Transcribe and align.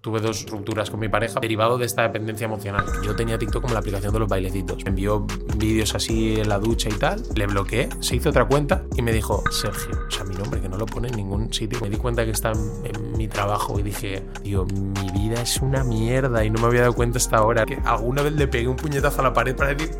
Tuve 0.00 0.20
dos 0.20 0.46
rupturas 0.48 0.90
con 0.90 1.00
mi 1.00 1.08
pareja 1.08 1.40
derivado 1.40 1.76
de 1.76 1.84
esta 1.84 2.02
dependencia 2.02 2.44
emocional. 2.44 2.86
Yo 3.04 3.16
tenía 3.16 3.36
TikTok 3.36 3.60
como 3.62 3.74
la 3.74 3.80
aplicación 3.80 4.12
de 4.12 4.20
los 4.20 4.28
bailecitos. 4.28 4.84
Me 4.84 4.90
envió 4.90 5.26
vídeos 5.56 5.92
así 5.96 6.38
en 6.38 6.48
la 6.48 6.60
ducha 6.60 6.88
y 6.88 6.92
tal. 6.92 7.20
Le 7.34 7.48
bloqueé, 7.48 7.88
se 7.98 8.14
hizo 8.14 8.30
otra 8.30 8.44
cuenta 8.44 8.84
y 8.94 9.02
me 9.02 9.12
dijo, 9.12 9.42
Sergio, 9.50 9.98
o 10.06 10.08
sea, 10.08 10.22
mi 10.22 10.36
nombre 10.36 10.60
que 10.60 10.68
no 10.68 10.76
lo 10.76 10.86
pone 10.86 11.08
en 11.08 11.16
ningún 11.16 11.52
sitio. 11.52 11.80
Me 11.80 11.90
di 11.90 11.96
cuenta 11.96 12.24
que 12.24 12.30
está 12.30 12.52
en, 12.52 13.10
mi 13.18 13.26
trabajo 13.26 13.80
y 13.80 13.82
dije, 13.82 14.22
tío, 14.44 14.66
mi 14.66 15.10
vida 15.10 15.42
es 15.42 15.56
una 15.56 15.82
mierda 15.82 16.44
y 16.44 16.50
no 16.50 16.60
me 16.60 16.68
había 16.68 16.82
dado 16.82 16.92
cuenta 16.92 17.18
hasta 17.18 17.38
ahora. 17.38 17.66
Que 17.66 17.80
alguna 17.84 18.22
vez 18.22 18.34
le 18.34 18.46
pegué 18.46 18.68
un 18.68 18.76
puñetazo 18.76 19.20
a 19.20 19.24
la 19.24 19.32
pared 19.32 19.56
para 19.56 19.74
decir, 19.74 19.96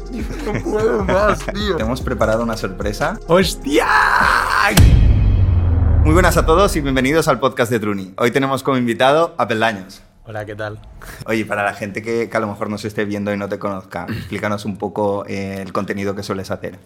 no 0.46 0.62
puedo 0.62 1.04
más, 1.06 1.44
tío. 1.46 1.76
hemos 1.80 2.02
preparado 2.02 2.44
una 2.44 2.56
sorpresa. 2.56 3.18
¡Hostia! 3.26 3.88
Muy 6.08 6.14
buenas 6.14 6.38
a 6.38 6.46
todos 6.46 6.74
y 6.74 6.80
bienvenidos 6.80 7.28
al 7.28 7.38
podcast 7.38 7.70
de 7.70 7.78
Truni. 7.78 8.14
Hoy 8.16 8.30
tenemos 8.30 8.62
como 8.62 8.78
invitado 8.78 9.34
a 9.36 9.46
Peldaños. 9.46 10.00
Hola, 10.24 10.46
¿qué 10.46 10.54
tal? 10.54 10.78
Oye, 11.26 11.44
para 11.44 11.62
la 11.62 11.74
gente 11.74 12.00
que, 12.00 12.30
a 12.32 12.40
lo 12.40 12.46
mejor 12.46 12.70
nos 12.70 12.86
esté 12.86 13.04
viendo 13.04 13.30
y 13.30 13.36
no 13.36 13.46
te 13.50 13.58
conozca, 13.58 14.06
explícanos 14.08 14.64
un 14.64 14.78
poco 14.78 15.26
eh, 15.26 15.60
el 15.60 15.74
contenido 15.74 16.14
que 16.14 16.22
sueles 16.22 16.50
hacer. 16.50 16.78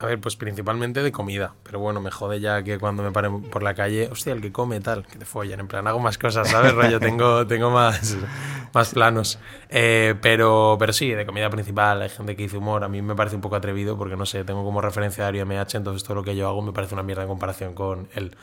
A 0.00 0.06
ver, 0.06 0.18
pues 0.18 0.34
principalmente 0.34 1.02
de 1.02 1.12
comida. 1.12 1.52
Pero 1.62 1.78
bueno, 1.78 2.00
me 2.00 2.10
jode 2.10 2.40
ya 2.40 2.62
que 2.62 2.78
cuando 2.78 3.02
me 3.02 3.12
paren 3.12 3.42
por 3.42 3.62
la 3.62 3.74
calle, 3.74 4.08
hostia, 4.10 4.32
el 4.32 4.40
que 4.40 4.50
come 4.50 4.80
tal, 4.80 5.06
que 5.06 5.18
te 5.18 5.26
follan. 5.26 5.60
En 5.60 5.68
plan, 5.68 5.86
hago 5.86 6.00
más 6.00 6.16
cosas, 6.16 6.48
¿sabes? 6.48 6.72
Rollo, 6.72 6.98
tengo, 6.98 7.46
tengo 7.46 7.70
más, 7.70 8.16
más 8.72 8.94
planos. 8.94 9.38
Eh, 9.68 10.14
pero, 10.22 10.76
pero 10.78 10.94
sí, 10.94 11.10
de 11.10 11.26
comida 11.26 11.50
principal. 11.50 12.00
Hay 12.00 12.08
gente 12.08 12.34
que 12.34 12.44
dice 12.44 12.56
humor. 12.56 12.82
A 12.82 12.88
mí 12.88 13.02
me 13.02 13.14
parece 13.14 13.36
un 13.36 13.42
poco 13.42 13.56
atrevido 13.56 13.98
porque, 13.98 14.16
no 14.16 14.24
sé, 14.24 14.42
tengo 14.42 14.64
como 14.64 14.80
referencia 14.80 15.28
a 15.28 15.30
MH, 15.32 15.76
entonces 15.76 16.02
todo 16.02 16.14
lo 16.14 16.24
que 16.24 16.34
yo 16.34 16.48
hago 16.48 16.62
me 16.62 16.72
parece 16.72 16.94
una 16.94 17.02
mierda 17.02 17.24
en 17.24 17.28
comparación 17.28 17.74
con 17.74 18.08
él. 18.14 18.34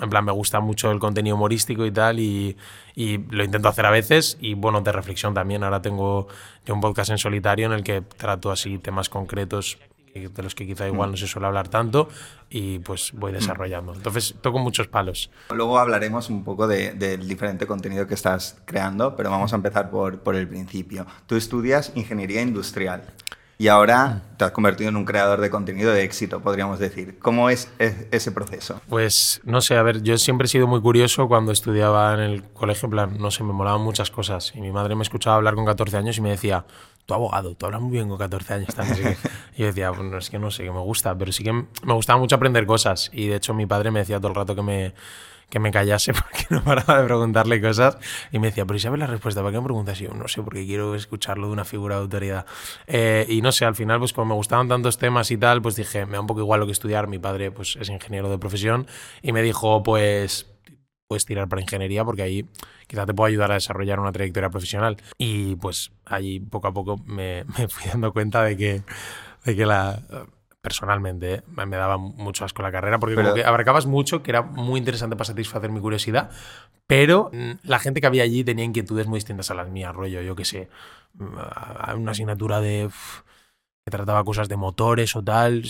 En 0.00 0.08
plan, 0.08 0.24
me 0.24 0.32
gusta 0.32 0.60
mucho 0.60 0.90
el 0.90 0.98
contenido 0.98 1.36
humorístico 1.36 1.84
y 1.84 1.90
tal 1.90 2.20
y, 2.20 2.56
y 2.94 3.18
lo 3.18 3.44
intento 3.44 3.68
hacer 3.68 3.84
a 3.84 3.90
veces. 3.90 4.38
Y 4.40 4.54
bueno, 4.54 4.80
de 4.80 4.92
reflexión 4.92 5.34
también. 5.34 5.62
Ahora 5.62 5.82
tengo 5.82 6.28
yo 6.64 6.72
un 6.72 6.80
podcast 6.80 7.10
en 7.10 7.18
solitario 7.18 7.66
en 7.66 7.72
el 7.72 7.84
que 7.84 8.00
trato 8.00 8.50
así 8.50 8.78
temas 8.78 9.10
concretos 9.10 9.76
de 10.14 10.42
los 10.42 10.54
que 10.54 10.66
quizá 10.66 10.86
igual 10.86 11.10
no 11.10 11.16
se 11.16 11.26
suele 11.26 11.46
hablar 11.46 11.68
tanto 11.68 12.08
y 12.50 12.78
pues 12.80 13.12
voy 13.14 13.32
desarrollando. 13.32 13.94
Entonces 13.94 14.34
toco 14.40 14.58
muchos 14.58 14.88
palos. 14.88 15.30
Luego 15.50 15.78
hablaremos 15.78 16.28
un 16.28 16.44
poco 16.44 16.66
del 16.66 17.28
diferente 17.28 17.66
contenido 17.66 18.06
que 18.06 18.14
estás 18.14 18.60
creando, 18.64 19.16
pero 19.16 19.30
vamos 19.30 19.52
a 19.52 19.56
empezar 19.56 19.90
por, 19.90 20.20
por 20.20 20.36
el 20.36 20.46
principio. 20.48 21.06
Tú 21.26 21.36
estudias 21.36 21.92
ingeniería 21.94 22.42
industrial 22.42 23.02
y 23.62 23.68
ahora 23.68 24.22
te 24.38 24.44
has 24.44 24.50
convertido 24.50 24.88
en 24.88 24.96
un 24.96 25.04
creador 25.04 25.40
de 25.40 25.48
contenido 25.48 25.92
de 25.92 26.02
éxito, 26.02 26.40
podríamos 26.40 26.80
decir. 26.80 27.18
¿Cómo 27.20 27.48
es 27.48 27.70
ese 27.78 28.32
proceso? 28.32 28.80
Pues 28.88 29.40
no 29.44 29.60
sé, 29.60 29.76
a 29.76 29.82
ver, 29.82 30.02
yo 30.02 30.18
siempre 30.18 30.46
he 30.46 30.48
sido 30.48 30.66
muy 30.66 30.80
curioso 30.80 31.28
cuando 31.28 31.52
estudiaba 31.52 32.12
en 32.14 32.20
el 32.20 32.42
colegio, 32.42 32.86
en 32.86 32.90
plan, 32.90 33.18
no 33.18 33.30
sé, 33.30 33.44
me 33.44 33.52
molaban 33.52 33.80
muchas 33.80 34.10
cosas 34.10 34.52
y 34.56 34.60
mi 34.60 34.72
madre 34.72 34.96
me 34.96 35.02
escuchaba 35.02 35.36
hablar 35.36 35.54
con 35.54 35.64
14 35.64 35.96
años 35.96 36.18
y 36.18 36.20
me 36.22 36.30
decía, 36.30 36.64
tu 37.06 37.14
abogado, 37.14 37.54
tú 37.54 37.66
hablas 37.66 37.80
muy 37.80 37.92
bien 37.92 38.08
con 38.08 38.18
14 38.18 38.54
años 38.54 38.74
también. 38.74 39.16
y 39.56 39.60
yo 39.60 39.66
decía, 39.66 39.90
bueno, 39.90 40.18
es 40.18 40.30
que 40.30 40.38
no 40.38 40.50
sé, 40.50 40.64
que 40.64 40.70
me 40.70 40.80
gusta, 40.80 41.16
pero 41.16 41.32
sí 41.32 41.42
que 41.42 41.52
me 41.52 41.92
gustaba 41.94 42.18
mucho 42.18 42.36
aprender 42.36 42.66
cosas. 42.66 43.10
Y 43.12 43.26
de 43.26 43.36
hecho 43.36 43.54
mi 43.54 43.66
padre 43.66 43.90
me 43.90 44.00
decía 44.00 44.18
todo 44.18 44.28
el 44.28 44.34
rato 44.34 44.54
que 44.54 44.62
me, 44.62 44.94
que 45.52 45.58
me 45.58 45.70
callase 45.70 46.12
porque 46.14 46.46
no 46.48 46.64
paraba 46.64 47.00
de 47.00 47.04
preguntarle 47.04 47.60
cosas. 47.60 47.98
Y 48.32 48.38
me 48.38 48.48
decía, 48.48 48.64
pero 48.64 48.76
¿y 48.76 48.80
sabes 48.80 48.98
la 48.98 49.06
respuesta? 49.06 49.42
¿Para 49.42 49.52
qué 49.52 49.58
me 49.58 49.64
preguntas? 49.64 50.00
Y 50.00 50.04
yo, 50.04 50.14
no 50.14 50.26
sé, 50.26 50.42
porque 50.42 50.64
quiero 50.64 50.94
escucharlo 50.94 51.48
de 51.48 51.52
una 51.52 51.66
figura 51.66 51.96
de 51.96 52.02
autoridad. 52.02 52.46
Eh, 52.86 53.26
y 53.28 53.42
no 53.42 53.52
sé, 53.52 53.66
al 53.66 53.74
final, 53.74 53.98
pues 53.98 54.14
como 54.14 54.26
me 54.26 54.34
gustaban 54.34 54.68
tantos 54.68 54.96
temas 54.96 55.30
y 55.30 55.36
tal, 55.36 55.60
pues 55.60 55.76
dije, 55.76 56.06
me 56.06 56.12
da 56.12 56.20
un 56.20 56.26
poco 56.26 56.40
igual 56.40 56.60
lo 56.60 56.66
que 56.66 56.72
estudiar. 56.72 57.06
Mi 57.06 57.18
padre, 57.18 57.50
pues 57.50 57.76
es 57.76 57.90
ingeniero 57.90 58.30
de 58.30 58.38
profesión. 58.38 58.86
Y 59.20 59.32
me 59.32 59.42
dijo, 59.42 59.82
pues 59.82 60.51
puedes 61.12 61.26
tirar 61.26 61.46
para 61.46 61.60
ingeniería 61.60 62.06
porque 62.06 62.22
ahí 62.22 62.46
quizá 62.86 63.04
te 63.04 63.12
pueda 63.12 63.28
ayudar 63.28 63.50
a 63.50 63.54
desarrollar 63.54 64.00
una 64.00 64.12
trayectoria 64.12 64.48
profesional. 64.48 64.96
Y 65.18 65.56
pues 65.56 65.92
allí 66.06 66.40
poco 66.40 66.68
a 66.68 66.72
poco 66.72 66.96
me, 67.04 67.44
fui 67.68 67.84
dando 67.86 68.14
cuenta 68.14 68.42
de 68.42 68.56
que, 68.56 68.82
de 69.44 69.56
que 69.56 69.66
la 69.66 70.00
personalmente 70.62 71.34
¿eh? 71.34 71.42
me 71.66 71.76
daba 71.76 71.98
mucho 71.98 72.44
asco 72.44 72.62
la 72.62 72.70
carrera 72.70 72.98
porque 72.98 73.16
como 73.16 73.34
que 73.34 73.44
abarcabas 73.44 73.84
mucho 73.86 74.22
que 74.22 74.30
era 74.30 74.42
muy 74.42 74.78
interesante 74.78 75.16
para 75.16 75.24
satisfacer 75.24 75.70
mi 75.70 75.80
curiosidad 75.80 76.30
pero 76.86 77.30
mm, 77.32 77.54
la 77.64 77.80
gente 77.80 78.00
que 78.00 78.06
había 78.06 78.22
allí 78.22 78.44
tenía 78.44 78.64
inquietudes 78.64 79.08
muy 79.08 79.16
distintas 79.16 79.50
a 79.50 79.54
las 79.54 79.68
mías 79.68 79.92
rollo 79.92 80.22
yo 80.22 80.36
que 80.36 80.44
sé 80.44 80.68
mm, 81.14 81.96
una 81.96 82.12
asignatura 82.12 82.60
de 82.60 82.88
que 83.84 83.90
trataba 83.90 84.22
cosas 84.22 84.48
de 84.48 84.56
motores 84.56 85.16
o 85.16 85.24
tal. 85.24 85.64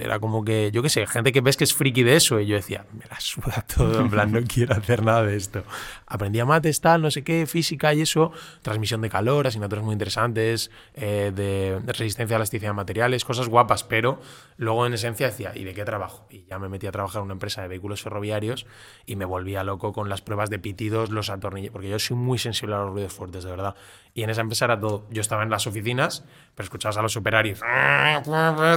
Era 0.00 0.18
como 0.18 0.42
que, 0.42 0.70
yo 0.72 0.82
qué 0.82 0.88
sé, 0.88 1.06
gente 1.06 1.30
que 1.30 1.42
ves 1.42 1.58
que 1.58 1.64
es 1.64 1.74
friki 1.74 2.02
de 2.02 2.16
eso. 2.16 2.40
Y 2.40 2.46
yo 2.46 2.56
decía, 2.56 2.86
me 2.90 3.04
la 3.04 3.20
suda 3.20 3.66
todo, 3.76 4.00
en 4.00 4.08
plan, 4.08 4.32
no 4.32 4.40
quiero 4.48 4.74
hacer 4.74 5.04
nada 5.04 5.24
de 5.24 5.36
esto. 5.36 5.62
Aprendí 6.06 6.40
a 6.40 6.46
mates, 6.46 6.80
tal, 6.80 7.02
no 7.02 7.10
sé 7.10 7.22
qué, 7.22 7.46
física 7.46 7.92
y 7.92 8.00
eso, 8.00 8.32
transmisión 8.62 9.02
de 9.02 9.10
calor, 9.10 9.46
asignaturas 9.46 9.84
muy 9.84 9.92
interesantes, 9.92 10.70
eh, 10.94 11.32
de, 11.34 11.80
resistencia 11.92 12.36
a 12.36 12.38
elasticidad 12.38 12.70
de 12.70 12.76
materiales, 12.76 13.26
cosas 13.26 13.48
guapas, 13.48 13.84
pero 13.84 14.22
luego 14.56 14.86
en 14.86 14.94
esencia 14.94 15.26
decía, 15.26 15.52
¿y 15.54 15.64
de 15.64 15.74
qué 15.74 15.84
trabajo? 15.84 16.26
Y 16.30 16.44
ya 16.44 16.58
me 16.58 16.70
metí 16.70 16.86
a 16.86 16.92
trabajar 16.92 17.18
en 17.18 17.24
una 17.24 17.34
empresa 17.34 17.60
de 17.60 17.68
vehículos 17.68 18.00
ferroviarios 18.00 18.64
y 19.04 19.16
me 19.16 19.26
volvía 19.26 19.64
loco 19.64 19.92
con 19.92 20.08
las 20.08 20.22
pruebas 20.22 20.48
de 20.48 20.58
pitidos, 20.58 21.10
los 21.10 21.28
atornillos, 21.28 21.72
porque 21.72 21.90
yo 21.90 21.98
soy 21.98 22.16
muy 22.16 22.38
sensible 22.38 22.76
a 22.76 22.78
los 22.78 22.92
ruidos 22.92 23.12
fuertes, 23.12 23.44
de 23.44 23.50
verdad. 23.50 23.74
Y 24.14 24.22
en 24.22 24.30
esa 24.30 24.40
empresa 24.40 24.64
era 24.64 24.80
todo. 24.80 25.06
Yo 25.10 25.20
estaba 25.20 25.42
en 25.42 25.50
las 25.50 25.66
oficinas, 25.66 26.24
pero 26.54 26.64
escuchabas 26.64 26.96
a 26.96 27.02
los 27.02 27.16
operarios 27.16 27.49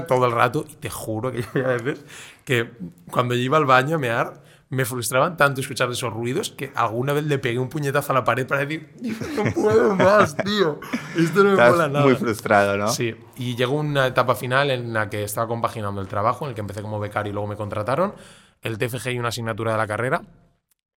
todo 0.07 0.25
el 0.25 0.31
rato 0.31 0.65
y 0.69 0.75
te 0.75 0.89
juro 0.89 1.31
que 1.31 1.43
había 1.53 1.77
veces 1.77 2.05
que 2.45 2.71
cuando 3.09 3.35
yo 3.35 3.41
iba 3.41 3.57
al 3.57 3.65
baño 3.65 3.95
a 3.95 3.99
mear, 3.99 4.43
me 4.69 4.85
frustraban 4.85 5.37
tanto 5.37 5.61
escuchar 5.61 5.89
esos 5.91 6.11
ruidos 6.11 6.49
que 6.49 6.71
alguna 6.75 7.13
vez 7.13 7.23
le 7.25 7.37
pegué 7.37 7.59
un 7.59 7.69
puñetazo 7.69 8.11
a 8.11 8.15
la 8.15 8.23
pared 8.23 8.47
para 8.47 8.65
decir, 8.65 8.89
no 9.35 9.53
puedo 9.53 9.95
más, 9.95 10.35
tío. 10.35 10.79
Esto 11.15 11.43
no 11.43 11.51
me 11.51 11.69
mola 11.69 11.87
nada. 11.87 12.05
Muy 12.05 12.15
frustrado, 12.15 12.75
¿no? 12.75 12.87
Sí. 12.87 13.15
Y 13.37 13.55
llegó 13.55 13.75
una 13.75 14.07
etapa 14.07 14.35
final 14.35 14.71
en 14.71 14.91
la 14.91 15.09
que 15.09 15.23
estaba 15.23 15.47
compaginando 15.47 16.01
el 16.01 16.07
trabajo, 16.07 16.45
en 16.45 16.49
el 16.49 16.55
que 16.55 16.61
empecé 16.61 16.81
como 16.81 16.99
becario 16.99 17.29
y 17.29 17.33
luego 17.33 17.47
me 17.47 17.55
contrataron, 17.55 18.15
el 18.61 18.77
TFG 18.77 19.09
y 19.11 19.19
una 19.19 19.29
asignatura 19.29 19.73
de 19.73 19.77
la 19.77 19.87
carrera 19.87 20.23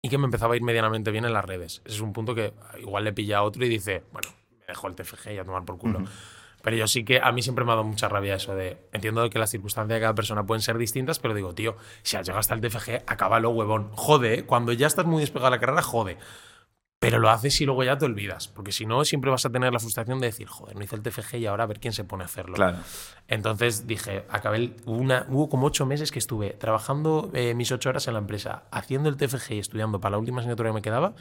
y 0.00 0.08
que 0.08 0.18
me 0.18 0.24
empezaba 0.24 0.54
a 0.54 0.56
ir 0.56 0.62
medianamente 0.62 1.10
bien 1.10 1.24
en 1.24 1.32
las 1.32 1.44
redes. 1.44 1.82
Ese 1.84 1.96
es 1.96 2.00
un 2.00 2.12
punto 2.12 2.34
que 2.34 2.54
igual 2.80 3.04
le 3.04 3.12
pilla 3.12 3.38
a 3.38 3.42
otro 3.42 3.64
y 3.64 3.68
dice, 3.68 4.04
bueno, 4.12 4.28
me 4.50 4.66
dejo 4.68 4.86
el 4.88 4.94
TFG 4.94 5.32
y 5.32 5.38
a 5.38 5.44
tomar 5.44 5.64
por 5.64 5.78
culo. 5.78 6.04
Pero 6.62 6.76
yo 6.76 6.86
sí 6.88 7.04
que 7.04 7.20
a 7.20 7.30
mí 7.32 7.42
siempre 7.42 7.64
me 7.64 7.72
ha 7.72 7.74
dado 7.76 7.86
mucha 7.86 8.08
rabia 8.08 8.34
eso 8.34 8.54
de. 8.54 8.78
Entiendo 8.92 9.28
que 9.30 9.38
las 9.38 9.50
circunstancias 9.50 9.96
de 9.96 10.00
cada 10.00 10.14
persona 10.14 10.44
pueden 10.46 10.62
ser 10.62 10.78
distintas, 10.78 11.18
pero 11.18 11.34
digo, 11.34 11.54
tío, 11.54 11.76
si 12.02 12.16
has 12.16 12.26
llegado 12.26 12.40
hasta 12.40 12.54
el 12.54 12.60
TFG, 12.60 13.04
acábalo, 13.06 13.50
huevón. 13.50 13.90
Jode, 13.92 14.34
¿eh? 14.34 14.44
cuando 14.44 14.72
ya 14.72 14.86
estás 14.86 15.06
muy 15.06 15.20
despegado 15.20 15.50
de 15.50 15.56
la 15.56 15.60
carrera, 15.60 15.82
jode. 15.82 16.18
Pero 16.98 17.18
lo 17.18 17.28
haces 17.28 17.60
y 17.60 17.66
luego 17.66 17.84
ya 17.84 17.98
te 17.98 18.06
olvidas. 18.06 18.48
Porque 18.48 18.72
si 18.72 18.86
no, 18.86 19.04
siempre 19.04 19.30
vas 19.30 19.44
a 19.44 19.50
tener 19.50 19.72
la 19.72 19.78
frustración 19.78 20.18
de 20.18 20.28
decir, 20.28 20.48
joder, 20.48 20.76
no 20.76 20.82
hice 20.82 20.96
el 20.96 21.02
TFG 21.02 21.36
y 21.36 21.46
ahora 21.46 21.64
a 21.64 21.66
ver 21.66 21.78
quién 21.78 21.92
se 21.92 22.04
pone 22.04 22.22
a 22.22 22.26
hacerlo. 22.26 22.54
Claro. 22.54 22.78
Entonces 23.28 23.86
dije, 23.86 24.24
acabé. 24.30 24.74
Una, 24.86 25.26
hubo 25.28 25.50
como 25.50 25.66
ocho 25.66 25.84
meses 25.84 26.10
que 26.10 26.18
estuve 26.18 26.50
trabajando 26.50 27.30
eh, 27.34 27.54
mis 27.54 27.70
ocho 27.70 27.90
horas 27.90 28.08
en 28.08 28.14
la 28.14 28.20
empresa, 28.20 28.64
haciendo 28.70 29.10
el 29.10 29.16
TFG 29.16 29.52
y 29.52 29.58
estudiando 29.58 30.00
para 30.00 30.12
la 30.12 30.18
última 30.18 30.38
asignatura 30.38 30.70
que 30.70 30.74
me 30.74 30.82
quedaba 30.82 31.14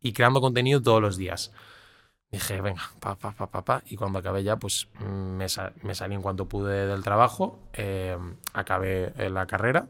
y 0.00 0.12
creando 0.12 0.40
contenido 0.40 0.80
todos 0.80 1.02
los 1.02 1.18
días. 1.18 1.52
Dije, 2.30 2.60
venga, 2.60 2.82
pa, 3.00 3.14
pa, 3.16 3.32
pa, 3.32 3.46
pa, 3.46 3.64
pa. 3.64 3.82
Y 3.86 3.96
cuando 3.96 4.18
acabé 4.18 4.42
ya, 4.42 4.56
pues 4.56 4.88
me, 5.00 5.46
me 5.82 5.94
salí 5.94 6.14
en 6.14 6.22
cuanto 6.22 6.46
pude 6.46 6.86
del 6.86 7.02
trabajo, 7.02 7.60
eh, 7.72 8.18
acabé 8.52 9.12
la 9.30 9.46
carrera 9.46 9.88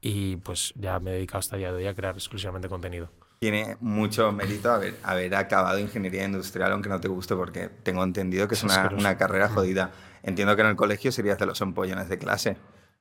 y 0.00 0.36
pues 0.36 0.72
ya 0.76 0.98
me 1.00 1.10
he 1.10 1.14
dedicado 1.14 1.40
hasta 1.40 1.56
el 1.56 1.62
día 1.62 1.72
de 1.72 1.78
hoy 1.78 1.86
a 1.86 1.94
crear 1.94 2.14
exclusivamente 2.14 2.68
contenido 2.68 3.10
tiene 3.40 3.78
mucho 3.80 4.30
mérito 4.32 4.70
haber, 4.70 4.96
haber 5.02 5.34
acabado 5.34 5.78
ingeniería 5.78 6.24
industrial, 6.24 6.72
aunque 6.72 6.90
no 6.90 7.00
te 7.00 7.08
guste, 7.08 7.34
porque 7.34 7.70
tengo 7.82 8.04
entendido 8.04 8.46
que 8.46 8.54
es 8.54 8.62
una, 8.62 8.90
una 8.94 9.16
carrera 9.16 9.48
mm. 9.48 9.54
jodida. 9.54 9.90
Entiendo 10.22 10.54
que 10.54 10.60
en 10.60 10.68
el 10.68 10.76
colegio 10.76 11.10
serías 11.10 11.38
de 11.38 11.46
los 11.46 11.58
empollones 11.62 12.10
de 12.10 12.18
clase. 12.18 12.58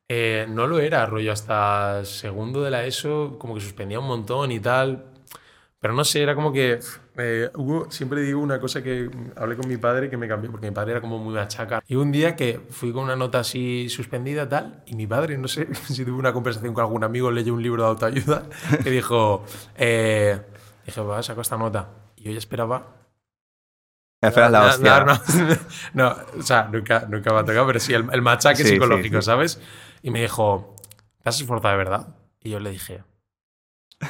Eh, 0.07 0.47
no 0.47 0.65
lo 0.65 0.79
era, 0.79 1.05
rollo, 1.05 1.33
hasta 1.33 2.05
segundo 2.05 2.63
de 2.63 2.71
la 2.71 2.85
ESO, 2.85 3.37
como 3.37 3.53
que 3.53 3.59
suspendía 3.59 3.99
un 3.99 4.07
montón 4.07 4.53
y 4.53 4.61
tal. 4.61 5.11
Pero 5.81 5.93
no 5.93 6.05
sé, 6.05 6.23
era 6.23 6.35
como 6.35 6.53
que 6.53 6.79
eh, 7.19 7.51
hubo, 7.55 7.89
siempre 7.91 8.21
digo 8.21 8.39
una 8.39 8.59
cosa 8.59 8.81
que 8.81 9.09
hablé 9.35 9.55
con 9.55 9.67
mi 9.67 9.77
padre 9.77 10.09
que 10.09 10.17
me 10.17 10.27
cambió, 10.27 10.51
porque 10.51 10.67
mi 10.67 10.73
padre 10.73 10.91
era 10.91 11.01
como 11.01 11.17
muy 11.17 11.33
machaca. 11.33 11.83
Y 11.87 11.95
un 11.95 12.11
día 12.11 12.35
que 12.35 12.59
fui 12.69 12.91
con 12.91 13.03
una 13.03 13.15
nota 13.15 13.39
así 13.39 13.89
suspendida, 13.89 14.47
tal, 14.47 14.83
y 14.85 14.95
mi 14.95 15.07
padre, 15.07 15.37
no 15.37 15.47
sé 15.47 15.73
si 15.87 16.05
tuve 16.05 16.17
una 16.17 16.33
conversación 16.33 16.73
con 16.73 16.83
algún 16.83 17.03
amigo, 17.03 17.31
leyó 17.31 17.53
un 17.53 17.63
libro 17.63 17.83
de 17.83 17.89
autoayuda, 17.89 18.43
que 18.83 18.89
dijo, 18.89 19.43
eh, 19.77 20.41
dije, 20.85 21.01
va, 21.01 21.21
saco 21.23 21.41
esta 21.41 21.57
nota. 21.57 21.89
Y 22.15 22.23
yo 22.23 22.31
ya 22.31 22.37
esperaba 22.37 22.95
Esperas 24.21 24.51
la 24.51 24.65
hostia. 24.65 25.05
No, 25.05 25.13
no, 25.93 26.15
o 26.37 26.41
sea, 26.41 26.67
nunca, 26.71 27.05
nunca 27.07 27.31
me 27.31 27.39
ha 27.39 27.45
tocado, 27.45 27.67
pero 27.67 27.79
sí, 27.79 27.93
el, 27.93 28.05
el 28.11 28.21
machaque 28.21 28.63
psicológico, 28.63 29.21
¿sabes? 29.21 29.61
Y 30.01 30.11
me 30.11 30.21
dijo, 30.21 30.75
¿te 31.23 31.29
has 31.29 31.39
esforzado 31.39 31.71
de 31.71 31.77
verdad? 31.77 32.15
Y 32.41 32.49
yo 32.49 32.59
le 32.59 32.71
dije, 32.71 33.03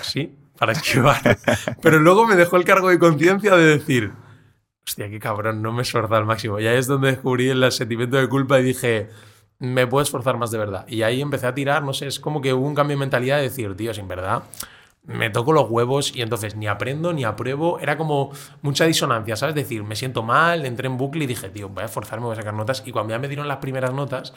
sí 0.01 0.35
para 0.59 0.73
esquivar. 0.73 1.37
Pero 1.81 1.99
luego 1.99 2.27
me 2.27 2.35
dejó 2.35 2.57
el 2.57 2.65
cargo 2.65 2.89
de 2.89 2.99
conciencia 2.99 3.55
de 3.55 3.65
decir, 3.65 4.11
hostia, 4.85 5.09
qué 5.09 5.19
cabrón, 5.19 5.61
no 5.61 5.71
me 5.71 5.81
esforza 5.81 6.17
al 6.17 6.25
máximo. 6.25 6.59
Y 6.59 6.67
ahí 6.67 6.77
es 6.77 6.87
donde 6.87 7.11
descubrí 7.11 7.49
el 7.49 7.71
sentimiento 7.71 8.17
de 8.17 8.27
culpa 8.27 8.59
y 8.59 8.63
dije, 8.63 9.09
me 9.59 9.87
puedo 9.87 10.03
esforzar 10.03 10.37
más 10.37 10.51
de 10.51 10.57
verdad. 10.57 10.85
Y 10.87 11.03
ahí 11.03 11.21
empecé 11.21 11.47
a 11.47 11.53
tirar, 11.53 11.83
no 11.83 11.93
sé, 11.93 12.07
es 12.07 12.19
como 12.19 12.41
que 12.41 12.53
hubo 12.53 12.67
un 12.67 12.75
cambio 12.75 12.97
de 12.97 12.99
mentalidad 12.99 13.37
de 13.37 13.43
decir, 13.43 13.75
tío, 13.75 13.93
sin 13.93 14.07
verdad, 14.07 14.43
me 15.03 15.29
toco 15.29 15.53
los 15.53 15.69
huevos 15.69 16.15
y 16.15 16.21
entonces 16.21 16.55
ni 16.55 16.67
aprendo 16.67 17.13
ni 17.13 17.23
apruebo. 17.23 17.79
Era 17.79 17.97
como 17.97 18.31
mucha 18.61 18.85
disonancia, 18.85 19.35
¿sabes? 19.35 19.55
Es 19.55 19.63
decir, 19.63 19.83
me 19.83 19.95
siento 19.95 20.23
mal, 20.23 20.65
entré 20.65 20.87
en 20.87 20.97
bucle 20.97 21.23
y 21.23 21.27
dije, 21.27 21.49
tío, 21.49 21.69
voy 21.69 21.83
a 21.83 21.85
esforzarme, 21.85 22.25
voy 22.25 22.33
a 22.33 22.37
sacar 22.37 22.53
notas. 22.53 22.83
Y 22.85 22.91
cuando 22.91 23.13
ya 23.13 23.19
me 23.19 23.27
dieron 23.27 23.47
las 23.47 23.57
primeras 23.57 23.93
notas 23.93 24.33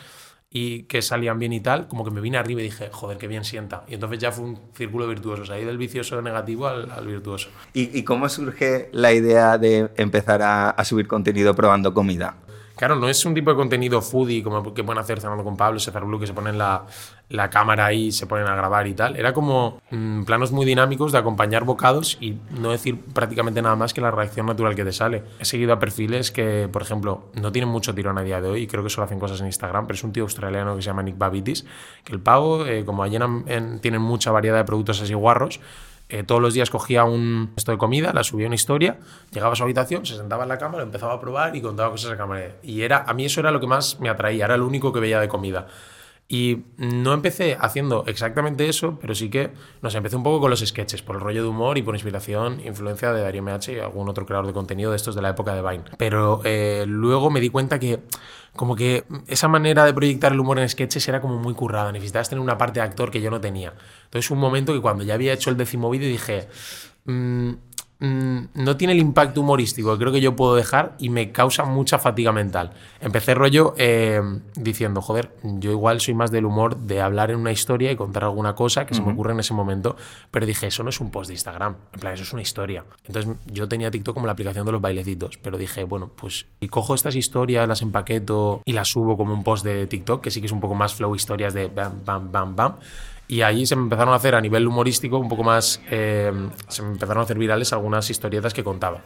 y 0.52 0.82
que 0.82 1.00
salían 1.00 1.38
bien 1.38 1.52
y 1.54 1.60
tal, 1.60 1.88
como 1.88 2.04
que 2.04 2.10
me 2.10 2.20
vine 2.20 2.36
arriba 2.36 2.60
y 2.60 2.64
dije, 2.64 2.90
joder, 2.92 3.16
qué 3.16 3.26
bien 3.26 3.44
sienta. 3.44 3.84
Y 3.88 3.94
entonces 3.94 4.18
ya 4.18 4.32
fue 4.32 4.44
un 4.44 4.58
círculo 4.74 5.08
virtuoso, 5.08 5.42
o 5.42 5.46
sea, 5.46 5.54
ahí 5.56 5.64
del 5.64 5.78
vicioso 5.78 6.20
negativo 6.20 6.66
al, 6.66 7.06
virtuoso. 7.06 7.48
¿Y, 7.72 7.98
¿Y, 7.98 8.02
cómo 8.04 8.28
surge 8.28 8.90
la 8.92 9.12
idea 9.12 9.56
de 9.56 9.90
empezar 9.96 10.42
a, 10.42 10.70
a 10.70 10.84
subir 10.84 11.08
contenido 11.08 11.54
probando 11.54 11.94
comida? 11.94 12.36
Claro, 12.82 12.96
no 12.96 13.08
es 13.08 13.24
un 13.24 13.32
tipo 13.32 13.48
de 13.48 13.56
contenido 13.56 14.02
foodie 14.02 14.42
como 14.42 14.74
que 14.74 14.82
pueden 14.82 15.00
hacer 15.00 15.20
cenando 15.20 15.44
con 15.44 15.56
Pablo, 15.56 15.78
César 15.78 16.04
Blue, 16.04 16.18
que 16.18 16.26
se 16.26 16.34
ponen 16.34 16.58
la, 16.58 16.84
la 17.28 17.48
cámara 17.48 17.86
ahí 17.86 18.10
se 18.10 18.26
ponen 18.26 18.48
a 18.48 18.56
grabar 18.56 18.88
y 18.88 18.94
tal. 18.94 19.14
Era 19.14 19.32
como 19.32 19.78
mmm, 19.92 20.24
planos 20.24 20.50
muy 20.50 20.66
dinámicos 20.66 21.12
de 21.12 21.18
acompañar 21.18 21.62
bocados 21.62 22.18
y 22.20 22.38
no 22.58 22.72
decir 22.72 23.00
prácticamente 23.00 23.62
nada 23.62 23.76
más 23.76 23.94
que 23.94 24.00
la 24.00 24.10
reacción 24.10 24.46
natural 24.46 24.74
que 24.74 24.82
te 24.82 24.90
sale. 24.90 25.22
He 25.38 25.44
seguido 25.44 25.72
a 25.72 25.78
perfiles 25.78 26.32
que, 26.32 26.68
por 26.72 26.82
ejemplo, 26.82 27.28
no 27.34 27.52
tienen 27.52 27.68
mucho 27.68 27.94
tirón 27.94 28.18
a 28.18 28.24
día 28.24 28.40
de 28.40 28.48
hoy 28.48 28.62
y 28.62 28.66
creo 28.66 28.82
que 28.82 28.90
solo 28.90 29.04
hacen 29.04 29.20
cosas 29.20 29.40
en 29.40 29.46
Instagram, 29.46 29.86
pero 29.86 29.94
es 29.94 30.02
un 30.02 30.12
tío 30.12 30.24
australiano 30.24 30.74
que 30.74 30.82
se 30.82 30.86
llama 30.86 31.04
Nick 31.04 31.16
Babitis, 31.16 31.64
que 32.02 32.12
el 32.12 32.18
pavo, 32.18 32.66
eh, 32.66 32.84
como 32.84 33.04
allí 33.04 33.14
en, 33.14 33.78
tienen 33.78 34.02
mucha 34.02 34.32
variedad 34.32 34.56
de 34.56 34.64
productos 34.64 35.00
así 35.00 35.14
guarros, 35.14 35.60
eh, 36.12 36.24
todos 36.24 36.42
los 36.42 36.52
días 36.52 36.68
cogía 36.68 37.04
un 37.04 37.54
esto 37.56 37.72
de 37.72 37.78
comida, 37.78 38.12
la 38.12 38.22
subía 38.22 38.46
una 38.46 38.54
historia, 38.54 38.98
llegaba 39.32 39.54
a 39.54 39.56
su 39.56 39.62
habitación, 39.62 40.04
se 40.04 40.14
sentaba 40.14 40.42
en 40.42 40.50
la 40.50 40.58
cámara, 40.58 40.82
empezaba 40.82 41.14
a 41.14 41.20
probar 41.20 41.56
y 41.56 41.62
contaba 41.62 41.90
cosas 41.90 42.12
a 42.12 42.16
cámara. 42.18 42.56
Y 42.62 42.82
era, 42.82 43.04
a 43.06 43.14
mí 43.14 43.24
eso 43.24 43.40
era 43.40 43.50
lo 43.50 43.60
que 43.60 43.66
más 43.66 43.98
me 43.98 44.10
atraía, 44.10 44.44
era 44.44 44.58
lo 44.58 44.66
único 44.66 44.92
que 44.92 45.00
veía 45.00 45.18
de 45.20 45.28
comida. 45.28 45.68
Y 46.32 46.62
no 46.78 47.12
empecé 47.12 47.58
haciendo 47.60 48.04
exactamente 48.06 48.66
eso, 48.66 48.98
pero 48.98 49.14
sí 49.14 49.28
que, 49.28 49.50
no 49.82 49.90
sé, 49.90 49.98
empecé 49.98 50.16
un 50.16 50.22
poco 50.22 50.40
con 50.40 50.48
los 50.48 50.60
sketches, 50.60 51.02
por 51.02 51.16
el 51.16 51.20
rollo 51.20 51.42
de 51.42 51.48
humor 51.50 51.76
y 51.76 51.82
por 51.82 51.94
inspiración, 51.94 52.58
influencia 52.64 53.12
de 53.12 53.20
Darío 53.20 53.42
MH 53.42 53.72
y 53.72 53.78
algún 53.80 54.08
otro 54.08 54.24
creador 54.24 54.46
de 54.46 54.54
contenido 54.54 54.92
de 54.92 54.96
estos 54.96 55.14
de 55.14 55.20
la 55.20 55.28
época 55.28 55.54
de 55.54 55.60
Vine. 55.60 55.84
Pero 55.98 56.40
eh, 56.44 56.86
luego 56.88 57.28
me 57.28 57.38
di 57.38 57.50
cuenta 57.50 57.78
que 57.78 58.00
como 58.56 58.76
que 58.76 59.04
esa 59.26 59.46
manera 59.48 59.84
de 59.84 59.92
proyectar 59.92 60.32
el 60.32 60.40
humor 60.40 60.58
en 60.58 60.70
sketches 60.70 61.06
era 61.06 61.20
como 61.20 61.36
muy 61.38 61.52
currada, 61.52 61.92
necesitabas 61.92 62.30
tener 62.30 62.40
una 62.40 62.56
parte 62.56 62.80
de 62.80 62.86
actor 62.86 63.10
que 63.10 63.20
yo 63.20 63.30
no 63.30 63.38
tenía. 63.38 63.74
Entonces 64.04 64.30
un 64.30 64.38
momento 64.38 64.72
que 64.72 64.80
cuando 64.80 65.04
ya 65.04 65.12
había 65.12 65.34
hecho 65.34 65.50
el 65.50 65.58
décimo 65.58 65.90
vídeo 65.90 66.08
dije... 66.08 66.48
Mmm, 68.02 68.46
no 68.54 68.76
tiene 68.76 68.94
el 68.94 68.98
impacto 68.98 69.42
humorístico 69.42 69.92
que 69.92 69.98
creo 70.00 70.12
que 70.12 70.20
yo 70.20 70.34
puedo 70.34 70.56
dejar 70.56 70.96
y 70.98 71.08
me 71.08 71.30
causa 71.30 71.64
mucha 71.64 72.00
fatiga 72.00 72.32
mental. 72.32 72.72
Empecé 73.00 73.32
rollo 73.32 73.74
eh, 73.78 74.20
diciendo, 74.56 75.00
joder, 75.00 75.30
yo 75.44 75.70
igual 75.70 76.00
soy 76.00 76.14
más 76.14 76.32
del 76.32 76.44
humor 76.44 76.76
de 76.78 77.00
hablar 77.00 77.30
en 77.30 77.36
una 77.36 77.52
historia 77.52 77.92
y 77.92 77.96
contar 77.96 78.24
alguna 78.24 78.56
cosa 78.56 78.86
que 78.86 78.94
uh 78.94 78.96
-huh. 78.96 79.00
se 79.00 79.06
me 79.06 79.12
ocurre 79.12 79.34
en 79.34 79.38
ese 79.38 79.54
momento, 79.54 79.94
pero 80.32 80.46
dije, 80.46 80.66
eso 80.66 80.82
no 80.82 80.88
es 80.88 81.00
un 81.00 81.12
post 81.12 81.28
de 81.28 81.34
Instagram, 81.34 81.76
en 81.92 82.00
plan, 82.00 82.14
eso 82.14 82.24
es 82.24 82.32
una 82.32 82.42
historia. 82.42 82.84
Entonces 83.04 83.36
yo 83.46 83.68
tenía 83.68 83.88
TikTok 83.92 84.14
como 84.14 84.26
la 84.26 84.32
aplicación 84.32 84.66
de 84.66 84.72
los 84.72 84.80
bailecitos, 84.80 85.38
pero 85.40 85.56
dije, 85.56 85.84
bueno, 85.84 86.10
pues 86.16 86.46
y 86.58 86.66
cojo 86.66 86.96
estas 86.96 87.14
historias, 87.14 87.68
las 87.68 87.82
empaqueto 87.82 88.62
y 88.64 88.72
las 88.72 88.88
subo 88.88 89.16
como 89.16 89.32
un 89.32 89.44
post 89.44 89.64
de 89.64 89.86
TikTok, 89.86 90.22
que 90.24 90.32
sí 90.32 90.40
que 90.40 90.46
es 90.46 90.52
un 90.52 90.60
poco 90.60 90.74
más 90.74 90.92
flow 90.92 91.14
historias 91.14 91.54
de 91.54 91.68
bam, 91.68 92.04
bam, 92.04 92.32
bam, 92.32 92.56
bam. 92.56 92.74
Y 93.28 93.42
ahí 93.42 93.64
se 93.64 93.76
me 93.76 93.82
empezaron 93.82 94.12
a 94.12 94.16
hacer 94.16 94.34
a 94.34 94.40
nivel 94.40 94.66
humorístico 94.66 95.18
un 95.18 95.28
poco 95.28 95.42
más. 95.42 95.80
Eh, 95.90 96.32
se 96.68 96.82
me 96.82 96.92
empezaron 96.92 97.20
a 97.20 97.24
hacer 97.24 97.38
virales 97.38 97.72
algunas 97.72 98.10
historietas 98.10 98.52
que 98.52 98.62
contaba. 98.62 99.00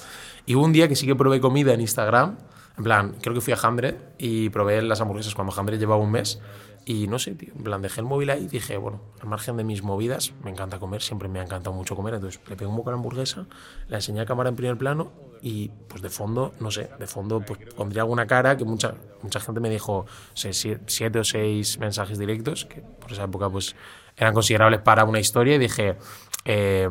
Y 0.46 0.54
hubo 0.54 0.64
un 0.64 0.72
día 0.72 0.88
que 0.88 0.96
sí 0.96 1.06
que 1.06 1.14
probé 1.14 1.40
comida 1.40 1.74
en 1.74 1.80
Instagram. 1.80 2.36
En 2.76 2.84
plan, 2.84 3.14
creo 3.22 3.34
que 3.34 3.40
fui 3.40 3.52
a 3.52 3.58
Hambre 3.62 3.96
y 4.18 4.50
probé 4.50 4.82
las 4.82 5.00
hamburguesas 5.00 5.34
cuando 5.34 5.54
Hambre 5.56 5.78
llevaba 5.78 6.02
un 6.02 6.10
mes. 6.10 6.40
Y 6.88 7.08
no 7.08 7.18
sé, 7.18 7.34
tío, 7.34 7.52
en 7.52 7.64
plan, 7.64 7.82
dejé 7.82 8.00
el 8.00 8.06
móvil 8.06 8.30
ahí 8.30 8.44
y 8.44 8.46
dije, 8.46 8.76
bueno, 8.76 9.00
al 9.20 9.28
margen 9.28 9.56
de 9.56 9.64
mis 9.64 9.82
movidas, 9.82 10.32
me 10.44 10.52
encanta 10.52 10.78
comer, 10.78 11.02
siempre 11.02 11.28
me 11.28 11.40
ha 11.40 11.42
encantado 11.42 11.74
mucho 11.74 11.96
comer. 11.96 12.14
Entonces 12.14 12.40
le 12.48 12.54
pegué 12.54 12.70
un 12.70 12.76
poco 12.76 12.90
a 12.90 12.92
la 12.92 12.98
hamburguesa, 12.98 13.46
la 13.88 13.96
enseñé 13.96 14.20
a 14.20 14.24
cámara 14.24 14.50
en 14.50 14.56
primer 14.56 14.78
plano 14.78 15.10
y 15.42 15.68
pues 15.88 16.00
de 16.00 16.10
fondo, 16.10 16.54
no 16.60 16.70
sé, 16.70 16.88
de 16.96 17.08
fondo 17.08 17.40
pues 17.40 17.58
pondría 17.74 18.02
alguna 18.02 18.28
cara 18.28 18.56
que 18.56 18.64
mucha, 18.64 18.94
mucha 19.20 19.40
gente 19.40 19.58
me 19.58 19.68
dijo, 19.68 20.06
sé, 20.34 20.52
siete 20.52 21.18
o 21.18 21.24
seis 21.24 21.76
mensajes 21.80 22.20
directos, 22.20 22.66
que 22.66 22.82
por 22.82 23.10
esa 23.10 23.24
época 23.24 23.50
pues 23.50 23.74
eran 24.16 24.34
considerables 24.34 24.80
para 24.80 25.04
una 25.04 25.20
historia 25.20 25.56
y 25.56 25.58
dije, 25.58 25.96
eh, 26.44 26.88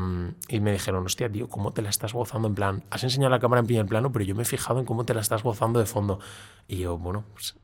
y 0.49 0.59
me 0.59 0.71
dijeron, 0.73 1.05
hostia, 1.05 1.31
tío, 1.31 1.47
¿cómo 1.47 1.71
te 1.71 1.81
la 1.81 1.89
estás 1.89 2.13
gozando? 2.13 2.47
En 2.47 2.55
plan, 2.55 2.83
has 2.89 3.03
enseñado 3.03 3.31
la 3.31 3.39
cámara 3.39 3.61
en 3.61 3.67
primer 3.67 3.85
plano, 3.85 4.11
pero 4.11 4.25
yo 4.25 4.35
me 4.35 4.43
he 4.43 4.45
fijado 4.45 4.79
en 4.79 4.85
cómo 4.85 5.05
te 5.05 5.13
la 5.13 5.21
estás 5.21 5.43
gozando 5.43 5.79
de 5.79 5.85
fondo. 5.85 6.19
Y 6.67 6.79
yo, 6.79 6.97
bueno, 6.97 7.23
pues 7.33 7.55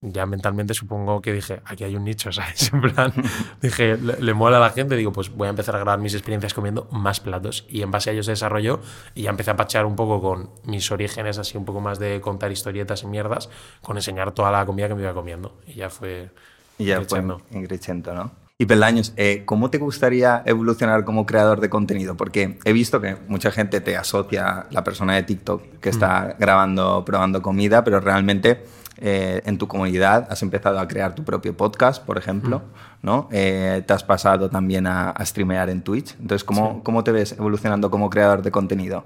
ya 0.00 0.26
mentalmente 0.26 0.74
supongo 0.74 1.20
que 1.20 1.32
dije, 1.32 1.60
aquí 1.64 1.84
hay 1.84 1.96
un 1.96 2.04
nicho, 2.04 2.30
¿sabes? 2.34 2.72
En 2.72 2.80
plan, 2.82 3.12
dije, 3.62 3.96
le, 3.96 4.20
le, 4.20 4.34
mola 4.34 4.58
a 4.58 4.60
la 4.60 4.70
gente, 4.70 4.94
digo, 4.94 5.12
pues 5.12 5.30
voy 5.30 5.46
a 5.46 5.50
empezar 5.50 5.74
a 5.74 5.78
grabar 5.78 5.98
mis 5.98 6.14
experiencias 6.14 6.54
comiendo 6.54 6.86
más 6.92 7.20
platos 7.20 7.66
y 7.68 7.82
en 7.82 7.90
base 7.90 8.10
a 8.10 8.12
ellos 8.12 8.26
se 8.26 8.32
desarrolló 8.32 8.80
y 9.14 9.22
ya 9.22 9.30
empecé 9.30 9.50
a 9.50 9.56
pachar 9.56 9.86
un 9.86 9.96
poco 9.96 10.20
con 10.20 10.50
mis 10.64 10.90
orígenes, 10.92 11.38
así 11.38 11.56
un 11.56 11.64
poco 11.64 11.80
más 11.80 11.98
de 11.98 12.20
contar 12.20 12.52
historietas 12.52 13.02
y 13.02 13.06
mierdas, 13.06 13.48
con 13.82 13.96
enseñar 13.96 14.32
toda 14.32 14.52
la 14.52 14.66
comida 14.66 14.86
que 14.86 14.94
me 14.94 15.02
iba 15.02 15.14
comiendo. 15.14 15.58
Y 15.66 15.74
ya 15.74 15.90
fue... 15.90 16.30
Y 16.76 16.84
ya 16.84 17.00
fue 17.00 17.24
Ingrechento, 17.50 18.14
¿no? 18.14 18.47
Y 18.60 18.66
Peldaños, 18.66 19.12
eh, 19.16 19.42
¿cómo 19.44 19.70
te 19.70 19.78
gustaría 19.78 20.42
evolucionar 20.44 21.04
como 21.04 21.26
creador 21.26 21.60
de 21.60 21.70
contenido? 21.70 22.16
Porque 22.16 22.58
he 22.64 22.72
visto 22.72 23.00
que 23.00 23.16
mucha 23.28 23.52
gente 23.52 23.80
te 23.80 23.96
asocia 23.96 24.48
a 24.48 24.66
la 24.72 24.82
persona 24.82 25.14
de 25.14 25.22
TikTok 25.22 25.78
que 25.80 25.90
está 25.90 26.34
mm. 26.34 26.40
grabando, 26.40 27.04
probando 27.04 27.40
comida, 27.40 27.84
pero 27.84 28.00
realmente 28.00 28.64
eh, 28.96 29.42
en 29.44 29.58
tu 29.58 29.68
comunidad 29.68 30.26
has 30.28 30.42
empezado 30.42 30.80
a 30.80 30.88
crear 30.88 31.14
tu 31.14 31.22
propio 31.22 31.56
podcast, 31.56 32.04
por 32.04 32.18
ejemplo, 32.18 32.58
mm. 32.58 33.06
¿no? 33.06 33.28
Eh, 33.30 33.84
te 33.86 33.92
has 33.92 34.02
pasado 34.02 34.50
también 34.50 34.88
a, 34.88 35.10
a, 35.10 35.24
streamear 35.24 35.70
en 35.70 35.82
Twitch. 35.82 36.16
Entonces, 36.18 36.42
¿cómo, 36.42 36.72
sí. 36.74 36.80
¿cómo 36.82 37.04
te 37.04 37.12
ves 37.12 37.36
evolucionando 37.38 37.92
como 37.92 38.10
creador 38.10 38.42
de 38.42 38.50
contenido? 38.50 39.04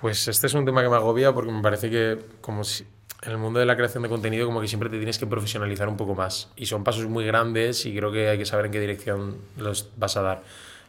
Pues 0.00 0.28
este 0.28 0.46
es 0.46 0.54
un 0.54 0.64
tema 0.64 0.84
que 0.84 0.88
me 0.88 0.94
agobia 0.94 1.34
porque 1.34 1.50
me 1.50 1.62
parece 1.62 1.90
que 1.90 2.24
como 2.40 2.62
si 2.62 2.86
en 3.24 3.32
el 3.32 3.38
mundo 3.38 3.58
de 3.58 3.66
la 3.66 3.76
creación 3.76 4.02
de 4.02 4.08
contenido 4.08 4.46
como 4.46 4.60
que 4.60 4.68
siempre 4.68 4.88
te 4.90 4.96
tienes 4.96 5.18
que 5.18 5.26
profesionalizar 5.26 5.88
un 5.88 5.96
poco 5.96 6.14
más. 6.14 6.50
Y 6.56 6.66
son 6.66 6.84
pasos 6.84 7.06
muy 7.06 7.24
grandes 7.24 7.86
y 7.86 7.96
creo 7.96 8.12
que 8.12 8.28
hay 8.28 8.38
que 8.38 8.46
saber 8.46 8.66
en 8.66 8.72
qué 8.72 8.80
dirección 8.80 9.36
los 9.56 9.90
vas 9.96 10.16
a 10.16 10.22
dar. 10.22 10.42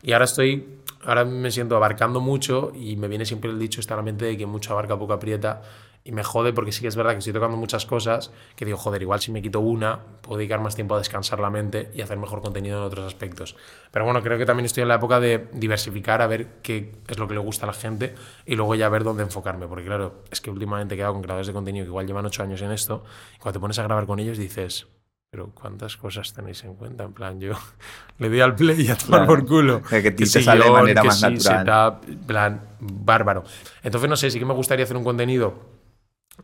Y 0.03 0.11
ahora 0.13 0.25
estoy, 0.25 0.65
ahora 1.03 1.25
me 1.25 1.49
siento 1.51 1.75
abarcando 1.75 2.19
mucho 2.21 2.71
y 2.75 2.95
me 2.95 3.07
viene 3.07 3.25
siempre 3.25 3.49
el 3.49 3.57
dicho 3.57 3.79
esta 3.79 3.95
la 3.95 4.01
mente 4.01 4.25
de 4.25 4.37
que 4.37 4.45
mucho 4.45 4.73
abarca, 4.73 4.97
poco 4.99 5.13
aprieta. 5.13 5.61
Y 6.07 6.11
me 6.11 6.23
jode 6.23 6.53
porque 6.53 6.71
sí 6.71 6.81
que 6.81 6.87
es 6.87 6.95
verdad 6.95 7.13
que 7.13 7.17
estoy 7.17 7.33
tocando 7.33 7.57
muchas 7.57 7.87
cosas 7.87 8.31
que 8.55 8.63
digo, 8.63 8.77
joder, 8.77 9.01
igual 9.01 9.19
si 9.19 9.31
me 9.31 9.41
quito 9.41 9.59
una, 9.59 9.99
puedo 10.21 10.37
dedicar 10.37 10.61
más 10.61 10.75
tiempo 10.75 10.93
a 10.93 10.99
descansar 10.99 11.39
la 11.39 11.49
mente 11.49 11.89
y 11.95 12.01
hacer 12.01 12.19
mejor 12.19 12.41
contenido 12.43 12.77
en 12.77 12.83
otros 12.83 13.07
aspectos. 13.07 13.55
Pero 13.89 14.05
bueno, 14.05 14.21
creo 14.21 14.37
que 14.37 14.45
también 14.45 14.67
estoy 14.67 14.83
en 14.83 14.89
la 14.89 14.95
época 14.95 15.19
de 15.19 15.47
diversificar, 15.53 16.21
a 16.21 16.27
ver 16.27 16.61
qué 16.61 16.91
es 17.07 17.17
lo 17.17 17.27
que 17.27 17.33
le 17.33 17.39
gusta 17.39 17.65
a 17.65 17.67
la 17.67 17.73
gente 17.73 18.13
y 18.45 18.55
luego 18.55 18.75
ya 18.75 18.87
ver 18.87 19.03
dónde 19.03 19.23
enfocarme. 19.23 19.67
Porque 19.67 19.85
claro, 19.85 20.21
es 20.29 20.41
que 20.41 20.51
últimamente 20.51 20.93
he 20.93 20.97
quedado 20.97 21.13
con 21.13 21.23
creadores 21.23 21.47
de 21.47 21.53
contenido 21.53 21.85
que 21.85 21.89
igual 21.89 22.05
llevan 22.05 22.27
ocho 22.27 22.43
años 22.43 22.61
en 22.61 22.71
esto 22.71 23.03
y 23.35 23.39
cuando 23.39 23.57
te 23.57 23.61
pones 23.61 23.79
a 23.79 23.83
grabar 23.83 24.05
con 24.05 24.19
ellos 24.19 24.37
dices, 24.37 24.85
pero 25.31 25.49
¿cuántas 25.55 25.97
cosas 25.97 26.31
tenéis 26.33 26.63
en 26.65 26.75
cuenta? 26.75 27.03
En 27.03 27.13
plan, 27.13 27.39
yo 27.41 27.53
le 28.19 28.29
doy 28.29 28.41
al 28.41 28.53
play 28.53 28.79
y 28.79 28.89
a 28.89 28.95
tomar 28.95 29.21
claro. 29.21 29.25
por 29.25 29.45
culo. 29.47 29.81
Que, 29.81 30.03
que 30.03 30.11
te 30.11 30.27
sale 30.27 30.65
de 30.65 30.69
manera 30.69 31.01
que 31.01 31.07
más 31.07 31.19
sí, 31.19 31.23
natural. 31.23 31.99
Setup, 32.03 32.25
plan, 32.27 32.61
bárbaro. 32.79 33.43
Entonces, 33.81 34.07
no 34.07 34.15
sé, 34.15 34.29
sí 34.29 34.37
que 34.37 34.45
me 34.45 34.53
gustaría 34.53 34.85
hacer 34.85 34.97
un 34.97 35.03
contenido 35.03 35.74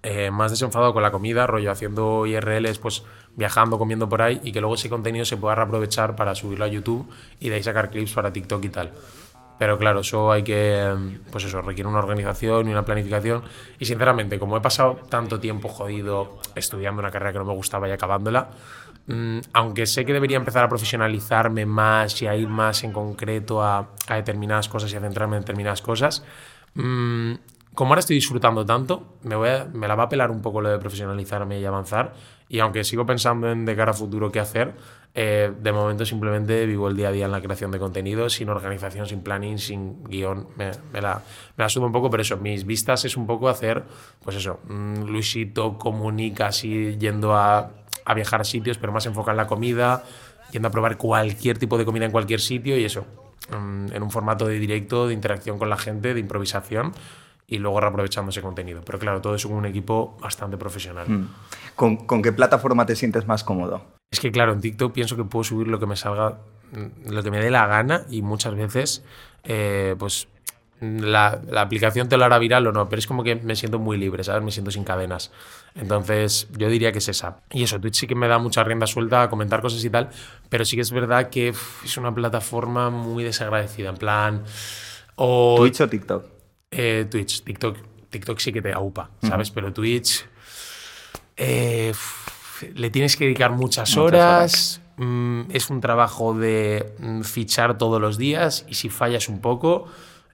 eh, 0.04 0.32
más 0.32 0.52
desenfadado 0.52 0.94
con 0.94 1.04
la 1.04 1.12
comida, 1.12 1.46
rollo 1.48 1.72
haciendo 1.72 2.26
IRLs, 2.26 2.80
pues 2.80 3.04
viajando, 3.36 3.78
comiendo 3.78 4.10
por 4.10 4.22
ahí 4.22 4.42
y 4.44 4.52
que 4.52 4.60
luego 4.60 4.76
ese 4.76 4.90
contenido 4.90 5.26
se 5.26 5.38
pueda 5.38 5.56
reaprovechar 5.56 6.16
para 6.16 6.36
subirlo 6.36 6.66
a 6.66 6.68
YouTube 6.68 7.08
y 7.40 7.50
de 7.50 7.56
ahí 7.56 7.64
sacar 7.64 7.90
clips 7.90 8.14
para 8.14 8.34
TikTok 8.34 8.64
y 8.66 8.70
tal. 8.70 8.92
Pero 9.62 9.78
claro, 9.78 10.00
eso 10.00 10.32
hay 10.32 10.42
que, 10.42 10.92
pues 11.32 11.44
eso, 11.44 11.62
requiere 11.62 11.88
una 11.88 12.00
organización 12.00 12.68
y 12.68 12.72
una 12.72 12.84
planificación. 12.84 13.44
Y 13.78 13.86
sinceramente, 13.86 14.40
como 14.40 14.58
he 14.58 14.62
pasado 14.62 15.02
tanto 15.08 15.40
tiempo 15.40 15.70
jodido 15.70 16.40
estudiando 16.56 17.00
una 17.00 17.12
carrera 17.12 17.32
que 17.32 17.38
no 17.38 17.46
me 17.46 17.54
gustaba 17.54 17.88
y 17.88 17.92
acabándola, 17.92 18.50
mmm, 19.06 19.38
aunque 19.54 19.86
sé 19.86 20.04
que 20.04 20.14
debería 20.14 20.38
empezar 20.38 20.64
a 20.64 20.68
profesionalizarme 20.68 21.68
más 21.68 22.20
y 22.24 22.28
a 22.28 22.36
ir 22.36 22.48
más 22.48 22.84
en 22.84 22.92
concreto 22.92 23.62
a, 23.62 23.90
a 24.08 24.16
determinadas 24.16 24.68
cosas 24.68 24.92
y 24.94 24.96
a 24.96 25.00
centrarme 25.00 25.36
en 25.36 25.44
determinadas 25.44 25.84
cosas, 25.84 26.26
mmm, 26.74 27.34
como 27.74 27.92
ahora 27.92 28.02
estoy 28.02 28.16
disfrutando 28.16 28.66
tanto, 28.66 29.18
me, 29.24 29.36
voy 29.36 29.50
a, 29.50 29.66
me 29.72 29.88
la 29.88 29.96
va 29.96 30.04
a 30.04 30.10
pelar 30.10 30.30
un 30.30 30.42
poco 30.42 30.62
lo 30.62 30.70
de 30.70 30.78
profesionalizarme 30.78 31.60
y 31.60 31.66
avanzar. 31.66 32.14
Y 32.50 32.60
aunque 32.60 32.84
sigo 32.84 33.06
pensando 33.06 33.50
en 33.50 33.64
de 33.64 33.76
cara 33.78 33.92
a 33.92 33.94
futuro 33.94 34.30
qué 34.30 34.42
hacer, 34.42 34.74
eh, 35.14 35.52
de 35.58 35.72
momento 35.72 36.06
simplemente 36.06 36.66
vivo 36.66 36.90
el 36.90 36.98
día 36.98 37.08
a 37.08 37.12
día 37.12 37.26
en 37.26 37.32
la 37.32 37.42
creación 37.42 37.72
de 37.72 37.80
contenido, 37.80 38.30
sin 38.30 38.50
organización, 38.50 39.06
sin 39.06 39.22
planning, 39.22 39.58
sin 39.58 40.04
guion. 40.04 40.48
Me, 40.58 40.72
me, 40.92 41.02
la, 41.02 41.22
me 41.56 41.64
la 41.64 41.70
subo 41.70 41.86
un 41.86 41.94
poco, 41.94 42.10
pero 42.10 42.22
eso, 42.22 42.36
mis 42.38 42.66
vistas 42.66 43.06
es 43.06 43.16
un 43.16 43.26
poco 43.26 43.48
hacer, 43.48 43.84
pues 44.22 44.36
eso, 44.36 44.60
mmm, 44.68 45.04
Luisito 45.04 45.78
comunica 45.78 46.48
así 46.48 46.98
yendo 46.98 47.36
a, 47.36 47.72
a 48.04 48.14
viajar 48.14 48.42
a 48.42 48.44
sitios, 48.44 48.78
pero 48.78 48.92
más 48.92 49.06
enfocado 49.06 49.32
en 49.32 49.38
la 49.38 49.48
comida, 49.48 50.04
yendo 50.52 50.68
a 50.68 50.72
probar 50.72 50.98
cualquier 50.98 51.58
tipo 51.58 51.78
de 51.78 51.86
comida 51.86 52.04
en 52.04 52.12
cualquier 52.12 52.42
sitio 52.42 52.78
y 52.78 52.84
eso, 52.84 53.06
mmm, 53.50 53.94
en 53.94 54.04
un 54.04 54.12
formato 54.12 54.46
de 54.46 54.60
directo, 54.60 55.08
de 55.08 55.14
interacción 55.14 55.58
con 55.58 55.70
la 55.70 55.78
gente, 55.78 56.14
de 56.14 56.20
improvisación 56.20 56.92
y 57.52 57.58
luego 57.58 57.82
reaprovechando 57.82 58.30
ese 58.32 58.42
contenido. 58.42 58.82
Pero 58.86 58.98
claro, 58.98 59.22
todo 59.22 59.36
eso 59.36 59.50
con 59.50 59.58
un 59.58 59.66
equipo 59.66 60.18
bastante 60.22 60.58
profesional. 60.58 61.08
Mm. 61.08 61.28
¿Con, 61.76 61.98
¿Con, 61.98 62.22
qué 62.22 62.32
plataforma 62.32 62.86
te 62.86 62.96
sientes 62.96 63.28
más 63.28 63.44
cómodo? 63.44 63.84
Es 64.10 64.22
que 64.22 64.32
claro, 64.32 64.54
en 64.54 64.62
TikTok 64.62 64.94
pienso 64.94 65.18
que 65.18 65.26
puedo 65.26 65.44
subir 65.44 65.68
lo 65.68 65.78
que 65.78 65.86
me 65.86 65.98
salga, 65.98 66.40
mm, 66.72 67.12
lo 67.12 67.22
que 67.22 67.30
me 67.30 67.42
dé 67.42 67.52
la 67.52 67.68
gana 67.68 68.06
y 68.10 68.22
muchas 68.22 68.56
veces, 68.56 69.04
eh, 69.44 69.96
pues 70.00 70.30
la, 70.80 71.42
la, 71.46 71.62
aplicación 71.62 72.08
te 72.08 72.16
lo 72.16 72.24
hará 72.24 72.40
viral 72.40 72.66
o 72.68 72.72
no, 72.72 72.88
pero 72.88 73.00
es 73.00 73.06
como 73.06 73.22
que 73.22 73.36
me 73.36 73.58
siento 73.58 73.80
muy 73.80 73.98
libre, 73.98 74.24
¿sabes? 74.24 74.44
Me 74.44 74.52
siento 74.52 74.72
sin 74.72 74.86
cadenas. 74.86 75.30
Entonces, 75.76 76.48
yo 76.58 76.70
diría 76.70 76.94
que 76.94 77.00
es 77.00 77.10
esa. 77.10 77.42
Y 77.52 77.64
eso, 77.64 77.82
Twitch 77.82 77.96
sí 77.96 78.08
que 78.08 78.16
me 78.16 78.30
da 78.30 78.40
mucha 78.40 78.64
rienda 78.64 78.88
suelta 78.88 79.24
a 79.24 79.30
comentar 79.30 79.62
cosas 79.62 79.84
y 79.84 79.90
tal, 79.90 80.10
pero 80.48 80.64
sí 80.64 80.78
que 80.78 80.84
es 80.84 80.92
verdad 80.92 81.30
que 81.30 81.50
es 81.50 81.98
una 81.98 82.16
plataforma 82.16 82.90
muy 82.90 83.26
desagradecida, 83.26 83.90
en 83.90 83.98
plan... 83.98 84.44
O, 85.18 85.56
¿Twitch 85.58 85.82
o 85.82 85.90
TikTok? 85.90 86.41
Eh, 86.72 87.06
Twitch, 87.10 87.44
TikTok, 87.44 87.78
TikTok 88.10 88.40
sí 88.40 88.52
que 88.52 88.62
te 88.62 88.74
aupa, 88.74 89.12
¿sabes? 89.22 89.52
Pero 89.52 89.72
Twitch... 89.72 90.26
Eh, 91.38 91.94
le 92.76 92.90
tienes 92.90 93.18
que 93.18 93.26
dedicar 93.26 93.52
muchas, 93.52 93.98
horas. 93.98 94.82
Mm, 94.98 95.44
es 95.52 95.70
un 95.70 95.82
trabajo 95.82 96.34
de 96.34 96.94
mm, 97.00 97.22
fichar 97.22 97.78
todos 97.78 98.00
los 98.00 98.18
días 98.18 98.66
y 98.70 98.76
si 98.76 98.90
fallas 98.90 99.30
un 99.30 99.42
poco, 99.42 99.88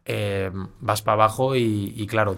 eh, 0.05 0.51
vas 0.79 1.01
para 1.01 1.13
abajo 1.13 1.55
y, 1.55 2.05
claro, 2.07 2.37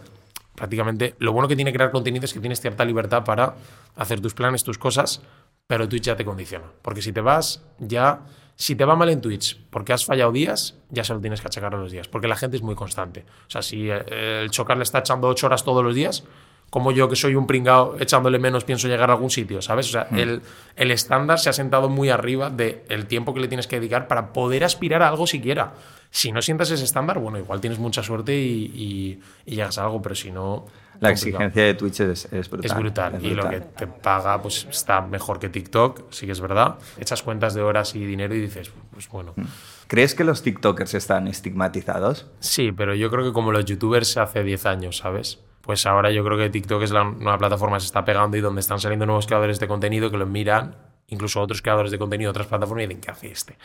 prácticamente 0.55 1.15
lo 1.19 1.33
bueno 1.33 1.47
que 1.47 1.55
tiene 1.55 1.73
crear 1.73 1.91
contenido 1.91 2.25
es 2.25 2.33
que 2.33 2.39
tienes 2.39 2.61
cierta 2.61 2.85
libertad 2.85 3.23
para 3.23 3.55
hacer 3.95 4.21
tus 4.21 4.33
planes, 4.33 4.63
tus 4.63 4.77
cosas, 4.77 5.21
pero 5.65 5.87
Twitch 5.87 6.03
ya 6.03 6.15
te 6.15 6.25
condiciona. 6.25 6.65
Porque 6.81 7.01
si 7.01 7.11
te 7.11 7.21
vas, 7.21 7.63
ya, 7.79 8.21
si 8.59 8.75
te 8.75 8.83
va 8.83 8.95
mal 8.97 9.09
en 9.09 9.21
Twitch 9.21 9.57
porque 9.69 9.93
has 9.93 10.05
fallado 10.05 10.33
días, 10.33 10.75
ya 10.89 11.05
se 11.05 11.13
lo 11.13 11.21
tienes 11.21 11.39
que 11.39 11.47
achacar 11.47 11.73
a 11.73 11.77
los 11.77 11.93
días, 11.93 12.09
porque 12.09 12.27
la 12.27 12.35
gente 12.35 12.57
es 12.57 12.61
muy 12.61 12.75
constante. 12.75 13.23
O 13.47 13.49
sea, 13.49 13.61
si 13.61 13.89
eh, 13.89 14.41
el 14.43 14.51
chocar 14.51 14.75
le 14.75 14.83
está 14.83 14.99
echando 14.99 15.29
ocho 15.29 15.47
horas 15.47 15.63
todos 15.63 15.81
los 15.81 15.95
días, 15.95 16.25
como 16.69 16.91
yo 16.91 17.07
que 17.07 17.15
soy 17.15 17.35
un 17.35 17.47
pringao 17.47 17.95
echándole 18.01 18.37
menos 18.37 18.65
pienso 18.65 18.89
llegar 18.89 19.09
a 19.11 19.13
algún 19.13 19.29
sitio, 19.29 19.61
¿sabes? 19.61 19.87
O 19.87 19.91
sea, 19.91 20.07
mm. 20.11 20.17
el, 20.17 20.41
el, 20.75 20.91
estándar 20.91 21.39
se 21.39 21.49
ha 21.49 21.53
sentado 21.53 21.87
muy 21.87 22.09
arriba 22.09 22.49
del 22.49 22.81
el 22.89 23.05
tiempo 23.07 23.33
que 23.33 23.39
le 23.39 23.47
tienes 23.47 23.65
que 23.65 23.77
dedicar 23.77 24.09
para 24.09 24.33
poder 24.33 24.65
aspirar 24.65 25.03
a 25.03 25.07
algo 25.07 25.25
siquiera. 25.25 25.71
Si 26.11 26.31
no 26.31 26.41
sientas 26.41 26.71
ese 26.71 26.83
estándar, 26.83 27.19
bueno, 27.19 27.37
igual 27.37 27.61
tienes 27.61 27.79
mucha 27.79 28.01
suerte 28.01 28.35
y, 28.35 29.19
y, 29.45 29.51
llegas 29.51 29.77
a 29.77 29.83
algo, 29.83 30.01
pero 30.01 30.15
si 30.15 30.31
no... 30.31 30.65
La 30.99 31.11
exigencia 31.11 31.63
de 31.63 31.75
Twitch 31.75 32.01
es, 32.01 32.25
es, 32.33 32.49
brutal. 32.49 32.65
Es 32.65 32.75
brutal. 32.77 33.25
y 33.25 33.29
lo 33.29 33.49
que 33.49 33.61
te 33.61 33.87
paga 33.87 34.41
pues 34.41 34.67
está 34.69 34.99
mejor 34.99 35.39
que 35.39 35.47
TikTok, 35.47 36.11
sí 36.11 36.25
que 36.25 36.33
es 36.33 36.41
verdad. 36.41 36.75
Echas 36.99 37.23
cuentas 37.23 37.53
de 37.53 37.61
horas 37.61 37.95
y 37.95 38.05
dinero 38.05 38.35
y 38.35 38.41
dices, 38.41 38.71
pues 38.91 39.07
bueno. 39.07 39.33
Mm. 39.37 39.45
¿Crees 39.87 40.13
que 40.13 40.25
los 40.25 40.41
TikTokers 40.41 40.95
están 40.95 41.29
estigmatizados? 41.29 42.27
Sí, 42.41 42.73
pero 42.73 42.95
yo 42.95 43.09
creo 43.09 43.23
que 43.23 43.31
como 43.31 43.53
los 43.53 43.63
YouTubers 43.63 44.17
hace 44.17 44.43
10 44.43 44.65
años, 44.65 44.97
¿sabes? 44.97 45.39
pues 45.69 45.85
ahora 45.85 46.09
yo 46.09 46.23
creo 46.23 46.35
que 46.35 46.49
TikTok 46.49 46.81
es 46.81 46.89
la 46.89 47.03
nueva 47.03 47.37
plataforma 47.37 47.77
que 47.77 47.81
se 47.81 47.85
está 47.85 48.03
pegando 48.03 48.35
y 48.35 48.41
donde 48.41 48.59
están 48.59 48.79
saliendo 48.79 49.05
nuevos 49.05 49.27
creadores 49.27 49.59
de 49.59 49.67
contenido 49.67 50.09
que 50.09 50.17
lo 50.17 50.25
miran, 50.25 50.75
incluso 51.09 51.39
otros 51.39 51.61
creadores 51.61 51.91
de 51.91 51.99
contenido 51.99 52.29
de 52.29 52.31
otras 52.31 52.47
plataformas 52.47 52.85
y 52.85 52.87
dicen, 52.87 53.01
¿qué 53.01 53.11
hace 53.11 53.31
este? 53.31 53.57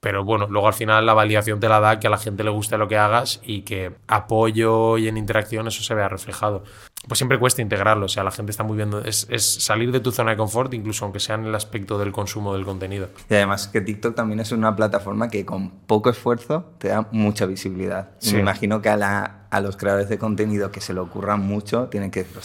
Pero 0.00 0.24
bueno, 0.24 0.46
luego 0.48 0.66
al 0.66 0.74
final 0.74 1.06
la 1.06 1.14
validación 1.14 1.60
te 1.60 1.68
la 1.68 1.80
da 1.80 1.98
que 1.98 2.06
a 2.06 2.10
la 2.10 2.18
gente 2.18 2.44
le 2.44 2.50
guste 2.50 2.76
lo 2.78 2.88
que 2.88 2.98
hagas 2.98 3.40
y 3.44 3.62
que 3.62 3.92
apoyo 4.06 4.98
y 4.98 5.08
en 5.08 5.16
interacción 5.16 5.66
eso 5.66 5.82
se 5.82 5.94
vea 5.94 6.08
reflejado. 6.08 6.64
Pues 7.08 7.18
siempre 7.18 7.38
cuesta 7.38 7.60
integrarlo, 7.60 8.06
o 8.06 8.08
sea, 8.08 8.24
la 8.24 8.30
gente 8.30 8.50
está 8.50 8.64
muy 8.64 8.76
viendo, 8.76 9.02
es, 9.04 9.26
salir 9.38 9.92
de 9.92 10.00
tu 10.00 10.10
zona 10.10 10.30
de 10.30 10.36
confort, 10.38 10.72
incluso 10.72 11.04
aunque 11.04 11.20
sea 11.20 11.34
en 11.34 11.44
el 11.44 11.54
aspecto 11.54 11.98
del 11.98 12.12
consumo 12.12 12.54
del 12.54 12.64
contenido. 12.64 13.08
Y 13.28 13.34
además 13.34 13.68
que 13.68 13.82
TikTok 13.82 14.14
también 14.14 14.40
es 14.40 14.52
una 14.52 14.74
plataforma 14.74 15.28
que 15.28 15.44
con 15.44 15.70
poco 15.70 16.08
esfuerzo 16.08 16.64
te 16.78 16.88
da 16.88 17.06
mucha 17.10 17.44
visibilidad. 17.46 18.10
me 18.32 18.40
imagino 18.40 18.80
que 18.80 18.88
a 18.88 18.96
la, 18.96 19.46
a 19.50 19.60
los 19.60 19.76
creadores 19.76 20.08
de 20.08 20.18
contenido 20.18 20.70
que 20.70 20.80
se 20.80 20.94
le 20.94 21.00
ocurran 21.00 21.40
mucho 21.40 21.88
tienen 21.88 22.10
que 22.10 22.24
decir, 22.24 22.38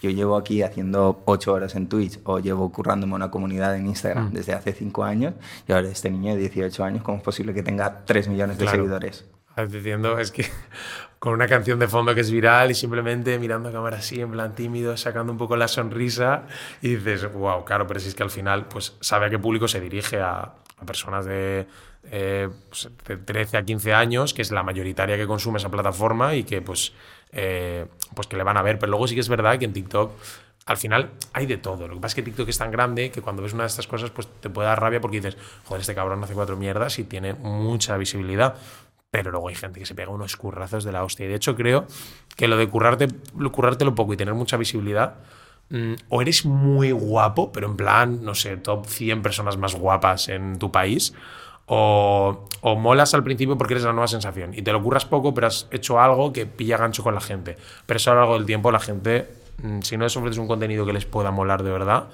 yo 0.00 0.10
llevo 0.10 0.36
aquí 0.36 0.62
haciendo 0.62 1.22
ocho 1.26 1.52
horas 1.52 1.74
en 1.74 1.88
Twitch 1.88 2.18
o 2.24 2.38
llevo 2.38 2.70
currándome 2.72 3.14
una 3.14 3.30
comunidad 3.30 3.76
en 3.76 3.86
Instagram 3.86 4.28
mm. 4.28 4.32
desde 4.32 4.52
hace 4.52 4.72
cinco 4.72 5.04
años 5.04 5.34
y 5.66 5.72
ahora 5.72 5.88
este 5.88 6.10
niño 6.10 6.34
de 6.34 6.40
18 6.40 6.84
años, 6.84 7.02
¿cómo 7.02 7.18
es 7.18 7.22
posible 7.22 7.54
que 7.54 7.62
tenga 7.62 8.04
3 8.04 8.28
millones 8.28 8.58
de 8.58 8.68
seguidores? 8.68 9.26
Entiendo, 9.56 10.18
es 10.18 10.30
que 10.30 10.46
con 11.18 11.34
una 11.34 11.46
canción 11.46 11.78
de 11.78 11.88
fondo 11.88 12.14
que 12.14 12.22
es 12.22 12.30
viral 12.30 12.70
y 12.70 12.74
simplemente 12.74 13.38
mirando 13.38 13.68
a 13.68 13.72
cámara 13.72 13.98
así, 13.98 14.20
en 14.20 14.30
plan 14.30 14.54
tímido, 14.54 14.96
sacando 14.96 15.32
un 15.32 15.38
poco 15.38 15.56
la 15.56 15.68
sonrisa 15.68 16.44
y 16.80 16.96
dices, 16.96 17.30
wow, 17.32 17.64
claro, 17.64 17.86
pero 17.86 18.00
si 18.00 18.08
es 18.08 18.14
que 18.14 18.22
al 18.22 18.30
final 18.30 18.66
pues 18.66 18.96
sabe 19.00 19.26
a 19.26 19.30
qué 19.30 19.38
público 19.38 19.68
se 19.68 19.80
dirige, 19.80 20.20
a, 20.20 20.54
a 20.78 20.86
personas 20.86 21.26
de 21.26 21.66
eh, 22.04 22.48
pues, 22.68 22.88
de 23.06 23.16
13 23.18 23.58
a 23.58 23.64
15 23.64 23.92
años, 23.92 24.32
que 24.32 24.42
es 24.42 24.50
la 24.50 24.62
mayoritaria 24.62 25.16
que 25.16 25.26
consume 25.26 25.58
esa 25.58 25.68
plataforma 25.68 26.34
y 26.34 26.44
que 26.44 26.62
pues, 26.62 26.92
eh, 27.32 27.86
pues 28.14 28.26
que 28.26 28.36
le 28.36 28.42
van 28.42 28.56
a 28.56 28.62
ver. 28.62 28.78
Pero 28.78 28.90
luego 28.90 29.06
sí 29.06 29.14
que 29.14 29.20
es 29.20 29.28
verdad 29.28 29.58
que 29.58 29.64
en 29.64 29.72
TikTok 29.72 30.12
al 30.66 30.76
final 30.76 31.10
hay 31.32 31.46
de 31.46 31.56
todo. 31.56 31.88
Lo 31.88 31.94
que 31.94 32.00
pasa 32.00 32.12
es 32.12 32.14
que 32.16 32.22
TikTok 32.22 32.48
es 32.48 32.58
tan 32.58 32.70
grande 32.70 33.10
que 33.10 33.22
cuando 33.22 33.42
ves 33.42 33.52
una 33.52 33.64
de 33.64 33.68
estas 33.68 33.86
cosas 33.86 34.10
pues 34.10 34.28
te 34.40 34.50
puede 34.50 34.68
dar 34.68 34.80
rabia 34.80 35.00
porque 35.00 35.20
dices, 35.20 35.36
joder, 35.64 35.80
este 35.80 35.94
cabrón 35.94 36.22
hace 36.22 36.34
cuatro 36.34 36.56
mierdas 36.56 36.98
y 36.98 37.04
tiene 37.04 37.34
mucha 37.34 37.96
visibilidad. 37.96 38.54
Pero 39.10 39.32
luego 39.32 39.48
hay 39.48 39.56
gente 39.56 39.80
que 39.80 39.86
se 39.86 39.94
pega 39.94 40.10
unos 40.10 40.36
currazos 40.36 40.84
de 40.84 40.92
la 40.92 41.02
hostia. 41.02 41.26
Y 41.26 41.28
de 41.28 41.34
hecho 41.34 41.56
creo 41.56 41.86
que 42.36 42.46
lo 42.46 42.56
de 42.56 42.68
currarte, 42.68 43.08
currártelo 43.50 43.94
poco 43.94 44.14
y 44.14 44.16
tener 44.16 44.34
mucha 44.34 44.56
visibilidad 44.56 45.16
mm, 45.70 45.94
o 46.08 46.22
eres 46.22 46.44
muy 46.44 46.92
guapo, 46.92 47.50
pero 47.50 47.66
en 47.66 47.76
plan, 47.76 48.24
no 48.24 48.36
sé, 48.36 48.56
top 48.56 48.86
100 48.86 49.22
personas 49.22 49.56
más 49.56 49.74
guapas 49.74 50.28
en 50.28 50.58
tu 50.58 50.70
país, 50.70 51.14
o, 51.72 52.48
molas 52.76 53.14
al 53.14 53.22
principio 53.22 53.56
porque 53.56 53.74
eres 53.74 53.84
la 53.84 53.92
nueva 53.92 54.08
sensación 54.08 54.52
y 54.54 54.62
te 54.62 54.72
lo 54.72 54.82
curras 54.82 55.04
poco, 55.04 55.32
pero 55.32 55.46
has 55.46 55.68
hecho 55.70 56.00
algo 56.00 56.32
que 56.32 56.44
pilla 56.44 56.76
gancho 56.76 57.04
con 57.04 57.14
la 57.14 57.20
gente. 57.20 57.56
Pero 57.86 57.96
eso 57.96 58.10
a 58.10 58.14
lo 58.14 58.20
largo 58.20 58.34
del 58.34 58.44
tiempo 58.44 58.72
la 58.72 58.80
gente, 58.80 59.30
mm, 59.62 59.80
si 59.82 59.96
no 59.96 60.04
les 60.04 60.16
ofreces 60.16 60.38
un 60.38 60.48
contenido 60.48 60.84
que 60.84 60.92
les 60.92 61.06
pueda 61.06 61.30
molar 61.30 61.62
de 61.62 61.70
verdad, 61.70 62.08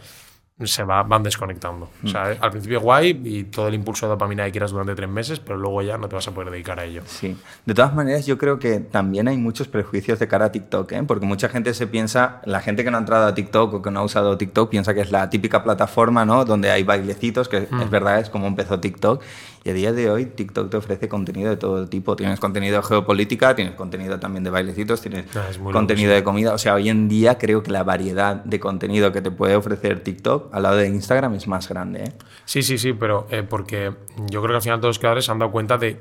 se 0.64 0.84
va, 0.84 1.02
van 1.02 1.22
desconectando. 1.22 1.90
O 2.02 2.08
sea, 2.08 2.34
mm. 2.34 2.42
al 2.42 2.50
principio 2.50 2.80
guay 2.80 3.20
y 3.24 3.44
todo 3.44 3.68
el 3.68 3.74
impulso 3.74 4.06
de 4.06 4.10
dopamina 4.10 4.44
que 4.46 4.52
quieras 4.52 4.70
durante 4.70 4.94
tres 4.94 5.08
meses, 5.08 5.38
pero 5.38 5.58
luego 5.58 5.82
ya 5.82 5.98
no 5.98 6.08
te 6.08 6.14
vas 6.14 6.26
a 6.28 6.30
poder 6.32 6.50
dedicar 6.50 6.80
a 6.80 6.84
ello. 6.84 7.02
Sí. 7.04 7.36
De 7.66 7.74
todas 7.74 7.94
maneras, 7.94 8.24
yo 8.24 8.38
creo 8.38 8.58
que 8.58 8.80
también 8.80 9.28
hay 9.28 9.36
muchos 9.36 9.68
prejuicios 9.68 10.18
de 10.18 10.28
cara 10.28 10.46
a 10.46 10.52
TikTok, 10.52 10.92
¿eh? 10.92 11.02
porque 11.02 11.26
mucha 11.26 11.50
gente 11.50 11.74
se 11.74 11.86
piensa, 11.86 12.40
la 12.46 12.60
gente 12.60 12.84
que 12.84 12.90
no 12.90 12.96
ha 12.96 13.00
entrado 13.00 13.26
a 13.26 13.34
TikTok 13.34 13.74
o 13.74 13.82
que 13.82 13.90
no 13.90 14.00
ha 14.00 14.04
usado 14.04 14.38
TikTok 14.38 14.70
piensa 14.70 14.94
que 14.94 15.02
es 15.02 15.10
la 15.10 15.28
típica 15.28 15.62
plataforma, 15.62 16.24
¿no? 16.24 16.46
Donde 16.46 16.70
hay 16.70 16.84
bailecitos, 16.84 17.50
que 17.50 17.58
es 17.58 17.70
mm. 17.70 17.90
verdad, 17.90 18.20
es 18.20 18.30
como 18.30 18.46
empezó 18.46 18.80
TikTok. 18.80 19.22
Y 19.66 19.70
a 19.70 19.72
día 19.72 19.92
de 19.92 20.08
hoy 20.08 20.26
TikTok 20.26 20.70
te 20.70 20.76
ofrece 20.76 21.08
contenido 21.08 21.50
de 21.50 21.56
todo 21.56 21.88
tipo. 21.88 22.14
Tienes 22.14 22.38
contenido 22.38 22.76
de 22.76 22.84
geopolítica, 22.84 23.56
tienes 23.56 23.74
contenido 23.74 24.20
también 24.20 24.44
de 24.44 24.50
bailecitos, 24.50 25.00
tienes 25.00 25.24
ah, 25.34 25.48
contenido 25.72 26.12
de 26.12 26.22
comida. 26.22 26.54
O 26.54 26.58
sea, 26.58 26.74
hoy 26.74 26.88
en 26.88 27.08
día 27.08 27.36
creo 27.36 27.64
que 27.64 27.72
la 27.72 27.82
variedad 27.82 28.36
de 28.44 28.60
contenido 28.60 29.10
que 29.10 29.22
te 29.22 29.32
puede 29.32 29.56
ofrecer 29.56 30.04
TikTok 30.04 30.54
al 30.54 30.62
lado 30.62 30.76
de 30.76 30.86
Instagram 30.86 31.34
es 31.34 31.48
más 31.48 31.68
grande. 31.68 32.04
¿eh? 32.04 32.12
Sí, 32.44 32.62
sí, 32.62 32.78
sí, 32.78 32.92
pero 32.92 33.26
eh, 33.28 33.42
porque 33.42 33.92
yo 34.30 34.40
creo 34.40 34.52
que 34.52 34.56
al 34.58 34.62
final 34.62 34.78
todos 34.78 34.90
los 34.90 34.98
creadores 35.00 35.24
se 35.24 35.32
han 35.32 35.40
dado 35.40 35.50
cuenta 35.50 35.78
de, 35.78 36.00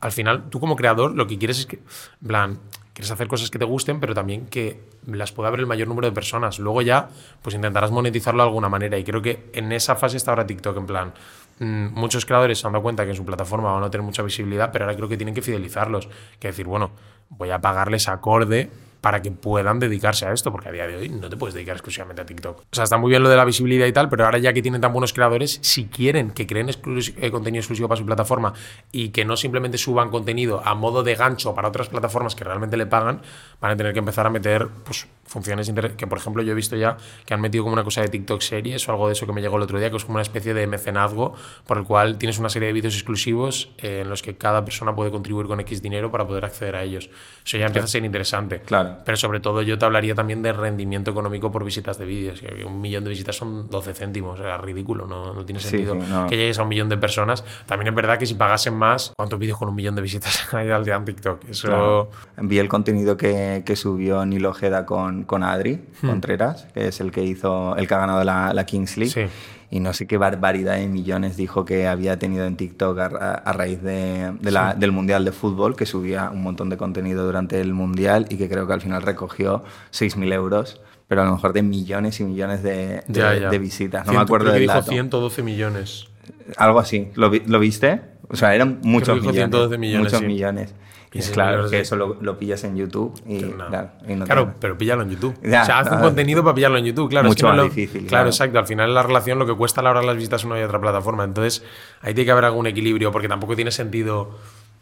al 0.00 0.10
final, 0.10 0.50
tú 0.50 0.58
como 0.58 0.74
creador 0.74 1.14
lo 1.14 1.28
que 1.28 1.38
quieres 1.38 1.60
es 1.60 1.66
que, 1.66 1.76
en 1.76 2.26
plan, 2.26 2.58
quieres 2.92 3.12
hacer 3.12 3.28
cosas 3.28 3.50
que 3.50 3.60
te 3.60 3.66
gusten, 3.66 4.00
pero 4.00 4.14
también 4.14 4.46
que 4.46 4.80
las 5.06 5.30
pueda 5.30 5.50
ver 5.50 5.60
el 5.60 5.66
mayor 5.66 5.86
número 5.86 6.08
de 6.08 6.12
personas. 6.12 6.58
Luego 6.58 6.82
ya, 6.82 7.08
pues 7.40 7.54
intentarás 7.54 7.92
monetizarlo 7.92 8.42
de 8.42 8.48
alguna 8.48 8.68
manera. 8.68 8.98
Y 8.98 9.04
creo 9.04 9.22
que 9.22 9.50
en 9.52 9.70
esa 9.70 9.94
fase 9.94 10.16
está 10.16 10.32
ahora 10.32 10.44
TikTok, 10.44 10.76
en 10.78 10.86
plan, 10.86 11.14
muchos 11.58 12.26
creadores 12.26 12.58
se 12.58 12.66
han 12.66 12.72
dado 12.72 12.82
cuenta 12.82 13.04
que 13.04 13.10
en 13.10 13.16
su 13.16 13.24
plataforma 13.24 13.72
van 13.72 13.84
a 13.84 13.90
tener 13.90 14.04
mucha 14.04 14.22
visibilidad, 14.22 14.70
pero 14.72 14.84
ahora 14.84 14.96
creo 14.96 15.08
que 15.08 15.16
tienen 15.16 15.34
que 15.34 15.42
fidelizarlos. 15.42 16.08
Que 16.38 16.48
decir, 16.48 16.66
bueno, 16.66 16.90
voy 17.30 17.50
a 17.50 17.60
pagarles 17.60 18.08
acorde 18.08 18.70
para 19.00 19.22
que 19.22 19.30
puedan 19.30 19.78
dedicarse 19.78 20.26
a 20.26 20.32
esto, 20.32 20.50
porque 20.50 20.68
a 20.68 20.72
día 20.72 20.86
de 20.86 20.96
hoy 20.96 21.08
no 21.08 21.28
te 21.28 21.36
puedes 21.36 21.54
dedicar 21.54 21.76
exclusivamente 21.76 22.22
a 22.22 22.26
TikTok. 22.26 22.58
O 22.58 22.64
sea, 22.72 22.84
está 22.84 22.96
muy 22.96 23.10
bien 23.10 23.22
lo 23.22 23.28
de 23.28 23.36
la 23.36 23.44
visibilidad 23.44 23.86
y 23.86 23.92
tal, 23.92 24.08
pero 24.08 24.24
ahora 24.24 24.38
ya 24.38 24.52
que 24.52 24.62
tienen 24.62 24.80
tan 24.80 24.92
buenos 24.92 25.12
creadores, 25.12 25.60
si 25.62 25.84
quieren 25.84 26.32
que 26.32 26.46
creen 26.46 26.68
eh, 26.68 27.30
contenido 27.30 27.60
exclusivo 27.60 27.88
para 27.88 27.98
su 27.98 28.04
plataforma 28.04 28.52
y 28.90 29.10
que 29.10 29.24
no 29.24 29.36
simplemente 29.36 29.78
suban 29.78 30.10
contenido 30.10 30.60
a 30.64 30.74
modo 30.74 31.04
de 31.04 31.14
gancho 31.14 31.54
para 31.54 31.68
otras 31.68 31.88
plataformas 31.88 32.34
que 32.34 32.42
realmente 32.42 32.76
le 32.76 32.86
pagan, 32.86 33.22
van 33.60 33.70
a 33.70 33.76
tener 33.76 33.92
que 33.92 34.00
empezar 34.00 34.26
a 34.26 34.30
meter 34.30 34.66
pues, 34.84 35.06
funciones 35.26 35.72
que, 35.96 36.06
por 36.06 36.18
ejemplo, 36.18 36.42
yo 36.42 36.52
he 36.52 36.54
visto 36.54 36.76
ya 36.76 36.96
que 37.24 37.34
han 37.34 37.40
metido 37.40 37.64
como 37.64 37.74
una 37.74 37.84
cosa 37.84 38.00
de 38.02 38.08
TikTok 38.08 38.40
series 38.40 38.88
o 38.88 38.92
algo 38.92 39.06
de 39.08 39.12
eso 39.12 39.26
que 39.26 39.32
me 39.32 39.40
llegó 39.40 39.56
el 39.56 39.62
otro 39.62 39.78
día, 39.78 39.90
que 39.90 39.96
es 39.96 40.04
como 40.04 40.16
una 40.16 40.22
especie 40.22 40.54
de 40.54 40.66
mecenazgo 40.66 41.34
por 41.66 41.78
el 41.78 41.84
cual 41.84 42.18
tienes 42.18 42.38
una 42.38 42.48
serie 42.48 42.68
de 42.68 42.72
vídeos 42.72 42.94
exclusivos 42.94 43.70
eh, 43.78 44.00
en 44.02 44.10
los 44.10 44.22
que 44.22 44.36
cada 44.36 44.64
persona 44.64 44.94
puede 44.94 45.10
contribuir 45.10 45.46
con 45.46 45.60
X 45.60 45.82
dinero 45.82 46.10
para 46.10 46.26
poder 46.26 46.44
acceder 46.44 46.76
a 46.76 46.82
ellos. 46.82 47.10
Eso 47.44 47.58
ya 47.58 47.66
empieza 47.66 47.84
a 47.84 47.88
ser 47.88 48.04
interesante. 48.04 48.60
Claro. 48.60 48.98
Pero 49.04 49.16
sobre 49.16 49.40
todo 49.40 49.62
yo 49.62 49.78
te 49.78 49.84
hablaría 49.84 50.14
también 50.14 50.42
de 50.42 50.52
rendimiento 50.52 51.10
económico 51.10 51.50
por 51.50 51.64
visitas 51.64 51.98
de 51.98 52.04
vídeos. 52.04 52.42
Un 52.64 52.80
millón 52.80 53.04
de 53.04 53.10
visitas 53.10 53.36
son 53.36 53.68
12 53.68 53.94
céntimos, 53.94 54.40
era 54.40 54.58
ridículo, 54.58 55.06
no, 55.06 55.32
no 55.32 55.44
tiene 55.44 55.60
sentido 55.60 55.96
que 56.28 56.36
llegues 56.36 56.58
a 56.58 56.62
un 56.62 56.68
millón 56.68 56.88
de 56.88 56.96
personas. 56.96 57.44
También 57.66 57.88
es 57.88 57.94
verdad 57.94 58.18
que 58.18 58.26
si 58.26 58.34
pagasen 58.34 58.74
más, 58.74 59.12
¿cuántos 59.16 59.38
vídeos 59.38 59.58
con 59.58 59.68
un 59.68 59.74
millón 59.74 59.94
de 59.94 60.02
visitas 60.02 60.48
hay 60.54 60.70
al 60.70 60.84
día 60.84 60.96
en 60.96 61.04
TikTok? 61.04 61.48
Eso... 61.48 62.10
Envié 62.36 62.60
el 62.60 62.68
contenido 62.68 63.16
que, 63.16 63.62
que 63.64 63.76
subió 63.76 64.24
Nilo 64.26 64.50
Ojeda 64.50 64.86
con, 64.86 65.15
con 65.24 65.42
Adri 65.42 65.80
Contreras, 66.00 66.66
que 66.74 66.88
es 66.88 67.00
el 67.00 67.10
que 67.10 67.22
hizo, 67.24 67.76
el 67.76 67.86
que 67.88 67.94
ha 67.94 67.98
ganado 67.98 68.22
la, 68.24 68.52
la 68.54 68.64
Kings 68.66 68.96
League. 68.96 69.12
Sí. 69.12 69.26
Y 69.68 69.80
no 69.80 69.92
sé 69.92 70.06
qué 70.06 70.16
barbaridad 70.16 70.76
de 70.76 70.86
millones 70.86 71.36
dijo 71.36 71.64
que 71.64 71.88
había 71.88 72.18
tenido 72.20 72.46
en 72.46 72.56
TikTok 72.56 72.98
a, 72.98 73.06
a 73.34 73.52
raíz 73.52 73.82
de, 73.82 74.32
de 74.40 74.50
la, 74.52 74.74
del 74.74 74.92
Mundial 74.92 75.24
de 75.24 75.32
Fútbol, 75.32 75.74
que 75.74 75.86
subía 75.86 76.30
un 76.30 76.42
montón 76.42 76.68
de 76.70 76.76
contenido 76.76 77.24
durante 77.26 77.60
el 77.60 77.74
Mundial 77.74 78.26
y 78.30 78.36
que 78.36 78.48
creo 78.48 78.66
que 78.68 78.74
al 78.74 78.80
final 78.80 79.02
recogió 79.02 79.64
6.000 79.92 80.32
euros, 80.32 80.80
pero 81.08 81.22
a 81.22 81.24
lo 81.24 81.32
mejor 81.32 81.52
de 81.52 81.62
millones 81.62 82.20
y 82.20 82.24
millones 82.24 82.62
de, 82.62 83.02
de, 83.08 83.20
Ya, 83.20 83.34
ya. 83.34 83.50
de 83.50 83.58
visitas. 83.58 84.06
No 84.06 84.12
me 84.12 84.20
acuerdo 84.20 84.44
creo 84.46 84.54
que 84.54 84.60
del 84.60 84.68
dijo 84.68 84.78
dato. 84.78 84.90
112 84.92 85.42
millones. 85.42 86.06
Algo 86.56 86.78
así. 86.80 87.10
¿Lo, 87.14 87.30
vi- 87.30 87.42
lo 87.46 87.58
viste? 87.58 88.00
O 88.28 88.36
sea, 88.36 88.54
eran 88.54 88.80
muchos 88.82 89.16
millones. 89.16 89.34
112 89.36 89.78
millones, 89.78 90.04
Muchos 90.04 90.20
sí. 90.20 90.26
millones. 90.26 90.74
Y 91.12 91.20
es 91.20 91.30
claro 91.30 91.70
que 91.70 91.80
eso 91.80 91.96
lo, 91.96 92.18
lo 92.20 92.38
pillas 92.38 92.62
en 92.64 92.76
YouTube 92.76 93.14
y, 93.26 93.38
No. 93.38 93.68
claro, 93.68 93.90
y 94.06 94.14
no 94.14 94.26
Claro, 94.26 94.54
pero 94.60 94.76
píllalo 94.76 95.02
en 95.02 95.10
YouTube. 95.10 95.34
Ya, 95.42 95.62
o 95.62 95.64
sea, 95.64 95.78
haz 95.78 95.90
un 95.90 96.00
contenido 96.00 96.42
para 96.42 96.54
pillarlo 96.54 96.76
en 96.76 96.84
YouTube, 96.84 97.08
claro. 97.08 97.28
es 97.28 97.30
mucho 97.30 97.46
que 97.46 97.52
no 97.52 97.56
más 97.56 97.56
lo- 97.56 97.64
difícil, 97.64 98.00
Claro, 98.02 98.08
claro. 98.08 98.28
exacto. 98.28 98.58
Al 98.58 98.66
final 98.66 98.92
la 98.92 99.02
relación, 99.02 99.38
lo 99.38 99.46
que 99.46 99.54
cuesta 99.54 99.80
a 99.80 99.84
la 99.84 99.90
hora 99.90 100.00
de 100.00 100.06
las 100.06 100.16
visitas 100.16 100.44
una 100.44 100.60
y 100.60 100.62
otra 100.62 100.78
plataforma. 100.80 101.24
Entonces, 101.24 101.62
ahí 102.02 102.12
tiene 102.12 102.26
que 102.26 102.32
haber 102.32 102.44
algún 102.44 102.66
equilibrio, 102.66 103.12
porque 103.12 103.28
tampoco 103.28 103.56
tiene 103.56 103.70
sentido, 103.70 104.36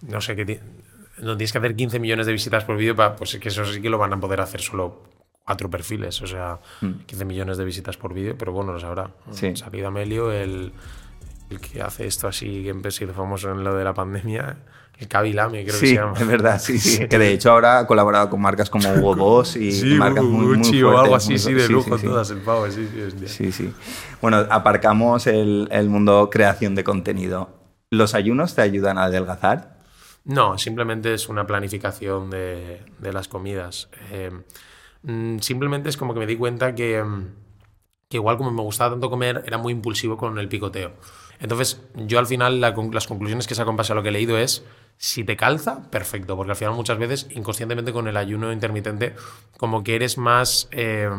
no 0.09 0.21
sé, 0.21 0.35
que 0.35 0.61
no 1.19 1.37
tienes 1.37 1.53
que 1.53 1.59
hacer 1.59 1.77
15 1.77 2.01
millones 2.01 2.27
de 2.27 2.33
visitas 2.33 2.65
por 2.65 2.77
vídeo, 2.79 2.97
para, 2.97 3.15
pues 3.15 3.35
es 3.35 3.41
que 3.41 3.51
eso 3.51 3.65
sí 3.67 3.81
que 3.81 3.91
lo 3.91 3.99
van 3.99 4.13
a 4.15 4.19
poder 4.19 4.41
hacer 4.41 4.61
solo 4.61 5.05
cuatro 5.45 5.71
perfiles, 5.71 6.21
o 6.23 6.27
sea, 6.27 6.59
15 7.07 7.25
millones 7.27 7.59
de 7.59 7.65
visitas 7.65 7.97
por 7.97 8.13
vídeo, 8.13 8.35
pero 8.37 8.51
bueno, 8.53 8.73
lo 8.73 8.81
sabrá. 8.81 9.05
Mm. 9.27 9.33
Sí. 9.33 9.55
Salido 9.57 9.87
Amelio, 9.89 10.33
el, 10.33 10.73
el 11.55 11.61
que 11.61 11.83
hace 11.83 12.07
esto 12.07 12.29
así, 12.29 12.63
que 12.65 12.71
empezó 12.71 13.07
famoso 13.13 13.51
en 13.51 13.65
lo 13.65 13.75
de 13.75 13.85
la 13.85 13.95
pandemia, 13.95 14.57
el 14.99 15.09
Kabilame, 15.09 15.65
creo 15.65 15.81
que 15.81 15.87
Sí, 15.87 15.87
se 15.87 15.95
llama. 15.95 16.15
es 16.19 16.27
verdad, 16.27 16.59
sí, 16.61 16.79
sí. 16.79 17.09
Que 17.09 17.19
de 17.19 17.33
hecho 17.33 17.51
ahora 17.53 17.81
ha 17.81 17.87
colaborado 17.87 18.31
con 18.31 18.41
marcas 18.41 18.71
como 18.71 18.93
Hugo 18.93 19.15
Boss 19.17 19.57
y 19.57 19.73
Sí, 19.73 19.95
marcas 19.95 20.25
muy, 20.25 20.47
muy 20.47 20.57
Gucci 20.59 20.83
o 20.83 20.93
fuertes, 20.93 21.03
algo 21.05 21.17
así, 21.17 21.39
muy 21.39 21.39
sí, 21.39 21.53
de 21.55 21.67
sí, 21.67 21.73
lujo, 21.73 21.99
todas 21.99 22.31
el 22.31 22.39
pavo, 22.43 22.71
sí, 22.71 22.89
sí, 22.93 23.01
hostia. 23.03 23.29
Sí, 23.29 23.53
sí. 23.53 23.73
Bueno, 24.21 24.39
aparcamos 24.51 25.27
el, 25.27 25.69
el 25.71 25.89
mundo 25.89 26.29
creación 26.31 26.75
de 26.75 26.85
contenido. 26.85 27.51
¿Los 27.91 28.15
ayunos 28.15 28.55
te 28.55 28.63
ayudan 28.63 28.99
a 28.99 29.05
adelgazar? 29.05 29.75
No, 30.25 30.57
simplemente 30.59 31.13
es 31.15 31.29
una 31.29 31.47
planificación 31.47 32.31
de, 32.31 32.83
de 32.99 33.13
las 33.13 33.29
comidas. 33.29 33.89
Eh, 34.11 34.31
mm, 35.03 35.39
simplemente 35.41 35.89
es 35.89 35.97
como 35.97 36.15
que 36.15 36.21
me 36.21 36.27
di 36.27 36.37
cuenta 36.37 36.75
que, 36.75 37.03
mm, 37.03 37.27
que 38.09 38.17
igual 38.17 38.37
como 38.39 38.51
me 38.51 38.63
gustaba 38.63 38.91
tanto 38.93 39.11
comer, 39.11 39.43
era 39.47 39.59
muy 39.59 39.73
impulsivo 39.73 40.17
con 40.17 40.39
el 40.39 40.49
picoteo. 40.49 40.93
Entonces, 41.41 41.81
yo 41.95 42.19
al 42.19 42.27
final 42.27 42.61
las 42.61 43.07
conclusiones 43.07 43.47
que 43.47 43.55
saco 43.55 43.71
en 43.71 43.77
base 43.77 43.93
a 43.93 43.97
lo 43.97 44.03
que 44.03 44.11
he 44.11 44.13
leído 44.13 44.39
es, 44.39 44.65
si 44.97 45.25
te 45.25 45.37
calza, 45.37 45.91
perfecto, 45.91 46.37
porque 46.37 46.53
al 46.53 46.57
final 46.57 46.75
muchas 46.75 46.99
veces 46.99 47.27
inconscientemente 47.31 47.93
con 47.93 48.09
el 48.09 48.17
ayuno 48.17 48.53
intermitente 48.53 49.15
como 49.57 49.83
que 49.85 49.97
eres 49.97 50.19
más... 50.19 50.69
eh, 50.71 51.11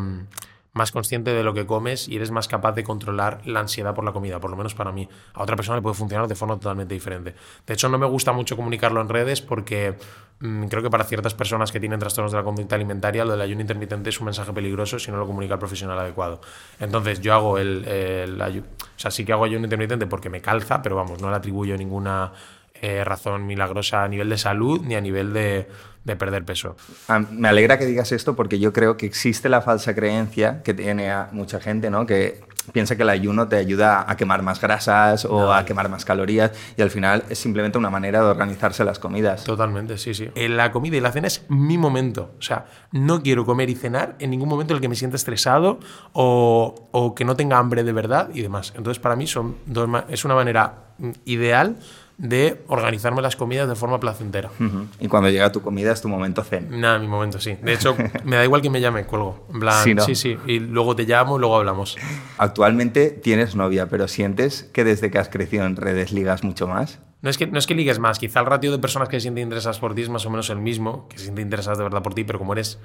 más 0.76 0.92
consciente 0.92 1.34
de 1.34 1.42
lo 1.42 1.54
que 1.54 1.66
comes 1.66 2.10
y 2.10 2.18
eres 2.18 2.32
más 2.32 2.50
capaz 2.50 2.74
de 2.74 2.84
controlar 2.84 3.40
la 3.46 3.62
ansiedad 3.62 3.96
por 3.96 4.04
la 4.04 4.12
comida, 4.12 4.42
por 4.42 4.52
lo 4.52 4.58
menos 4.58 4.76
para 4.76 4.92
mí. 4.92 5.08
A 5.34 5.42
otra 5.42 5.56
persona 5.56 5.78
le 5.78 5.82
puede 5.82 5.96
funcionar 5.96 6.28
de 6.28 6.36
forma 6.36 6.56
totalmente 6.56 6.94
diferente. 6.94 7.34
De 7.66 7.74
hecho, 7.74 7.88
no 7.88 7.98
me 7.98 8.06
gusta 8.06 8.34
mucho 8.34 8.58
comunicarlo 8.58 9.00
en 9.00 9.08
redes 9.08 9.42
porque 9.42 9.96
creo 10.39 10.84
que 10.84 10.89
para 10.89 11.04
ciertas 11.06 11.34
personas 11.34 11.72
que 11.72 11.80
tienen 11.80 12.00
trastornos 12.00 12.32
de 12.32 12.38
la 12.38 12.44
conducta 12.44 12.75
alimentaria, 12.75 13.24
lo 13.25 13.32
del 13.32 13.42
ayuno 13.42 13.62
intermitente 13.62 14.10
es 14.10 14.20
un 14.20 14.25
mensaje 14.25 14.51
peligroso 14.54 15.00
si 15.00 15.12
no 15.12 15.18
lo 15.18 15.25
comunica 15.25 15.54
el 15.54 15.60
profesional 15.60 15.98
adecuado. 16.00 16.42
Entonces, 16.80 17.22
yo 17.22 17.34
hago 17.34 17.58
el, 17.58 17.86
el 17.88 18.39
ayu- 18.42 18.63
O 18.63 19.00
sea, 19.00 19.12
sí 19.12 19.24
que 19.25 19.32
hago 19.34 19.46
ayuno 19.46 19.63
intermitente 19.65 20.08
porque 20.08 20.30
me 20.30 20.42
calza, 20.42 20.82
pero 20.82 20.96
vamos, 20.96 21.22
no 21.22 21.30
le 21.30 21.36
atribuyo 21.38 21.77
ninguna 21.77 22.34
eh, 22.82 23.04
razón 23.04 23.46
milagrosa 23.48 24.04
a 24.04 24.08
nivel 24.08 24.30
de 24.30 24.38
salud 24.38 24.82
ni 24.84 24.96
a 24.96 25.01
nivel 25.01 25.32
de, 25.34 25.68
de 26.04 26.15
perder 26.18 26.44
peso. 26.44 26.75
Ah, 27.08 27.20
Me 27.20 27.48
alegra 27.48 27.80
que 27.80 27.86
digas 27.86 28.12
esto 28.12 28.36
porque 28.36 28.60
yo 28.60 28.74
creo 28.74 28.98
que 28.98 29.06
existe 29.06 29.48
la 29.50 29.62
falsa 29.62 29.96
creencia 29.96 30.62
que 30.63 30.74
tiene 30.74 31.10
a 31.12 31.30
mucha 31.32 31.62
gente, 31.62 31.89
¿no? 31.89 32.06
Que 32.06 32.42
piensa 32.72 32.96
que 32.96 33.04
el 33.04 33.10
ayuno 33.10 33.48
te 33.48 33.56
ayuda 33.58 34.06
a 34.10 34.18
quemar 34.18 34.42
más 34.42 34.60
grasas 34.60 35.26
o 35.26 35.54
a 35.54 35.66
quemar 35.66 35.90
más 35.90 36.06
calorías 36.06 36.52
y 36.78 36.82
al 36.82 36.90
final 36.90 37.24
es 37.30 37.40
simplemente 37.40 37.78
una 37.78 37.90
manera 37.90 38.22
de 38.22 38.28
organizarse 38.28 38.84
las 38.84 39.00
comidas. 39.00 39.44
Totalmente, 39.44 39.98
sí, 39.98 40.14
sí. 40.14 40.30
Eh, 40.36 40.50
La 40.50 40.72
comida 40.72 40.98
y 40.98 41.02
la 41.02 41.12
cena 41.12 41.28
es 41.28 41.46
mi 41.50 41.78
momento. 41.78 42.32
O 42.38 42.42
sea, 42.42 42.66
no 42.92 43.22
quiero 43.22 43.46
comer 43.46 43.70
y 43.70 43.76
cenar 43.76 44.16
en 44.20 44.30
ningún 44.30 44.50
momento 44.50 44.74
en 44.74 44.78
el 44.78 44.82
que 44.82 44.90
me 44.90 44.96
sienta 44.96 45.16
estresado 45.16 45.80
o, 46.14 46.90
o 46.92 47.16
que 47.16 47.26
no 47.26 47.36
tenga 47.36 47.58
hambre 47.58 47.84
de 47.84 47.94
verdad 47.94 48.30
y 48.34 48.42
demás. 48.42 48.74
Entonces, 48.76 49.00
para 49.02 49.16
mí 49.16 49.28
son 49.28 49.58
dos 49.66 49.86
es 50.10 50.26
una 50.26 50.36
manera 50.36 50.86
mm, 50.98 51.10
ideal 51.26 51.78
de 52.18 52.64
organizarme 52.68 53.22
las 53.22 53.36
comidas 53.36 53.68
de 53.68 53.76
forma 53.76 54.00
placentera. 54.00 54.50
Ujú. 54.60 54.88
Y 55.00 55.08
cuando 55.08 55.30
llega 55.30 55.52
tu 55.52 55.62
comida 55.62 55.92
es 55.92 56.02
tu 56.02 56.08
momento 56.08 56.44
zen. 56.44 56.80
Nada, 56.80 56.98
mi 56.98 57.08
momento, 57.08 57.40
sí. 57.42 57.58
De 57.62 57.74
hecho, 57.74 57.96
me 58.24 58.38
da 58.38 58.44
igual 58.46 58.62
que 58.62 58.70
me 58.70 58.80
llame, 58.80 59.06
cuelgo. 59.06 59.46
En 59.54 59.60
plan, 59.60 59.84
Sí, 59.84 59.94
¿no? 59.94 60.04
sí, 60.04 60.16
sí. 60.16 60.38
Y 60.48 60.60
luego 60.60 60.96
te 60.96 61.04
llamo 61.04 61.36
y 61.38 61.40
luego 61.40 61.58
hablamos. 61.58 61.98
Actualmente 62.38 63.10
tienes 63.10 63.56
novia, 63.56 63.88
pero 63.90 64.08
sientes 64.08 64.64
que 64.74 64.84
desde 64.84 65.12
que 65.12 65.18
has 65.20 65.30
crecido 65.30 65.66
en 65.66 65.75
redes 65.75 66.12
ligas 66.12 66.44
mucho 66.44 66.68
más. 66.68 67.00
No 67.22 67.30
es, 67.30 67.38
que, 67.38 67.48
no 67.48 67.58
es 67.58 67.66
que 67.66 67.74
ligues 67.74 67.98
más, 67.98 68.20
quizá 68.20 68.40
el 68.42 68.46
ratio 68.46 68.72
de 68.72 68.78
personas 68.78 69.10
que 69.10 69.18
se 69.18 69.22
sienten 69.22 69.44
interesadas 69.46 69.80
por 69.80 69.96
ti 69.96 70.04
es 70.04 70.10
más 70.10 70.25
o 70.28 70.30
menos 70.30 70.50
el 70.51 70.60
mismo, 70.60 71.08
que 71.10 71.18
se 71.18 71.24
sienten 71.24 71.46
interesadas 71.48 71.80
de 71.80 71.84
verdad 71.84 72.04
por 72.04 72.14
ti, 72.14 72.24
pero 72.24 72.38
como 72.38 72.54
eres, 72.54 72.78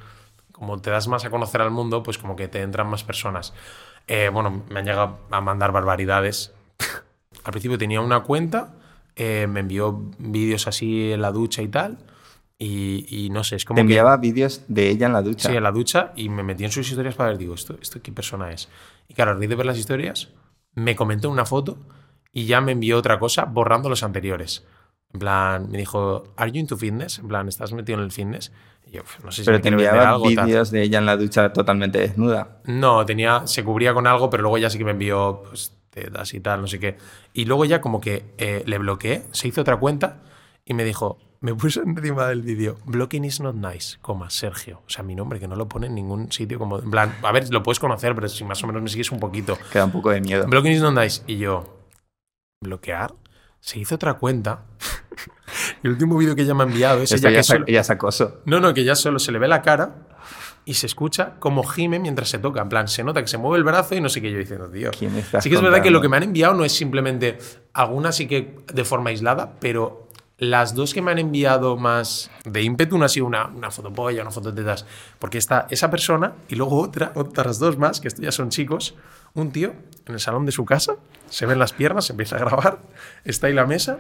como 0.53 0.81
te 0.81 0.89
das 0.91 1.09
más 1.09 1.25
a 1.27 1.31
conocer 1.31 1.61
al 1.61 1.71
mundo, 1.71 2.03
pues 2.03 2.17
como 2.17 2.37
que 2.37 2.49
te 2.49 2.63
entran 2.63 2.87
más 2.89 3.05
personas. 3.05 3.53
Eh, 4.07 4.31
bueno, 4.33 4.63
me 4.71 4.79
han 4.81 4.87
llegado 4.87 5.19
a 5.31 5.41
mandar 5.43 5.73
barbaridades. 5.73 6.53
al 7.45 7.51
principio 7.53 7.77
tenía 7.77 8.01
una 8.01 8.21
cuenta, 8.21 8.73
eh, 9.23 9.47
me 9.47 9.61
envió 9.61 10.01
vídeos 10.19 10.67
así 10.67 11.13
en 11.13 11.21
la 11.21 11.31
ducha 11.31 11.61
y 11.63 11.69
tal, 11.69 11.99
y, 12.59 13.07
y 13.09 13.31
no 13.31 13.45
sé, 13.45 13.57
es 13.57 13.65
como 13.65 13.77
Te 13.77 13.81
que... 13.83 13.85
enviaba 13.93 14.17
vídeos 14.17 14.63
de 14.69 14.89
ella 14.91 15.07
en 15.07 15.13
la 15.13 15.23
ducha. 15.23 15.49
Sí, 15.51 15.57
en 15.57 15.63
la 15.63 15.73
ducha 15.73 16.13
y 16.17 16.29
me 16.29 16.43
metí 16.43 16.65
en 16.65 16.71
sus 16.73 16.89
historias 16.91 17.15
para 17.15 17.31
ver, 17.31 17.39
digo, 17.39 17.55
¿esto, 17.55 17.77
esto 17.81 18.01
qué 18.03 18.13
persona 18.13 18.51
es? 18.51 18.69
Y 19.09 19.15
claro, 19.15 19.33
a 19.33 19.35
raíz 19.35 19.49
de 19.49 19.57
ver 19.57 19.67
las 19.67 19.79
historias, 19.79 20.29
me 20.75 20.95
comentó 20.97 21.29
una 21.31 21.45
foto 21.45 21.79
y 22.33 22.47
ya 22.47 22.61
me 22.61 22.73
envió 22.73 22.97
otra 22.99 23.19
cosa 23.19 23.45
borrando 23.45 23.89
los 23.89 24.03
anteriores. 24.03 24.65
En 25.13 25.19
plan, 25.21 25.69
me 25.71 25.79
dijo, 25.79 26.33
¿Are 26.37 26.51
you 26.53 26.59
into 26.61 26.77
fitness? 26.77 27.19
En 27.19 27.29
plan, 27.29 27.49
¿estás 27.49 27.73
metido 27.73 27.99
en 27.99 28.05
el 28.05 28.13
fitness? 28.13 28.53
Y 28.87 28.93
yo, 28.93 29.03
"Uf, 29.03 29.25
no 29.25 29.33
sé 29.33 29.43
si 29.43 29.47
pero 29.47 29.59
me 29.59 29.63
te 29.63 29.69
enviaba 29.71 30.09
algo. 30.11 30.31
tal". 30.35 30.47
vídeos 30.47 30.71
de 30.71 30.83
ella 30.83 30.99
en 30.99 31.07
la 31.07 31.17
ducha 31.17 31.53
totalmente 31.53 31.99
desnuda. 31.99 32.61
No, 32.65 33.05
tenía, 33.05 33.47
se 33.47 33.65
cubría 33.65 33.93
con 33.93 34.07
algo, 34.07 34.31
pero 34.31 34.43
luego 34.43 34.59
ya 34.59 34.71
sí 34.71 34.79
que 34.79 34.85
me 34.85 34.93
envió 34.93 35.43
pues, 35.49 35.77
tetas 35.91 36.33
y 36.35 36.41
tal, 36.41 36.61
no 36.61 36.67
sé 36.67 36.79
qué. 36.79 36.97
Y 37.33 37.45
luego 37.45 37.65
ya 37.65 37.81
como 37.81 38.01
que 38.01 38.25
eh, 38.39 38.63
le 38.67 38.79
bloqueé, 38.79 39.25
se 39.33 39.49
hizo 39.49 39.61
otra 39.61 39.77
cuenta 39.77 40.19
y 40.65 40.75
me 40.75 40.85
dijo, 40.85 41.19
me 41.41 41.55
puso 41.55 41.83
encima 41.87 42.27
del 42.29 42.43
vídeo, 42.43 42.79
blocking 42.85 43.25
is 43.25 43.41
not 43.41 43.55
nice, 43.57 43.99
coma, 44.01 44.31
Sergio. 44.31 44.83
O 44.87 44.91
sea, 44.91 45.03
mi 45.03 45.15
nombre, 45.15 45.41
que 45.41 45.49
no 45.49 45.57
lo 45.57 45.69
pone 45.69 45.87
en 45.89 45.95
ningún 45.95 46.31
sitio 46.33 46.59
como... 46.59 46.79
En 46.79 46.91
plan, 46.91 47.15
a 47.23 47.33
ver, 47.33 47.51
lo 47.53 47.63
puedes 47.63 47.79
conocer, 47.81 48.15
pero 48.15 48.29
si 48.29 48.45
más 48.45 48.63
o 48.63 48.67
menos 48.67 48.83
me 48.83 48.89
sigues 48.89 49.11
un 49.11 49.21
poquito. 49.21 49.59
Queda 49.73 49.85
un 49.85 49.93
poco 49.93 50.11
de 50.11 50.21
miedo. 50.21 50.47
Blocking 50.47 50.73
is 50.73 50.81
not 50.83 50.95
nice. 50.95 51.23
Y 51.27 51.39
yo, 51.39 51.79
¿bloquear? 52.63 53.15
Se 53.61 53.79
hizo 53.79 53.95
otra 53.97 54.15
cuenta. 54.15 54.65
el 55.83 55.91
último 55.91 56.17
vídeo 56.17 56.35
que 56.35 56.43
ella 56.43 56.55
me 56.55 56.63
ha 56.65 56.67
enviado 56.67 57.03
es 57.03 57.13
Esto 57.13 57.29
ella 57.29 57.37
ya, 57.37 57.41
que 57.41 57.45
solo- 57.45 57.67
ya 57.67 57.81
es 57.81 57.91
acoso. 57.91 58.41
no, 58.47 58.61
no, 58.61 58.73
que 58.75 58.85
ya 58.85 58.95
solo 58.95 59.19
se 59.19 59.33
le 59.33 59.39
ve 59.39 59.49
la 59.49 59.61
cara 59.63 60.07
y 60.65 60.75
se 60.75 60.87
escucha 60.87 61.35
como 61.39 61.63
gime 61.65 61.99
mientras 61.99 62.29
se 62.29 62.39
toca. 62.39 62.63
En 62.63 62.69
plan, 62.69 62.89
se 62.89 63.03
nota 63.03 63.21
que 63.23 63.29
se 63.29 63.39
mueve 63.39 63.59
el 63.59 63.65
brazo 63.65 63.95
y 63.95 64.01
no 64.01 64.09
sé 64.09 64.21
qué 64.21 64.31
yo 64.31 64.39
diciendo, 64.39 64.69
tío. 64.69 64.91
¿Quién 64.97 65.17
estás 65.17 65.43
Sí 65.43 65.51
que 65.51 65.57
es 65.57 65.63
verdad 65.63 65.83
que 65.83 65.91
lo 65.91 66.01
que 66.01 66.09
me 66.09 66.17
han 66.17 66.23
enviado 66.23 66.55
no 66.55 66.65
es 66.65 66.73
simplemente 66.73 67.39
alguna 67.73 68.13
sí 68.13 68.27
que 68.27 68.57
de 68.73 68.85
forma 68.85 69.11
aislada, 69.11 69.55
pero 69.61 70.09
las 70.39 70.75
dos 70.75 70.95
que 70.95 71.03
me 71.03 71.11
han 71.11 71.19
enviado 71.19 71.77
más 71.77 72.31
de 72.45 72.63
ímpetu 72.63 72.97
no 72.97 73.05
ha 73.05 73.09
sido 73.09 73.27
una, 73.27 73.47
una 73.49 73.71
foto 73.71 73.93
polla, 73.93 74.23
una 74.23 74.31
foto 74.31 74.53
de 74.53 74.63
tetas. 74.63 74.87
Porque 75.19 75.39
está 75.39 75.67
esa 75.71 75.91
persona 75.91 76.35
y 76.49 76.55
luego 76.55 76.81
otra, 76.81 77.13
otras 77.15 77.59
dos 77.59 77.77
más, 77.79 78.01
que 78.01 78.09
esto 78.09 78.23
ya 78.23 78.33
son 78.33 78.51
chicos. 78.51 78.95
Un 79.35 79.53
tío 79.53 79.75
en 80.07 80.15
el 80.15 80.21
salón 80.21 80.47
de 80.47 80.53
su 80.53 80.65
casa, 80.65 80.97
se 81.29 81.47
ven 81.47 81.59
las 81.59 81.73
piernas, 81.73 82.07
se 82.07 82.15
empieza 82.15 82.37
a 82.37 82.41
grabar, 82.41 82.81
está 83.25 83.47
ahí 83.47 83.55
la 83.55 83.67
mesa 83.67 83.99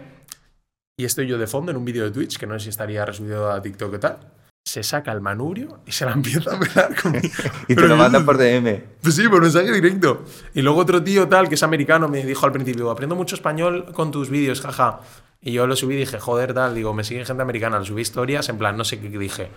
y 0.96 1.05
estoy 1.05 1.27
yo 1.27 1.38
de 1.38 1.46
fondo 1.46 1.70
en 1.70 1.77
un 1.77 1.85
vídeo 1.85 2.05
de 2.05 2.11
Twitch, 2.11 2.37
que 2.37 2.46
no 2.46 2.59
sé 2.59 2.64
si 2.64 2.68
estaría 2.70 3.05
resubido 3.05 3.51
a 3.51 3.62
TikTok 3.62 3.94
o 3.94 4.01
tal. 4.01 4.18
Se 4.64 4.83
saca 4.83 5.11
el 5.12 5.20
manubrio 5.20 5.81
y 5.87 5.92
se 5.92 6.05
la 6.05 6.12
empieza 6.14 6.55
a 6.55 6.59
pelar 6.59 7.01
conmigo. 7.01 7.29
Y 7.68 7.75
te 7.75 7.75
Pero 7.75 7.88
lo 7.88 7.96
mandan 7.96 8.25
por 8.25 8.38
DM. 8.38 8.83
Pues 9.03 9.14
sí, 9.14 9.29
por 9.29 9.42
mensaje 9.42 9.73
directo. 9.73 10.25
Y 10.55 10.62
luego 10.62 10.81
otro 10.81 11.03
tío 11.03 11.29
tal, 11.29 11.49
que 11.49 11.55
es 11.55 11.62
americano, 11.62 12.09
me 12.09 12.25
dijo 12.25 12.46
al 12.46 12.53
principio, 12.53 12.90
aprendo 12.90 13.16
mucho 13.16 13.35
español 13.35 13.92
con 13.92 14.11
tus 14.11 14.31
vídeos, 14.31 14.61
jaja. 14.61 15.01
Y 15.42 15.53
yo 15.53 15.66
lo 15.66 15.75
subí 15.75 15.94
y 15.94 15.99
dije, 15.99 16.20
joder, 16.20 16.53
tal, 16.53 16.75
digo, 16.75 16.92
me 16.92 17.03
siguen 17.03 17.25
gente 17.25 17.42
americana, 17.42 17.79
le 17.79 17.87
subí 17.87 18.03
historias, 18.03 18.49
en 18.51 18.59
plan, 18.59 18.77
no 18.77 18.85
sé 18.85 19.01
qué 19.01 19.09
dije. 19.09 19.51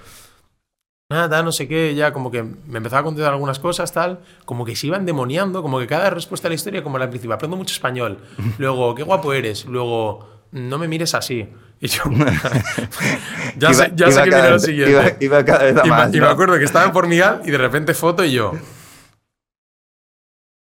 Nada, 1.10 1.44
no 1.44 1.52
sé 1.52 1.68
qué, 1.68 1.94
ya 1.94 2.14
como 2.14 2.32
que 2.32 2.42
me 2.42 2.78
empezaba 2.78 3.02
a 3.02 3.04
contar 3.04 3.32
algunas 3.32 3.60
cosas, 3.60 3.92
tal, 3.92 4.22
como 4.46 4.66
que 4.66 4.76
se 4.76 4.88
iban 4.88 5.06
demoniando, 5.06 5.62
como 5.62 5.78
que 5.80 5.86
cada 5.86 6.10
respuesta 6.10 6.48
a 6.48 6.50
la 6.50 6.56
historia, 6.56 6.82
como 6.82 6.98
la 6.98 7.10
principio, 7.10 7.36
aprendo 7.36 7.58
mucho 7.58 7.74
español, 7.74 8.20
luego, 8.58 8.96
qué 8.96 9.04
guapo 9.04 9.34
eres, 9.34 9.66
luego, 9.66 10.28
no 10.52 10.78
me 10.78 10.88
mires 10.88 11.14
así. 11.14 11.50
Y 11.84 11.88
yo, 11.90 12.04
ya 13.58 13.72
Iba- 13.72 13.74
sé, 13.74 13.92
ya 13.94 14.10
sé 14.10 14.24
que 14.24 14.30
viene 14.30 14.50
lo 14.52 14.58
siguiente. 14.60 14.92
Iba, 14.92 15.04
iba 15.20 15.44
cada 15.46 15.64
vez 15.66 15.76
a 15.76 15.82
Y, 15.82 15.90
me- 15.90 15.90
más. 15.90 16.16
y 16.16 16.22
me 16.22 16.28
acuerdo 16.28 16.58
que 16.58 16.64
estaba 16.64 16.86
en 16.86 16.94
Formigal 16.94 17.42
y 17.44 17.52
de 17.52 17.58
repente 17.58 17.94
foto 17.94 18.24
y 18.24 18.32
yo. 18.32 18.54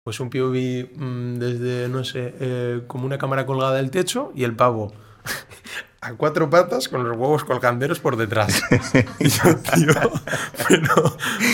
Pues 0.02 0.18
un 0.18 0.30
POV 0.30 0.88
mm, 0.96 1.38
desde, 1.38 1.88
no 1.90 2.04
sé, 2.04 2.34
eh, 2.40 2.80
como 2.86 3.04
una 3.04 3.18
cámara 3.18 3.44
colgada 3.44 3.74
del 3.76 3.90
techo 3.90 4.32
y 4.34 4.44
el 4.44 4.56
pavo 4.56 4.92
a 6.02 6.14
cuatro 6.14 6.48
patas 6.48 6.88
con 6.88 7.04
los 7.04 7.14
huevos 7.16 7.44
colganderos 7.44 8.00
por 8.00 8.16
detrás. 8.16 8.62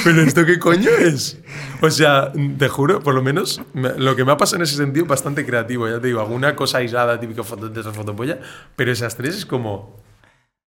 pero, 0.05 0.23
¿esto 0.23 0.47
qué 0.47 0.61
coño 0.61 0.91
es? 0.91 1.39
O 1.81 1.91
sea, 1.91 2.33
te 2.59 2.69
juro, 2.69 3.01
por 3.01 3.15
lo 3.15 3.23
menos 3.23 3.61
lo 3.75 4.15
que 4.15 4.25
me 4.25 4.31
ha 4.33 4.37
pasado 4.37 4.59
en 4.59 4.63
ese 4.63 4.77
sentido 4.77 5.07
bastante 5.07 5.45
creativo. 5.45 5.89
Ya 5.89 6.01
te 6.01 6.07
digo, 6.07 6.21
alguna 6.21 6.55
cosa 6.55 6.79
aislada, 6.79 7.19
típico 7.19 7.43
foto 7.43 7.69
de 7.69 7.83
fotopolla, 7.83 8.39
pero 8.77 8.93
esas 8.93 9.17
tres 9.17 9.37
es 9.37 9.47
como 9.47 10.06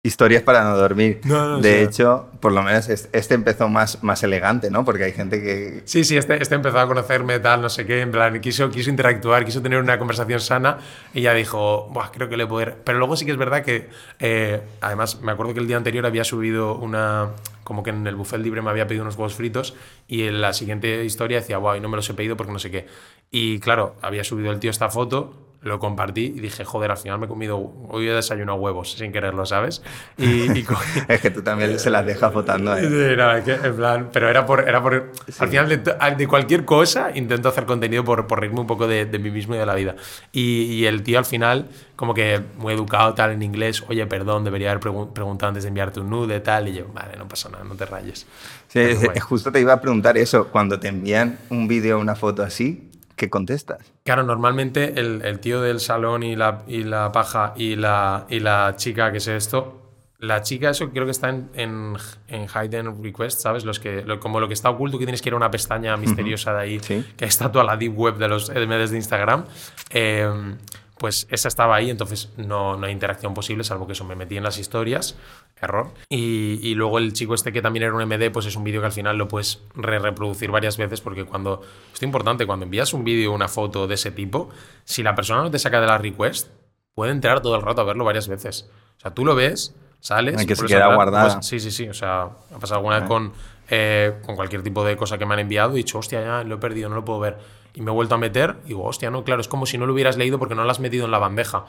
Historias 0.04 0.42
para 0.42 0.64
no 0.64 0.76
dormir. 0.76 1.22
de 1.22 1.84
hecho, 1.84 2.28
por 2.40 2.52
lo 2.54 2.64
menos 2.64 2.90
este 2.90 3.36
empezó 3.36 3.70
más, 3.70 4.04
más 4.04 4.24
elegante, 4.24 4.72
¿no? 4.72 4.84
Porque 4.84 5.04
hay 5.04 5.12
gente 5.12 5.40
que... 5.40 5.84
Sí, 5.86 6.04
sí, 6.04 6.18
este, 6.18 6.42
este 6.42 6.56
empezó 6.56 6.80
a 6.80 6.88
conocerme, 6.88 7.40
tal, 7.40 7.62
no 7.62 7.70
sé 7.70 7.86
qué, 7.86 8.02
en 8.02 8.10
plan, 8.10 8.42
quiso, 8.42 8.72
quiso 8.72 8.90
interactuar, 8.90 9.46
quiso 9.46 9.62
tener 9.62 9.80
una 9.80 10.00
conversación 10.00 10.40
sana 10.40 10.80
y 11.14 11.22
ya 11.22 11.36
dijo, 11.36 11.88
Buah, 11.92 12.10
creo 12.12 12.30
que 12.30 12.36
le 12.36 12.48
puedo... 12.48 12.74
Pero 12.84 12.98
luego 12.98 13.16
sí 13.16 13.26
que 13.26 13.32
es 13.32 13.38
verdad 13.38 13.64
que, 13.64 13.90
eh, 14.20 14.60
además, 14.82 15.22
me 15.22 15.34
acuerdo 15.34 15.54
que 15.54 15.60
el 15.60 15.68
día 15.68 15.78
anterior 15.78 16.08
había 16.08 16.24
subido 16.24 16.74
una... 16.78 17.30
Como 17.64 17.84
que 17.84 17.92
en 17.92 18.08
el 18.08 18.16
buffet 18.16 18.42
libre 18.42 18.64
me 18.64 18.72
había 18.72 18.88
pedido 18.88 19.04
unos 19.04 19.16
huevos 19.18 19.36
fritos 19.36 19.76
y 20.08 20.24
en 20.24 20.42
la 20.42 20.54
siguiente 20.54 21.06
historia 21.06 21.42
decía, 21.42 21.60
wow, 21.60 21.76
y 21.76 21.80
no 21.80 21.90
me 21.90 21.96
los 21.96 22.10
he 22.10 22.16
pedido 22.16 22.36
porque 22.36 22.52
no 22.52 22.58
sé 22.58 22.72
qué. 22.72 22.88
Y 23.30 23.60
claro, 23.60 23.96
había 24.02 24.24
subido 24.24 24.52
el 24.52 24.60
tío 24.60 24.72
esta 24.72 24.90
foto 24.90 25.51
lo 25.64 25.78
compartí 25.78 26.34
y 26.36 26.40
dije, 26.40 26.66
joder, 26.66 26.90
al 26.90 26.98
final 26.98 27.20
me 27.20 27.26
he 27.28 27.30
comido, 27.30 27.72
hoy 27.90 28.08
he 28.08 28.12
desayunado 28.12 28.58
huevos 28.58 28.94
sin 28.94 29.12
quererlo, 29.12 29.46
¿sabes? 29.46 29.84
Y, 30.18 30.48
es 31.08 31.22
que 31.22 31.30
tú 31.30 31.44
también 31.44 31.78
se 31.80 31.92
las 31.92 32.04
dejas 32.04 32.34
votando 32.34 32.72
ahí. 32.72 32.86
en 32.86 33.76
plan, 33.76 34.10
pero 34.12 34.28
era 34.28 34.46
por, 34.46 34.68
era 34.68 34.82
por 34.82 35.12
al 35.40 35.50
final 35.50 35.84
de, 36.18 36.28
cualquier 36.28 36.66
cosa 36.66 37.12
intento 37.14 37.50
hacer 37.50 37.66
contenido 37.66 38.04
por, 38.04 38.26
por 38.26 38.40
reírme 38.40 38.62
un 38.62 38.68
poco 38.68 38.88
de, 38.88 39.06
mí 39.06 39.30
mismo 39.30 39.54
y 39.54 39.60
de 39.60 39.66
la 39.66 39.76
vida. 39.76 39.96
Y, 40.32 40.86
el 40.86 41.04
tío 41.04 41.20
al 41.20 41.26
final, 41.26 41.68
como 41.96 42.16
que 42.16 42.42
muy 42.58 42.74
educado, 42.74 43.14
tal, 43.14 43.32
en 43.32 43.44
inglés, 43.44 43.84
oye, 43.88 44.08
perdón, 44.08 44.44
debería 44.44 44.72
haber 44.72 44.82
preguntado 44.82 45.50
antes 45.50 45.64
de 45.64 45.70
enviarte 45.70 46.00
un 46.00 46.10
nude, 46.10 46.40
tal, 46.40 46.70
y 46.70 46.74
yo, 46.74 46.88
vale, 46.92 47.16
no 47.18 47.28
pasa 47.28 47.50
nada, 47.50 47.64
no 47.64 47.76
te 47.76 47.86
rayes. 47.86 48.26
Sí, 48.68 48.98
justo 49.20 49.52
te 49.52 49.60
iba 49.62 49.74
a 49.74 49.82
preguntar 49.82 50.18
eso, 50.18 50.48
cuando 50.48 50.80
te 50.80 50.88
envían 50.88 51.38
un 51.50 51.68
vídeo 51.68 51.98
o 51.98 52.02
una 52.02 52.16
foto 52.16 52.42
así, 52.42 52.91
¿qué 53.22 53.30
contestas? 53.30 53.94
Claro, 54.04 54.24
normalmente 54.24 55.00
el, 55.00 55.22
el, 55.24 55.40
tío 55.40 55.62
del 55.62 55.80
salón 55.80 56.24
y 56.24 56.36
la, 56.36 56.64
y 56.66 56.84
la 56.84 57.12
paja 57.12 57.54
y 57.56 57.76
la, 57.76 58.26
y 58.30 58.40
la 58.40 58.74
chica 58.78 59.12
que 59.12 59.20
es 59.20 59.28
esto, 59.28 59.92
la 60.18 60.42
chica, 60.42 60.72
eso 60.72 60.90
creo 60.90 61.06
que 61.06 61.12
está 61.12 61.30
en, 61.30 61.52
en, 61.54 61.94
en 62.30 62.48
Hidden 62.48 63.04
Request, 63.04 63.40
¿sabes? 63.40 63.64
Los 63.64 63.80
que, 63.80 64.04
como 64.20 64.40
lo 64.40 64.48
que 64.48 64.56
está 64.56 64.72
oculto, 64.72 64.98
que 64.98 65.06
tienes 65.06 65.22
que 65.22 65.30
ir 65.30 65.34
a 65.34 65.38
una 65.38 65.52
pestaña 65.52 65.96
misteriosa 65.98 66.52
de 66.54 66.62
ahí, 66.62 66.80
que 66.80 67.26
está 67.26 67.52
toda 67.52 67.64
la 67.64 67.78
deep 67.78 67.96
web 67.96 68.18
de 68.18 68.28
los 68.28 68.50
MDs 68.50 68.90
de 68.90 68.98
Instagram. 68.98 69.46
Eh, 69.92 70.56
pues 70.98 71.28
esa 71.32 71.48
estaba 71.48 71.76
ahí, 71.76 71.90
entonces 71.90 72.30
no, 72.38 72.76
no 72.76 72.86
hay 72.86 72.92
interacción 72.92 73.34
posible, 73.34 73.64
salvo 73.64 73.88
que 73.88 73.94
eso 73.94 74.06
me 74.06 74.16
metí 74.16 74.38
en 74.38 74.44
las 74.44 74.60
historias, 74.60 75.16
error. 75.62 75.92
Y, 76.10 76.60
y, 76.62 76.76
luego 76.76 76.98
el 76.98 77.14
chico 77.14 77.34
este 77.34 77.52
que 77.52 77.62
también 77.62 77.84
era 77.84 77.94
un 77.94 78.04
MD, 78.04 78.32
pues 78.32 78.46
es 78.46 78.56
un 78.56 78.64
vídeo 78.64 78.82
que 78.82 78.88
al 78.88 78.92
final 78.92 79.18
lo 79.18 79.28
puedes 79.28 79.62
re 79.76 80.00
reproducir 80.00 80.52
varias 80.52 80.78
veces, 80.78 81.02
porque 81.02 81.26
cuando, 81.26 81.62
esto 81.62 81.98
es 81.98 82.04
importante, 82.04 82.46
cuando 82.46 82.66
envías 82.66 82.94
un 82.94 83.04
vídeo 83.04 83.32
o 83.32 83.36
una 83.36 83.48
foto 83.48 83.88
de 83.88 83.96
ese 83.96 84.12
tipo, 84.12 84.50
si 84.84 85.04
la 85.04 85.16
persona 85.16 85.42
no 85.42 85.52
te 85.52 85.60
saca 85.60 85.80
de 85.80 85.88
la 85.88 85.98
request, 85.98 86.50
puede 86.94 87.12
entrar 87.12 87.42
todo 87.42 87.56
el 87.56 87.62
rato 87.62 87.82
a 87.82 87.84
verlo 87.84 88.04
varias 88.04 88.28
veces. 88.28 88.70
O 88.98 89.00
sea, 89.00 89.12
tú 89.12 89.26
lo 89.26 89.36
ves, 89.36 89.76
sales... 90.00 90.38
Hay 90.38 90.46
que 90.46 90.56
se 90.56 90.66
queda 90.66 90.94
guardada. 90.94 91.36
Pues, 91.36 91.46
sí, 91.46 91.60
sí, 91.60 91.72
sí, 91.72 91.88
o 91.88 91.94
sea, 91.94 92.24
ha 92.24 92.60
pasado 92.60 92.80
alguna 92.80 93.00
vez 93.00 93.08
con, 93.08 93.32
eh, 93.70 94.20
con 94.26 94.36
cualquier 94.36 94.64
tipo 94.64 94.84
de 94.84 94.98
cosa 94.98 95.18
que 95.18 95.26
me 95.26 95.34
han 95.34 95.40
enviado 95.40 95.72
y 95.72 95.74
he 95.76 95.78
dicho, 95.78 96.00
hostia, 96.00 96.22
ya 96.22 96.44
lo 96.44 96.56
he 96.56 96.58
perdido, 96.58 96.90
no 96.90 96.96
lo 96.96 97.06
puedo 97.06 97.20
ver 97.20 97.62
y 97.74 97.82
me 97.82 97.92
he 97.92 97.94
vuelto 97.94 98.16
a 98.16 98.18
meter 98.18 98.58
y 98.66 98.70
digo, 98.70 98.84
hostia, 98.84 99.10
no, 99.12 99.24
claro, 99.24 99.42
es 99.42 99.48
como 99.48 99.66
si 99.66 99.78
no 99.78 99.86
lo 99.86 99.94
hubieras 99.94 100.18
leído 100.18 100.40
porque 100.40 100.56
no 100.56 100.64
lo 100.64 100.72
has 100.72 100.80
metido 100.80 101.06
en 101.06 101.12
la 101.12 101.20
bandeja. 101.20 101.66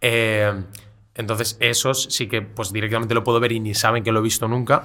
Eh, 0.00 0.52
entonces, 1.18 1.56
esos 1.60 2.04
sí 2.04 2.28
que 2.28 2.40
pues 2.40 2.72
directamente 2.72 3.12
lo 3.12 3.24
puedo 3.24 3.40
ver 3.40 3.52
y 3.52 3.60
ni 3.60 3.74
saben 3.74 4.04
que 4.04 4.12
lo 4.12 4.20
he 4.20 4.22
visto 4.22 4.46
nunca, 4.46 4.84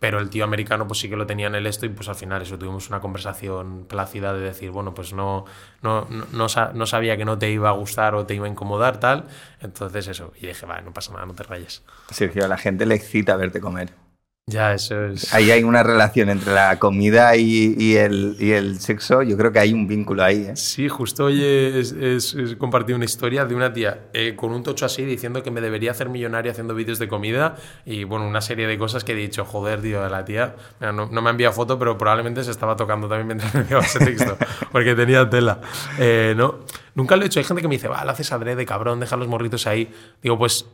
pero 0.00 0.18
el 0.18 0.28
tío 0.28 0.44
americano 0.44 0.86
pues 0.86 0.98
sí 0.98 1.08
que 1.08 1.16
lo 1.16 1.26
tenía 1.26 1.46
en 1.46 1.54
el 1.54 1.66
esto 1.66 1.86
y 1.86 1.88
pues 1.88 2.08
al 2.08 2.16
final 2.16 2.42
eso 2.42 2.58
tuvimos 2.58 2.88
una 2.88 3.00
conversación 3.00 3.86
plácida 3.88 4.32
de 4.32 4.40
decir, 4.40 4.70
bueno, 4.70 4.92
pues 4.92 5.12
no, 5.12 5.44
no, 5.82 6.08
no, 6.10 6.46
no, 6.74 6.86
sabía 6.86 7.16
que 7.16 7.24
no 7.24 7.38
te 7.38 7.50
iba 7.50 7.68
a 7.68 7.72
gustar 7.72 8.16
o 8.16 8.26
te 8.26 8.34
iba 8.34 8.46
a 8.46 8.48
incomodar, 8.48 8.98
tal. 8.98 9.26
Entonces 9.60 10.08
eso, 10.08 10.32
y 10.40 10.48
dije, 10.48 10.66
va, 10.66 10.80
no 10.80 10.92
pasa 10.92 11.12
nada, 11.12 11.26
no 11.26 11.34
te 11.34 11.44
rayes. 11.44 11.82
Sergio, 12.10 12.44
a 12.44 12.48
la 12.48 12.58
gente 12.58 12.84
le 12.84 12.96
excita 12.96 13.36
verte 13.36 13.60
comer. 13.60 14.07
Ya, 14.48 14.72
eso 14.72 15.04
es. 15.04 15.34
Ahí 15.34 15.50
hay 15.50 15.62
una 15.62 15.82
relación 15.82 16.30
entre 16.30 16.54
la 16.54 16.78
comida 16.78 17.36
y, 17.36 17.96
el, 17.96 18.34
y 18.40 18.52
el, 18.52 18.80
sexo. 18.80 19.22
Yo 19.22 19.36
creo 19.36 19.52
que 19.52 19.58
hay 19.58 19.74
un 19.74 19.86
vínculo 19.86 20.24
ahí. 20.24 20.46
¿eh? 20.48 20.56
Sí, 20.56 20.88
justo 20.88 21.26
hoy 21.26 21.42
he 21.42 22.56
compartido 22.56 22.96
una 22.96 23.04
historia 23.04 23.44
de 23.44 23.54
una 23.54 23.74
tía 23.74 24.08
eh, 24.14 24.34
con 24.34 24.52
un 24.52 24.62
tocho 24.62 24.86
así 24.86 25.04
diciendo 25.04 25.42
que 25.42 25.50
me 25.50 25.60
debería 25.60 25.90
hacer 25.90 26.08
millonaria 26.08 26.52
haciendo 26.52 26.74
vídeos 26.74 26.98
de 26.98 27.08
comida 27.08 27.56
y 27.84 28.04
bueno, 28.04 28.26
una 28.26 28.40
serie 28.40 28.66
de 28.66 28.78
cosas 28.78 29.04
que 29.04 29.12
he 29.12 29.16
dicho, 29.16 29.44
joder, 29.44 29.82
tío, 29.82 30.08
la 30.08 30.24
tía 30.24 30.56
no, 30.80 30.92
no, 30.92 31.20
me 31.20 31.28
ha 31.28 31.30
enviado 31.30 31.52
foto, 31.52 31.78
pero 31.78 31.98
probablemente 31.98 32.42
se 32.42 32.50
estaba 32.50 32.74
tocando 32.74 33.06
también 33.06 33.26
mientras 33.26 33.54
me 33.54 33.60
enviaba 33.60 33.84
ese 33.84 33.98
texto, 33.98 34.38
porque 34.72 34.94
tenía 34.94 35.28
tela. 35.28 35.60
Eh, 35.98 36.32
no, 36.34 36.60
nunca 36.94 37.16
lo 37.16 37.24
he 37.24 37.26
hecho. 37.26 37.38
Hay 37.38 37.44
gente 37.44 37.60
que 37.60 37.68
me 37.68 37.74
dice, 37.74 37.88
va, 37.88 38.02
lo 38.02 38.12
haces 38.12 38.32
adrede, 38.32 38.64
cabrón, 38.64 38.98
deja 38.98 39.16
los 39.16 39.28
morritos 39.28 39.66
ahí. 39.66 39.92
Digo, 40.22 40.38
pues 40.38 40.64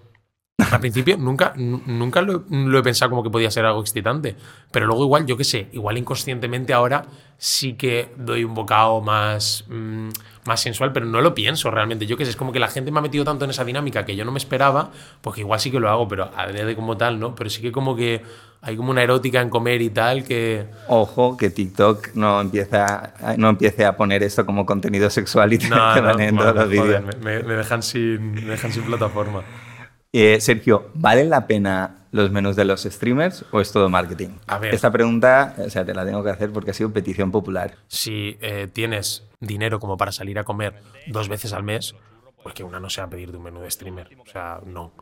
al 0.74 0.80
principio 0.80 1.16
nunca, 1.16 1.52
nunca 1.56 2.22
lo, 2.22 2.44
he 2.78 2.82
pensado 2.82 3.10
como 3.10 3.22
que 3.22 3.30
podía 3.30 3.50
ser 3.50 3.64
algo 3.64 3.80
excitante, 3.80 4.36
pero 4.70 4.86
luego 4.86 5.04
igual, 5.04 5.26
yo 5.26 5.36
qué 5.36 5.44
sé, 5.44 5.68
igual 5.72 5.98
inconscientemente 5.98 6.72
ahora 6.72 7.06
sí 7.38 7.74
que 7.74 8.12
doy 8.16 8.44
un 8.44 8.54
bocado 8.54 9.00
más, 9.00 9.64
mm, 9.68 10.08
más 10.46 10.60
sensual, 10.60 10.92
pero 10.92 11.06
no 11.06 11.20
lo 11.20 11.34
pienso 11.34 11.70
realmente. 11.70 12.06
Yo 12.06 12.16
qué 12.16 12.24
sé, 12.24 12.30
es 12.30 12.36
como 12.36 12.52
que 12.52 12.60
la 12.60 12.68
gente 12.68 12.90
me 12.90 13.00
ha 13.00 13.02
metido 13.02 13.24
tanto 13.24 13.44
en 13.44 13.50
esa 13.50 13.64
dinámica 13.64 14.04
que 14.04 14.14
yo 14.14 14.24
no 14.24 14.30
me 14.30 14.38
esperaba, 14.38 14.90
porque 15.20 15.40
igual 15.40 15.58
sí 15.58 15.70
que 15.70 15.80
lo 15.80 15.90
hago, 15.90 16.06
pero 16.06 16.30
a 16.36 16.46
de 16.46 16.76
como 16.76 16.96
tal, 16.96 17.18
¿no? 17.18 17.34
Pero 17.34 17.50
sí 17.50 17.60
que 17.60 17.72
como 17.72 17.96
que 17.96 18.22
hay 18.62 18.76
como 18.76 18.92
una 18.92 19.02
erótica 19.02 19.40
en 19.40 19.50
comer 19.50 19.82
y 19.82 19.90
tal 19.90 20.24
que... 20.24 20.66
Ojo, 20.88 21.36
que 21.36 21.50
TikTok 21.50 22.14
no, 22.14 22.40
empieza, 22.40 23.12
no 23.36 23.50
empiece 23.50 23.84
a 23.84 23.96
poner 23.96 24.22
esto 24.22 24.46
como 24.46 24.64
contenido 24.64 25.10
sexual 25.10 25.52
y 25.52 25.58
no, 25.58 26.00
no, 26.00 26.18
en 26.18 26.36
todos 26.36 26.54
los 26.54 26.68
vídeos. 26.68 27.02
Me, 27.20 27.42
dejan 27.42 27.82
sin, 27.82 28.34
me 28.34 28.52
dejan 28.52 28.72
sin 28.72 28.84
plataforma. 28.84 29.42
Eh, 30.16 30.40
Sergio, 30.40 30.90
¿valen 30.94 31.28
la 31.28 31.48
pena 31.48 32.06
los 32.12 32.30
menús 32.30 32.54
de 32.54 32.64
los 32.64 32.84
streamers 32.84 33.44
o 33.50 33.60
es 33.60 33.72
todo 33.72 33.88
marketing? 33.88 34.28
A 34.46 34.58
ver. 34.58 34.72
Esta 34.72 34.92
pregunta, 34.92 35.56
o 35.58 35.68
sea, 35.68 35.84
te 35.84 35.92
la 35.92 36.06
tengo 36.06 36.22
que 36.22 36.30
hacer 36.30 36.52
porque 36.52 36.70
ha 36.70 36.74
sido 36.74 36.92
petición 36.92 37.32
popular. 37.32 37.74
Si 37.88 38.38
eh, 38.40 38.68
tienes 38.72 39.24
dinero 39.40 39.80
como 39.80 39.96
para 39.96 40.12
salir 40.12 40.38
a 40.38 40.44
comer 40.44 40.80
dos 41.08 41.28
veces 41.28 41.52
al 41.52 41.64
mes, 41.64 41.96
pues 42.44 42.54
que 42.54 42.62
una 42.62 42.78
no 42.78 42.90
sea 42.90 43.08
pedir 43.08 43.32
de 43.32 43.38
un 43.38 43.42
menú 43.42 43.60
de 43.62 43.70
streamer. 43.72 44.08
O 44.24 44.30
sea, 44.30 44.60
no. 44.64 44.92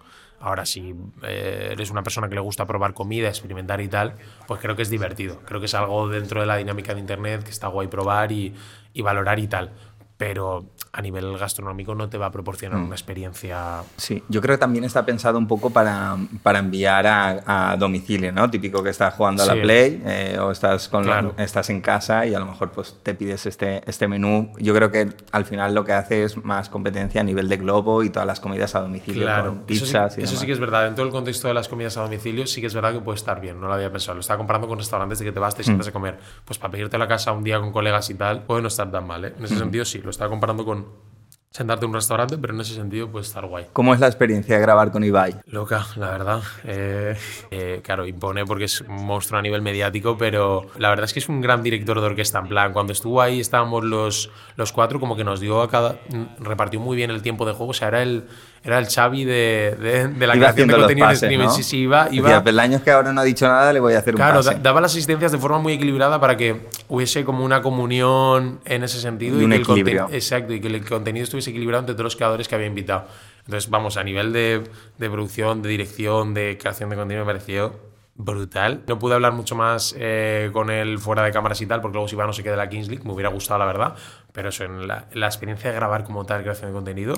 Ahora, 0.41 0.65
si 0.65 0.95
eh, 1.23 1.69
eres 1.73 1.91
una 1.91 2.03
persona 2.03 2.31
que 2.31 2.35
le 2.37 2.41
gusta 2.41 2.67
probar 2.67 2.95
comida, 2.95 3.29
experimentar 3.29 3.83
y 3.83 3.89
tal, 3.89 4.15
pues 4.47 4.63
creo 4.63 4.77
que 4.77 4.83
es 4.83 4.89
divertido. 4.89 5.41
Creo 5.45 5.61
que 5.61 5.67
es 5.67 5.75
algo 5.75 6.09
dentro 6.09 6.41
de 6.41 6.47
la 6.47 6.57
dinámica 6.57 6.95
de 6.95 7.01
Internet 7.01 7.45
que 7.45 7.51
está 7.51 7.69
guay 7.69 7.89
probar 7.89 8.33
y, 8.33 8.55
y 8.95 9.03
valorar 9.03 9.39
y 9.39 9.47
tal. 9.47 9.73
Pero 10.17 10.71
a 10.95 11.01
nivel 11.01 11.39
gastronómico 11.39 11.95
no 11.95 12.11
te 12.11 12.19
va 12.19 12.27
a 12.27 12.31
proporcionar 12.31 12.79
mm. 12.79 12.85
una 12.85 12.95
experiencia. 12.95 13.83
Sí, 13.97 14.23
yo 14.29 14.43
creo 14.43 14.57
que 14.57 14.61
también 14.61 14.85
está 14.85 15.07
pensado 15.07 15.39
un 15.39 15.49
poco 15.49 15.71
para, 15.71 16.19
para 16.43 16.59
enviar 16.59 17.07
a, 17.07 17.77
domicilio, 17.79 18.31
¿no? 18.33 18.51
Típico 18.51 18.83
que 18.83 18.91
estás 18.91 19.15
jugando 19.15 19.43
a 19.43 19.47
la 19.47 19.55
Play 19.55 20.03
eh, 20.05 20.39
o 20.39 20.51
estás, 20.51 20.89
con 20.89 21.09
estás 21.39 21.71
en 21.71 21.81
casa 21.81 22.27
y 22.27 22.35
a 22.35 22.39
lo 22.39 22.47
mejor 22.47 22.71
pues, 22.73 22.99
te 23.03 23.15
pides 23.15 23.47
este, 23.47 23.83
este 23.89 24.07
menú. 24.07 24.53
Yo 24.59 24.75
creo 24.75 24.91
que 24.91 25.09
al 25.33 25.47
final 25.47 25.75
lo 25.75 25.85
que 25.85 25.93
hace 25.93 26.25
es 26.25 26.37
más 26.45 26.69
competencia 26.69 27.23
a 27.23 27.25
nivel 27.25 27.49
de 27.49 27.57
globo 27.57 28.03
y 28.03 28.11
todas 28.11 28.27
las 28.27 28.41
comidas 28.41 28.75
a 28.75 28.81
domicilio, 28.81 29.23
claro. 29.23 29.67
pizzas 29.67 30.13
eso 30.13 30.17
sí, 30.17 30.23
Eso 30.23 30.37
sí 30.37 30.47
que 30.47 30.53
es 30.53 30.61
verdad. 30.61 30.85
Dentro 30.85 31.05
del 31.05 31.13
contexto 31.13 31.49
de 31.49 31.55
las 31.55 31.69
comidas 31.69 31.97
a 31.97 32.03
domicilio 32.03 32.47
sí 32.47 32.61
que 32.61 32.67
es 32.67 32.75
verdad 32.75 32.93
que 32.93 33.01
puede 33.01 33.17
estar 33.17 33.41
bien, 33.41 33.59
no 33.61 33.69
lo 33.69 33.75
había 33.75 33.91
pensado. 33.91 34.15
Lo 34.17 34.21
estaba 34.21 34.37
comparando 34.37 34.69
con 34.69 34.79
restaurantes 34.79 35.19
de 35.21 35.25
que 35.25 35.33
te 35.33 35.41
vas, 35.41 35.55
te 35.55 35.65
sientas 35.65 35.87
mm. 35.87 35.91
a 35.91 35.93
comer. 35.93 36.19
Pues 36.45 36.59
para 36.59 36.71
pedirte 36.71 36.97
a 36.97 36.99
la 36.99 37.09
casa 37.09 37.33
un 37.33 37.45
día 37.45 37.59
con 37.59 37.73
colegas 37.73 38.11
y 38.11 38.15
tal, 38.15 38.43
puede 38.43 38.61
no 38.61 38.69
estar 38.69 38.91
tan 38.91 39.07
mal, 39.07 39.25
¿eh? 39.25 39.35
En 39.39 39.45
ese 39.45 39.55
mm. 39.55 39.59
sentido 39.59 39.85
sí, 39.87 39.99
lo 40.03 40.11
estaba 40.11 40.29
comparando 40.29 40.65
con 40.67 40.82
from 40.83 41.22
sentarte 41.53 41.85
en 41.85 41.91
un 41.91 41.95
restaurante, 41.95 42.39
pero 42.39 42.55
en 42.55 42.61
ese 42.61 42.75
sentido 42.75 43.09
puede 43.09 43.25
estar 43.25 43.47
guay. 43.47 43.67
¿Cómo 43.73 43.93
es 43.93 44.01
la 44.01 44.07
experiencia 44.07 44.57
de 44.57 44.63
grabar 44.63 44.91
con 44.91 45.05
Ibai? 45.05 45.37
Loca, 45.47 45.87
la 45.97 46.11
verdad. 46.11 46.43
Eh, 46.65 47.17
eh, 47.51 47.81
claro, 47.85 48.07
impone 48.07 48.45
porque 48.47 48.65
es 48.65 48.81
un 48.81 49.05
monstruo 49.05 49.39
a 49.39 49.43
nivel 49.43 49.61
mediático, 49.61 50.17
pero 50.17 50.67
la 50.79 50.89
verdad 50.89 51.05
es 51.05 51.13
que 51.13 51.19
es 51.19 51.29
un 51.29 51.41
gran 51.41 51.63
director 51.63 52.01
de 52.01 52.07
orquesta. 52.07 52.39
En 52.39 52.49
plan, 52.49 52.73
cuando 52.73 52.93
estuvo 52.93 53.21
ahí 53.21 53.41
estábamos 53.41 53.85
los, 53.85 54.31
los 54.57 54.73
cuatro, 54.73 54.99
como 54.99 55.15
que 55.15 55.25
nos 55.25 55.41
dio 55.41 55.61
a 55.61 55.69
cada. 55.69 55.97
repartió 56.39 56.81
muy 56.81 56.97
bien 56.97 57.11
el 57.11 57.23
tiempo 57.23 57.45
de 57.45 57.53
juego. 57.53 57.71
O 57.71 57.75
sea, 57.75 57.89
era 57.89 58.03
el, 58.03 58.25
era 58.65 58.79
el 58.79 58.87
Xavi 58.87 59.25
de, 59.25 60.09
de, 60.17 60.27
la 60.27 60.35
creación 60.35 60.69
de 60.69 60.77
contenido 60.77 61.09
de 61.09 61.15
streaming. 61.15 61.49
Sí, 61.49 61.63
sí, 61.65 61.79
iba. 61.79 62.09
iba 62.13 62.39
el 62.39 62.59
año 62.61 62.77
es 62.77 62.83
que 62.83 62.93
ahora 62.93 63.13
no 63.13 63.21
ha 63.21 63.25
dicho 63.25 63.47
nada, 63.47 63.73
le 63.73 63.81
voy 63.81 63.95
a 63.95 63.99
hacer 63.99 64.15
un 64.15 64.19
Claro, 64.19 64.41
daba 64.43 64.81
las 64.81 64.93
asistencias 64.93 65.33
de 65.33 65.39
forma 65.39 65.59
muy 65.59 65.73
equilibrada 65.73 66.21
para 66.21 66.37
que 66.37 66.69
hubiese 66.89 67.25
como 67.25 67.45
una 67.45 67.61
comunión 67.61 68.61
en 68.65 68.85
ese 68.85 69.01
sentido. 69.01 69.41
Y, 69.41 69.45
un 69.45 69.53
equilibrio. 69.53 70.09
exacto, 70.13 70.53
y 70.53 70.61
que 70.61 70.69
el 70.69 70.89
contenido 70.89 71.25
estuviese 71.25 71.42
equilibrado 71.47 71.81
entre 71.81 71.95
todos 71.95 72.05
los 72.05 72.17
creadores 72.17 72.49
que 72.49 72.55
había 72.55 72.67
invitado. 72.67 73.07
Entonces, 73.45 73.71
vamos, 73.71 73.97
a 73.97 74.05
nivel 74.05 74.33
de, 74.33 74.63
de 74.99 75.11
producción, 75.11 75.63
de 75.63 75.69
dirección, 75.69 76.35
de 76.35 76.59
creación 76.59 76.91
de 76.91 76.97
contenido, 76.97 77.25
me 77.25 77.33
pareció 77.33 77.93
brutal. 78.15 78.83
No 78.87 78.99
pude 78.99 79.15
hablar 79.15 79.33
mucho 79.33 79.55
más 79.55 79.95
eh, 79.99 80.51
con 80.53 80.71
él 80.71 80.99
fuera 80.99 81.23
de 81.23 81.33
cámaras 81.33 81.61
y 81.61 81.67
tal, 81.67 81.81
porque 81.81 81.95
luego 81.95 82.09
si 82.09 82.15
iba 82.15 82.27
no 82.27 82.33
se 82.33 82.43
queda 82.43 82.57
la 82.57 82.69
Kings 82.69 82.89
League, 82.89 83.05
me 83.05 83.13
hubiera 83.13 83.31
gustado 83.31 83.59
la 83.59 83.67
verdad, 83.67 83.95
pero 84.33 84.51
eso, 84.51 84.65
en 84.65 84.87
la, 84.87 85.07
la 85.13 85.27
experiencia 85.27 85.71
de 85.71 85.77
grabar 85.77 86.05
como 86.05 86.25
tal, 86.25 86.43
creación 86.43 86.71
de 86.71 86.75
contenido, 86.75 87.15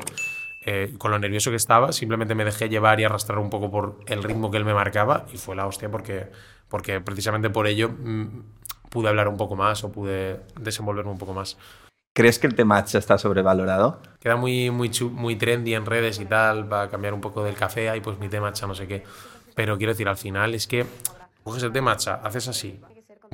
eh, 0.66 0.94
con 0.96 1.10
lo 1.10 1.18
nervioso 1.18 1.50
que 1.50 1.56
estaba, 1.56 1.92
simplemente 1.92 2.34
me 2.34 2.44
dejé 2.44 2.68
llevar 2.70 2.98
y 2.98 3.04
arrastrar 3.04 3.38
un 3.38 3.50
poco 3.50 3.70
por 3.70 3.98
el 4.06 4.22
ritmo 4.22 4.50
que 4.50 4.56
él 4.56 4.64
me 4.64 4.72
marcaba 4.72 5.26
y 5.30 5.36
fue 5.36 5.54
la 5.54 5.66
hostia 5.66 5.90
porque, 5.90 6.30
porque 6.68 7.00
precisamente 7.02 7.50
por 7.50 7.66
ello 7.66 7.90
mm, 7.90 8.26
pude 8.88 9.08
hablar 9.08 9.28
un 9.28 9.36
poco 9.36 9.56
más 9.56 9.84
o 9.84 9.92
pude 9.92 10.40
desenvolverme 10.58 11.10
un 11.10 11.18
poco 11.18 11.34
más. 11.34 11.58
¿Crees 12.14 12.38
que 12.38 12.46
el 12.46 12.54
tema 12.54 12.78
está 12.78 13.18
sobrevalorado? 13.18 14.00
Queda 14.20 14.36
muy, 14.36 14.70
muy, 14.70 14.88
muy 15.10 15.34
trendy 15.34 15.74
en 15.74 15.84
redes 15.84 16.20
y 16.20 16.26
tal, 16.26 16.72
va 16.72 16.82
a 16.82 16.88
cambiar 16.88 17.12
un 17.12 17.20
poco 17.20 17.42
del 17.42 17.56
café, 17.56 17.90
ahí 17.90 18.00
pues 18.00 18.20
mi 18.20 18.28
tema 18.28 18.52
no 18.68 18.74
sé 18.76 18.86
qué. 18.86 19.02
Pero 19.56 19.76
quiero 19.76 19.92
decir, 19.92 20.06
al 20.06 20.16
final 20.16 20.54
es 20.54 20.68
que 20.68 20.86
coges 21.42 21.64
el 21.64 21.72
té 21.72 21.80
matcha, 21.80 22.20
haces 22.22 22.46
así, 22.46 22.80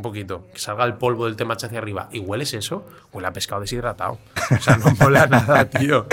un 0.00 0.02
poquito, 0.02 0.46
que 0.52 0.58
salga 0.58 0.84
el 0.86 0.94
polvo 0.94 1.26
del 1.26 1.36
té 1.36 1.44
matcha 1.44 1.66
hacia 1.66 1.78
arriba 1.78 2.08
y 2.10 2.20
hueles 2.20 2.54
eso, 2.54 2.86
huele 3.12 3.28
a 3.28 3.32
pescado 3.32 3.60
deshidratado. 3.60 4.18
O 4.50 4.60
sea, 4.60 4.76
no 4.78 4.90
mola 4.98 5.28
nada, 5.28 5.64
tío. 5.70 6.06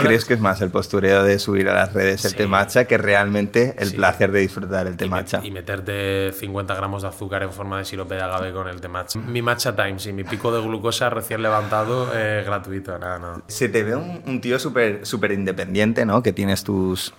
¿Crees 0.00 0.24
que 0.24 0.34
es 0.34 0.40
más 0.40 0.62
el 0.62 0.70
postureo 0.70 1.22
de 1.22 1.38
subir 1.38 1.68
a 1.68 1.74
las 1.74 1.92
redes 1.92 2.24
el 2.24 2.34
té 2.34 2.46
matcha 2.46 2.86
que 2.86 2.96
realmente 2.96 3.74
el 3.78 3.92
placer 3.92 4.32
de 4.32 4.40
disfrutar 4.40 4.86
el 4.86 4.96
té 4.96 5.06
matcha? 5.06 5.40
y 5.44 5.50
meterte 5.50 6.32
50 6.32 6.74
gramos 6.74 7.02
de 7.02 7.08
azúcar 7.08 7.42
en 7.42 7.52
forma 7.52 7.76
de 7.78 7.84
sirope 7.84 8.14
de 8.14 8.22
agave 8.22 8.52
con 8.52 8.68
el 8.68 8.80
té 8.80 8.88
matcha. 8.88 9.18
Mi 9.18 9.42
matcha 9.42 9.76
time, 9.76 9.98
sí, 9.98 10.14
mi 10.14 10.24
pico 10.24 10.50
de 10.50 10.62
glucosa 10.62 11.10
recién 11.10 11.42
levantado, 11.42 12.10
eh, 12.14 12.42
gratuito, 12.46 12.98
nada, 12.98 13.18
no. 13.18 13.42
Se 13.48 13.68
te 13.68 13.82
ve 13.82 13.96
un, 13.96 14.40
tío 14.40 14.58
súper 14.58 15.04
super 15.04 15.32
independiente, 15.32 16.06
¿no? 16.06 16.22
Que 16.22 16.32
tienes 16.32 16.64
tus, 16.64 17.12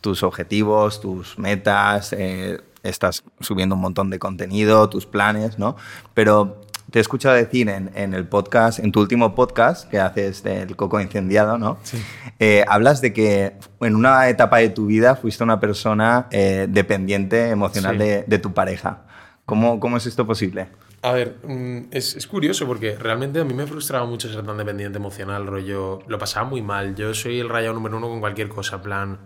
tus 0.00 0.22
objetivos, 0.22 1.00
tus 1.00 1.36
metas, 1.36 2.12
eh, 2.12 2.60
estás 2.82 3.24
subiendo 3.40 3.74
un 3.74 3.80
montón 3.80 4.10
de 4.10 4.18
contenido, 4.18 4.88
tus 4.88 5.06
planes, 5.06 5.58
¿no? 5.58 5.76
Pero 6.14 6.60
te 6.92 6.98
he 6.98 7.02
escuchado 7.02 7.34
decir 7.34 7.68
en, 7.68 7.90
en, 7.94 8.12
el 8.12 8.26
podcast, 8.26 8.78
en 8.78 8.92
tu 8.92 9.00
último 9.00 9.34
podcast 9.34 9.88
que 9.88 9.98
haces 9.98 10.42
del 10.42 10.76
coco 10.76 11.00
incendiado, 11.00 11.56
¿no? 11.56 11.78
Sí. 11.82 12.02
Eh, 12.38 12.64
hablas 12.68 13.00
de 13.00 13.12
que 13.12 13.54
en 13.80 13.96
una 13.96 14.28
etapa 14.28 14.58
de 14.58 14.68
tu 14.68 14.86
vida 14.86 15.16
fuiste 15.16 15.42
una 15.42 15.58
persona 15.58 16.26
eh, 16.30 16.66
dependiente 16.68 17.48
emocional 17.48 17.96
de, 17.96 18.24
de, 18.26 18.38
tu 18.38 18.52
pareja. 18.52 19.04
¿Cómo, 19.46 19.80
¿Cómo, 19.80 19.96
es 19.96 20.06
esto 20.06 20.26
posible? 20.26 20.68
A 21.00 21.12
ver, 21.12 21.38
mm, 21.42 21.88
es, 21.90 22.14
es, 22.14 22.26
curioso 22.26 22.66
porque 22.66 22.96
realmente 22.96 23.40
a 23.40 23.44
mí 23.44 23.54
me 23.54 23.66
frustraba 23.66 24.04
mucho 24.04 24.30
ser 24.30 24.44
tan 24.44 24.58
dependiente 24.58 24.98
emocional, 24.98 25.46
rollo. 25.46 26.00
Lo 26.06 26.18
pasaba 26.18 26.48
muy 26.48 26.62
mal. 26.62 26.94
Yo 26.94 27.14
soy 27.14 27.40
el 27.40 27.48
rayado 27.48 27.74
número 27.74 27.96
uno 27.96 28.08
con 28.08 28.20
cualquier 28.20 28.48
cosa, 28.48 28.82
plan 28.82 29.18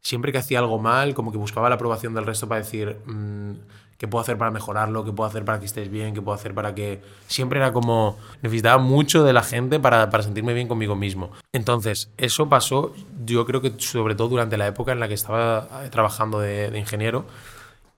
siempre 0.00 0.32
que 0.32 0.38
hacía 0.38 0.58
algo 0.58 0.78
mal, 0.78 1.14
como 1.14 1.32
que 1.32 1.38
buscaba 1.38 1.68
la 1.68 1.76
aprobación 1.76 2.14
del 2.14 2.26
resto 2.26 2.48
para 2.48 2.60
decir 2.60 2.96
mm, 3.06 3.52
qué 3.98 4.08
puedo 4.08 4.22
hacer 4.22 4.38
para 4.38 4.50
mejorarlo, 4.50 5.04
qué 5.04 5.12
puedo 5.12 5.28
hacer 5.28 5.44
para 5.44 5.60
que 5.60 5.66
estés 5.66 5.90
bien, 5.90 6.14
qué 6.14 6.22
puedo 6.22 6.34
hacer 6.34 6.54
para 6.54 6.74
que... 6.74 7.02
Siempre 7.26 7.58
era 7.58 7.72
como... 7.72 8.16
Necesitaba 8.42 8.80
mucho 8.82 9.24
de 9.24 9.32
la 9.32 9.42
gente 9.42 9.80
para, 9.80 10.10
para 10.10 10.22
sentirme 10.22 10.54
bien 10.54 10.68
conmigo 10.68 10.94
mismo. 10.94 11.30
Entonces, 11.52 12.10
eso 12.16 12.48
pasó, 12.48 12.94
yo 13.24 13.44
creo 13.44 13.60
que 13.60 13.74
sobre 13.78 14.14
todo 14.14 14.28
durante 14.28 14.56
la 14.56 14.66
época 14.66 14.92
en 14.92 15.00
la 15.00 15.08
que 15.08 15.14
estaba 15.14 15.68
eh, 15.84 15.88
trabajando 15.90 16.38
de 16.38 16.76
ingeniero, 16.78 17.26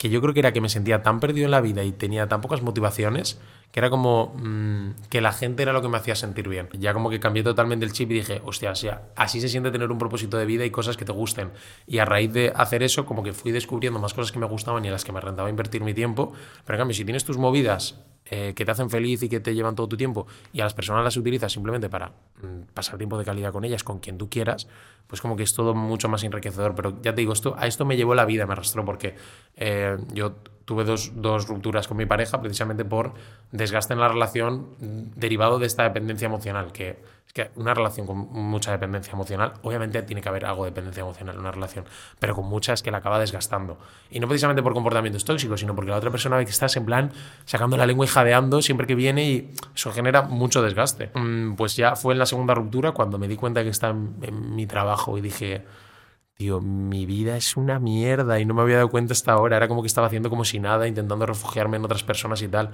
que 0.01 0.09
yo 0.09 0.23
creo 0.23 0.33
que 0.33 0.41
era 0.41 0.55
que 0.55 0.63
me 0.63 0.71
sentía 0.71 1.03
tan 1.03 1.21
perdido 1.21 1.45
en 1.45 1.51
la 1.51 1.61
vida 1.61 1.85
y 1.85 1.93
tenía 1.93 2.27
tan 2.27 2.41
pocas 2.41 2.63
motivaciones 2.63 3.39
que 3.73 3.81
era 3.81 3.91
como 3.91 4.35
mm, 4.37 5.09
que 5.09 5.21
la 5.21 5.33
gente 5.33 5.63
era 5.63 5.73
lo 5.73 5.83
que 5.83 5.89
me 5.89 5.97
hacía 5.97 6.15
sentir 6.15 6.49
bien. 6.49 6.69
Ya 6.73 6.93
como 6.93 7.11
que 7.11 7.21
cambié 7.21 7.43
totalmente 7.43 7.85
el 7.85 7.93
chip 7.93 8.11
y 8.11 8.15
dije, 8.15 8.43
hostia, 8.45 8.73
así 9.17 9.41
se 9.41 9.49
siente 9.49 9.71
tener 9.71 9.91
un 9.91 9.99
propósito 9.99 10.37
de 10.37 10.47
vida 10.47 10.65
y 10.65 10.71
cosas 10.71 10.97
que 10.97 11.05
te 11.05 11.13
gusten. 11.13 11.51
Y 11.87 11.99
a 11.99 12.05
raíz 12.05 12.33
de 12.33 12.53
hacer 12.55 12.83
eso, 12.83 13.07
como 13.07 13.23
que 13.23 13.33
fui 13.33 13.53
descubriendo 13.53 14.01
más 14.01 14.15
cosas 14.15 14.33
que 14.33 14.39
me 14.39 14.47
gustaban 14.47 14.85
y 14.85 14.89
en 14.89 14.93
las 14.93 15.05
que 15.05 15.13
me 15.13 15.21
rentaba 15.21 15.49
invertir 15.49 15.83
mi 15.83 15.95
tiempo. 15.95 16.33
Pero 16.65 16.77
en 16.77 16.81
cambio, 16.81 16.95
si 16.95 17.05
tienes 17.05 17.25
tus 17.25 17.39
movidas 17.39 18.01
eh, 18.33 18.55
que 18.55 18.65
te 18.65 18.71
hacen 18.71 18.91
feliz 18.91 19.23
y 19.23 19.29
que 19.29 19.41
te 19.41 19.55
llevan 19.55 19.75
todo 19.75 19.89
tu 19.89 19.97
tiempo 19.97 20.27
y 20.53 20.61
a 20.61 20.65
las 20.65 20.75
personas 20.75 21.03
las 21.03 21.17
utilizas 21.17 21.53
simplemente 21.53 21.89
para 21.89 22.09
mm, 22.09 22.73
pasar 22.75 22.97
tiempo 22.97 23.19
de 23.19 23.25
calidad 23.25 23.53
con 23.53 23.65
ellas, 23.65 23.83
con 23.83 23.99
quien 23.99 24.19
tú 24.19 24.29
quieras, 24.29 24.69
pues 25.07 25.21
como 25.21 25.35
que 25.35 25.43
es 25.43 25.55
todo 25.55 25.75
mucho 25.75 26.09
más 26.09 26.23
enriquecedor. 26.23 26.75
Pero 26.75 27.01
ya 27.03 27.15
te 27.15 27.23
digo, 27.23 27.33
esto, 27.33 27.55
a 27.59 27.67
esto 27.67 27.85
me 27.85 27.97
llevó 27.97 28.15
la 28.15 28.25
vida, 28.25 28.47
me 28.47 28.53
arrastró 28.53 28.85
porque 28.85 29.17
eh, 29.57 29.97
yo 30.13 30.37
tuve 30.71 30.85
dos, 30.85 31.11
dos, 31.17 31.49
rupturas 31.49 31.89
con 31.89 31.97
mi 31.97 32.07
pareja 32.07 32.41
precisamente 32.41 32.85
por 32.85 33.13
desgaste 33.51 33.93
en 33.93 33.99
la 33.99 34.07
relación 34.07 34.69
derivado 35.17 35.59
de 35.59 35.67
esta 35.67 35.83
dependencia 35.83 36.27
emocional, 36.27 36.71
que 36.71 37.03
es 37.27 37.33
que 37.33 37.51
una 37.57 37.75
relación 37.75 38.07
con 38.07 38.19
mucha 38.33 38.71
dependencia 38.71 39.13
emocional, 39.13 39.55
obviamente 39.63 40.01
tiene 40.03 40.23
que 40.23 40.29
haber 40.29 40.47
algo 40.47 40.63
de 40.63 40.71
dependencia 40.71 41.01
emocional 41.01 41.35
en 41.35 41.41
una 41.41 41.51
relación, 41.51 41.87
pero 42.21 42.37
con 42.37 42.45
mucha 42.47 42.73
es 42.73 42.85
que 42.85 42.93
la 42.93 42.99
acaba 42.99 43.19
desgastando. 43.19 43.79
Y 44.13 44.21
no 44.21 44.29
precisamente 44.29 44.63
por 44.63 44.73
comportamientos 44.73 45.25
tóxicos, 45.25 45.59
sino 45.59 45.75
porque 45.75 45.91
la 45.91 45.97
otra 45.97 46.13
persona 46.13 46.37
ve 46.37 46.45
que 46.45 46.53
estás 46.53 46.77
en 46.77 46.85
plan 46.85 47.11
sacando 47.47 47.77
la 47.77 47.85
lengua 47.85 48.07
y 48.07 48.09
jadeando 48.09 48.63
siempre 48.63 48.87
que 48.87 48.95
viene 48.95 49.29
y 49.29 49.51
eso 49.75 49.91
genera 49.91 50.23
mucho 50.23 50.63
desgaste. 50.63 51.11
Mm, 51.15 51.57
pues 51.57 51.75
ya 51.75 51.97
fue 51.97 52.13
en 52.13 52.21
la 52.21 52.27
segunda 52.27 52.55
ruptura 52.55 52.93
cuando 52.93 53.19
me 53.19 53.27
di 53.27 53.35
cuenta 53.35 53.65
que 53.65 53.71
estaba 53.71 53.93
en 53.93 54.55
mi 54.55 54.67
trabajo 54.69 55.19
y 55.19 55.21
dije 55.21 55.65
tío, 56.41 56.63
mi 56.63 57.05
vida 57.05 57.37
es 57.37 57.59
una 57.59 57.79
mierda 57.79 58.41
y 58.41 58.47
no 58.47 58.55
me 58.55 58.63
había 58.63 58.77
dado 58.77 58.89
cuenta 58.89 59.13
hasta 59.13 59.33
ahora. 59.33 59.59
Era 59.59 59.69
como 59.69 59.83
que 59.83 59.89
estaba 59.89 60.07
haciendo 60.07 60.31
como 60.31 60.47
si 60.47 60.59
nada, 60.59 60.89
intentando 60.89 61.27
refugiarme 61.27 61.77
en 61.77 61.85
otras 61.85 62.03
personas 62.03 62.41
y 62.41 62.49
tal. 62.49 62.71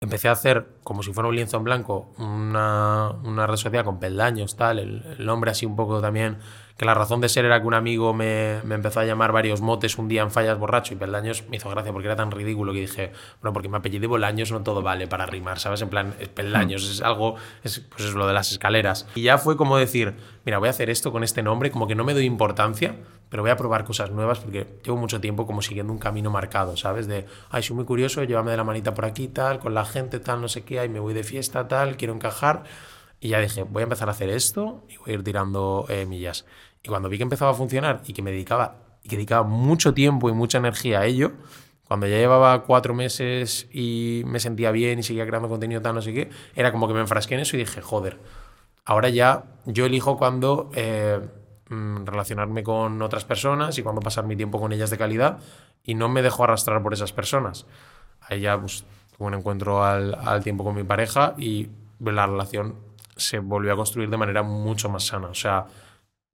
Empecé 0.00 0.28
a 0.28 0.32
hacer, 0.32 0.66
como 0.82 1.02
si 1.02 1.12
fuera 1.12 1.28
un 1.28 1.36
lienzo 1.36 1.58
en 1.58 1.64
blanco, 1.64 2.14
una, 2.16 3.10
una 3.22 3.46
red 3.46 3.56
social 3.56 3.84
con 3.84 4.00
peldaños, 4.00 4.56
tal, 4.56 4.78
el, 4.78 5.04
el 5.18 5.26
nombre 5.26 5.50
así 5.50 5.66
un 5.66 5.76
poco 5.76 6.00
también 6.00 6.38
que 6.78 6.84
la 6.84 6.94
razón 6.94 7.20
de 7.20 7.28
ser 7.28 7.44
era 7.44 7.60
que 7.60 7.66
un 7.66 7.74
amigo 7.74 8.14
me, 8.14 8.60
me, 8.62 8.76
empezó 8.76 9.00
a 9.00 9.04
llamar 9.04 9.32
varios 9.32 9.60
motes 9.60 9.98
un 9.98 10.06
día 10.06 10.22
en 10.22 10.30
fallas 10.30 10.56
borracho 10.56 10.94
y 10.94 10.96
Peldaños 10.96 11.42
me 11.48 11.56
hizo 11.56 11.68
gracia 11.68 11.92
porque 11.92 12.06
era 12.06 12.14
tan 12.14 12.30
ridículo 12.30 12.72
que 12.72 12.80
dije, 12.80 13.12
bueno, 13.42 13.52
porque 13.52 13.68
me 13.68 13.78
apellidé 13.78 14.06
Bolaños 14.06 14.52
no 14.52 14.62
todo 14.62 14.80
vale 14.80 15.08
para 15.08 15.26
rimar, 15.26 15.58
¿sabes? 15.58 15.82
En 15.82 15.88
plan, 15.88 16.14
Peldaños 16.34 16.88
es 16.88 17.02
algo, 17.02 17.34
es, 17.64 17.80
pues 17.80 18.04
es 18.04 18.14
lo 18.14 18.28
de 18.28 18.32
las 18.32 18.52
escaleras. 18.52 19.08
Y 19.16 19.22
ya 19.22 19.38
fue 19.38 19.56
como 19.56 19.76
decir, 19.76 20.14
mira, 20.46 20.58
voy 20.58 20.68
a 20.68 20.70
hacer 20.70 20.88
esto 20.88 21.10
con 21.10 21.24
este 21.24 21.42
nombre, 21.42 21.72
como 21.72 21.88
que 21.88 21.96
no 21.96 22.04
me 22.04 22.14
doy 22.14 22.26
importancia, 22.26 22.94
pero 23.28 23.42
voy 23.42 23.50
a 23.50 23.56
probar 23.56 23.82
cosas 23.82 24.12
nuevas 24.12 24.38
porque 24.38 24.78
llevo 24.84 24.98
mucho 24.98 25.20
tiempo 25.20 25.48
como 25.48 25.62
siguiendo 25.62 25.92
un 25.92 25.98
camino 25.98 26.30
marcado, 26.30 26.76
¿sabes? 26.76 27.08
De, 27.08 27.26
ay, 27.50 27.64
soy 27.64 27.74
muy 27.74 27.86
curioso, 27.86 28.22
llévame 28.22 28.52
de 28.52 28.56
la 28.56 28.62
manita 28.64 28.94
por 28.94 29.04
aquí, 29.04 29.26
tal, 29.26 29.58
con 29.58 29.74
la 29.74 29.84
gente, 29.84 30.20
tal, 30.20 30.40
no 30.40 30.46
sé 30.46 30.62
qué, 30.62 30.78
ay, 30.78 30.88
me 30.88 31.00
voy 31.00 31.12
de 31.12 31.24
fiesta, 31.24 31.66
tal, 31.66 31.96
quiero 31.96 32.14
encajar. 32.14 32.62
Y 33.20 33.30
ya 33.30 33.40
dije, 33.40 33.64
voy 33.64 33.80
a 33.80 33.84
empezar 33.84 34.08
a 34.08 34.12
hacer 34.12 34.30
esto 34.30 34.84
y 34.88 34.96
voy 34.98 35.10
a 35.10 35.12
ir 35.14 35.24
tirando 35.24 35.86
eh, 35.88 36.06
millas. 36.06 36.46
Y 36.82 36.88
cuando 36.88 37.08
vi 37.08 37.16
que 37.16 37.22
empezaba 37.22 37.50
a 37.50 37.54
funcionar 37.54 38.02
y 38.06 38.12
que 38.12 38.22
me 38.22 38.30
dedicaba, 38.30 38.76
y 39.02 39.08
dedicaba 39.08 39.46
mucho 39.46 39.94
tiempo 39.94 40.28
y 40.28 40.32
mucha 40.32 40.58
energía 40.58 41.00
a 41.00 41.06
ello, 41.06 41.32
cuando 41.88 42.06
ya 42.06 42.18
llevaba 42.18 42.64
cuatro 42.64 42.94
meses 42.94 43.66
y 43.72 44.22
me 44.26 44.40
sentía 44.40 44.70
bien 44.70 44.98
y 44.98 45.02
seguía 45.02 45.26
creando 45.26 45.48
contenido 45.48 45.80
tal, 45.80 45.94
no 45.94 46.02
sé 46.02 46.28
era 46.54 46.70
como 46.70 46.86
que 46.86 46.92
me 46.92 47.00
enfrasqué 47.00 47.34
en 47.34 47.40
eso 47.40 47.56
y 47.56 47.60
dije, 47.60 47.80
joder, 47.80 48.18
ahora 48.84 49.08
ya 49.08 49.44
yo 49.64 49.86
elijo 49.86 50.18
cuándo 50.18 50.70
eh, 50.74 51.18
mm, 51.70 52.04
relacionarme 52.04 52.62
con 52.62 53.00
otras 53.00 53.24
personas 53.24 53.78
y 53.78 53.82
cuándo 53.82 54.02
pasar 54.02 54.26
mi 54.26 54.36
tiempo 54.36 54.60
con 54.60 54.72
ellas 54.72 54.90
de 54.90 54.98
calidad 54.98 55.38
y 55.82 55.94
no 55.94 56.10
me 56.10 56.20
dejo 56.20 56.44
arrastrar 56.44 56.82
por 56.82 56.92
esas 56.92 57.14
personas. 57.14 57.66
Ahí 58.20 58.40
ya 58.40 58.60
pues, 58.60 58.84
tuve 59.16 59.28
un 59.28 59.34
encuentro 59.34 59.82
al, 59.82 60.14
al 60.14 60.44
tiempo 60.44 60.64
con 60.64 60.74
mi 60.74 60.84
pareja 60.84 61.34
y 61.38 61.70
la 62.00 62.26
relación 62.26 62.76
se 63.16 63.38
volvió 63.38 63.72
a 63.72 63.76
construir 63.76 64.10
de 64.10 64.16
manera 64.18 64.42
mucho 64.42 64.90
más 64.90 65.06
sana. 65.06 65.28
O 65.28 65.34
sea, 65.34 65.66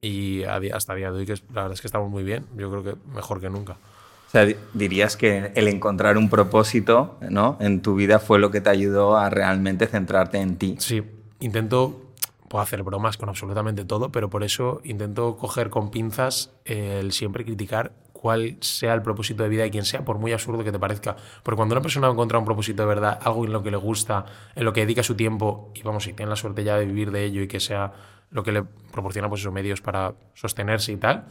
y 0.05 0.45
hasta 0.45 0.95
día 0.95 1.11
de 1.11 1.19
hoy, 1.19 1.27
que 1.27 1.35
la 1.53 1.63
verdad 1.63 1.73
es 1.73 1.81
que 1.81 1.89
estamos 1.89 2.11
muy 2.11 2.25
bien, 2.25 2.45
yo 2.57 2.71
creo 2.71 2.85
que 2.85 2.95
mejor 3.15 3.41
que 3.41 3.49
nunca. 3.49 3.73
O 3.73 4.31
sea, 4.31 4.47
dirías 4.75 5.17
que 5.17 5.53
el 5.55 5.69
encontrar 5.69 6.19
un 6.19 6.29
propósito 6.29 7.17
¿no? 7.31 7.57
en 7.61 7.81
tu 7.81 7.95
vida 7.95 8.19
fue 8.19 8.39
lo 8.39 8.51
que 8.51 8.61
te 8.61 8.69
ayudó 8.69 9.17
a 9.17 9.31
realmente 9.31 9.87
centrarte 9.87 10.39
en 10.39 10.57
ti. 10.57 10.77
Sí, 10.79 11.03
intento, 11.41 12.13
puedo 12.49 12.63
hacer 12.63 12.83
bromas 12.83 13.17
con 13.17 13.29
absolutamente 13.29 13.85
todo, 13.85 14.11
pero 14.11 14.29
por 14.29 14.43
eso 14.43 14.81
intento 14.85 15.37
coger 15.37 15.71
con 15.71 15.91
pinzas 15.91 16.51
el 16.65 17.13
siempre 17.13 17.45
criticar 17.45 17.93
cuál 18.13 18.57
sea 18.61 18.95
el 18.95 19.03
propósito 19.03 19.43
de 19.43 19.49
vida 19.49 19.63
de 19.63 19.71
quien 19.71 19.85
sea, 19.85 20.05
por 20.05 20.19
muy 20.19 20.33
absurdo 20.33 20.65
que 20.65 20.73
te 20.73 20.79
parezca. 20.79 21.15
Porque 21.43 21.57
cuando 21.57 21.75
una 21.75 21.83
persona 21.83 22.09
encuentra 22.09 22.39
un 22.39 22.45
propósito 22.45 22.83
de 22.83 22.89
verdad, 22.89 23.19
algo 23.23 23.45
en 23.45 23.53
lo 23.53 23.63
que 23.63 23.71
le 23.71 23.77
gusta, 23.77 24.25
en 24.55 24.65
lo 24.65 24.73
que 24.73 24.81
dedica 24.81 25.03
su 25.03 25.15
tiempo, 25.15 25.71
y 25.75 25.83
vamos, 25.83 26.05
si 26.05 26.13
tiene 26.13 26.31
la 26.31 26.37
suerte 26.37 26.65
ya 26.65 26.77
de 26.77 26.87
vivir 26.87 27.11
de 27.11 27.25
ello 27.25 27.43
y 27.43 27.49
que 27.49 27.61
sea 27.61 27.93
lo 28.35 28.43
que 28.43 28.53
le 28.53 28.65
proporciona 28.65 29.29
pues, 29.29 29.41
esos 29.41 29.53
medios 29.53 29.81
para 29.81 30.13
sostenerse 30.35 30.93
y 30.93 30.97
tal. 30.97 31.25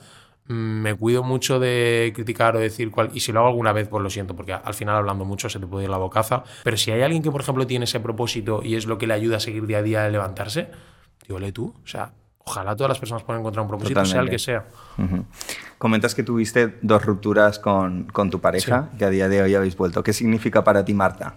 Mm, 0.48 0.82
me 0.82 0.96
cuido 0.96 1.22
mucho 1.22 1.60
de 1.60 2.14
criticar 2.16 2.56
o 2.56 2.60
decir 2.60 2.90
cuál. 2.92 3.12
Y 3.14 3.20
si 3.20 3.34
lo 3.34 3.42
hago 3.42 3.50
alguna 3.50 3.74
vez, 3.74 3.90
pues 3.90 4.02
lo 4.02 4.10
siento, 4.10 4.36
porque 4.36 4.54
al 4.54 4.74
final 4.74 4.96
hablando 4.96 5.26
mucho 5.26 5.50
se 5.50 5.60
te 5.60 5.68
puede 5.68 5.84
ir 5.84 5.90
la 5.90 5.98
bocaza. 5.98 6.44
Pero 6.64 6.78
si 6.78 6.92
hay 6.92 7.02
alguien 7.02 7.22
que, 7.22 7.30
por 7.30 7.42
ejemplo, 7.42 7.68
tiene 7.68 7.84
ese 7.84 8.00
propósito 8.00 8.62
y 8.64 8.76
es 8.76 8.86
lo 8.86 8.98
que 8.98 9.06
le 9.06 9.14
ayuda 9.14 9.38
a 9.38 9.40
seguir 9.42 9.68
día 9.68 9.80
a 9.80 9.82
día 9.84 10.06
a 10.06 10.10
levantarse, 10.10 10.70
dígole 11.28 11.52
tú. 11.52 11.76
O 11.84 11.88
sea, 11.88 12.14
ojalá 12.38 12.74
todas 12.74 12.90
las 12.90 13.00
personas 13.00 13.24
puedan 13.24 13.42
encontrar 13.42 13.64
un 13.64 13.70
propósito, 13.70 14.06
sea 14.06 14.22
el 14.22 14.30
que 14.30 14.40
sea. 14.40 14.66
Comentas 15.78 16.16
que 16.16 16.24
tuviste 16.24 16.80
dos 16.82 17.06
rupturas 17.06 17.60
con, 17.60 18.06
con 18.06 18.30
tu 18.30 18.40
pareja, 18.40 18.92
que 18.98 19.04
a 19.04 19.10
día 19.10 19.28
de 19.28 19.42
hoy 19.42 19.56
habéis 19.56 19.76
vuelto. 19.76 20.04
¿Qué 20.04 20.14
significa 20.14 20.64
para 20.64 20.86
ti, 20.86 20.94
Marta? 20.94 21.36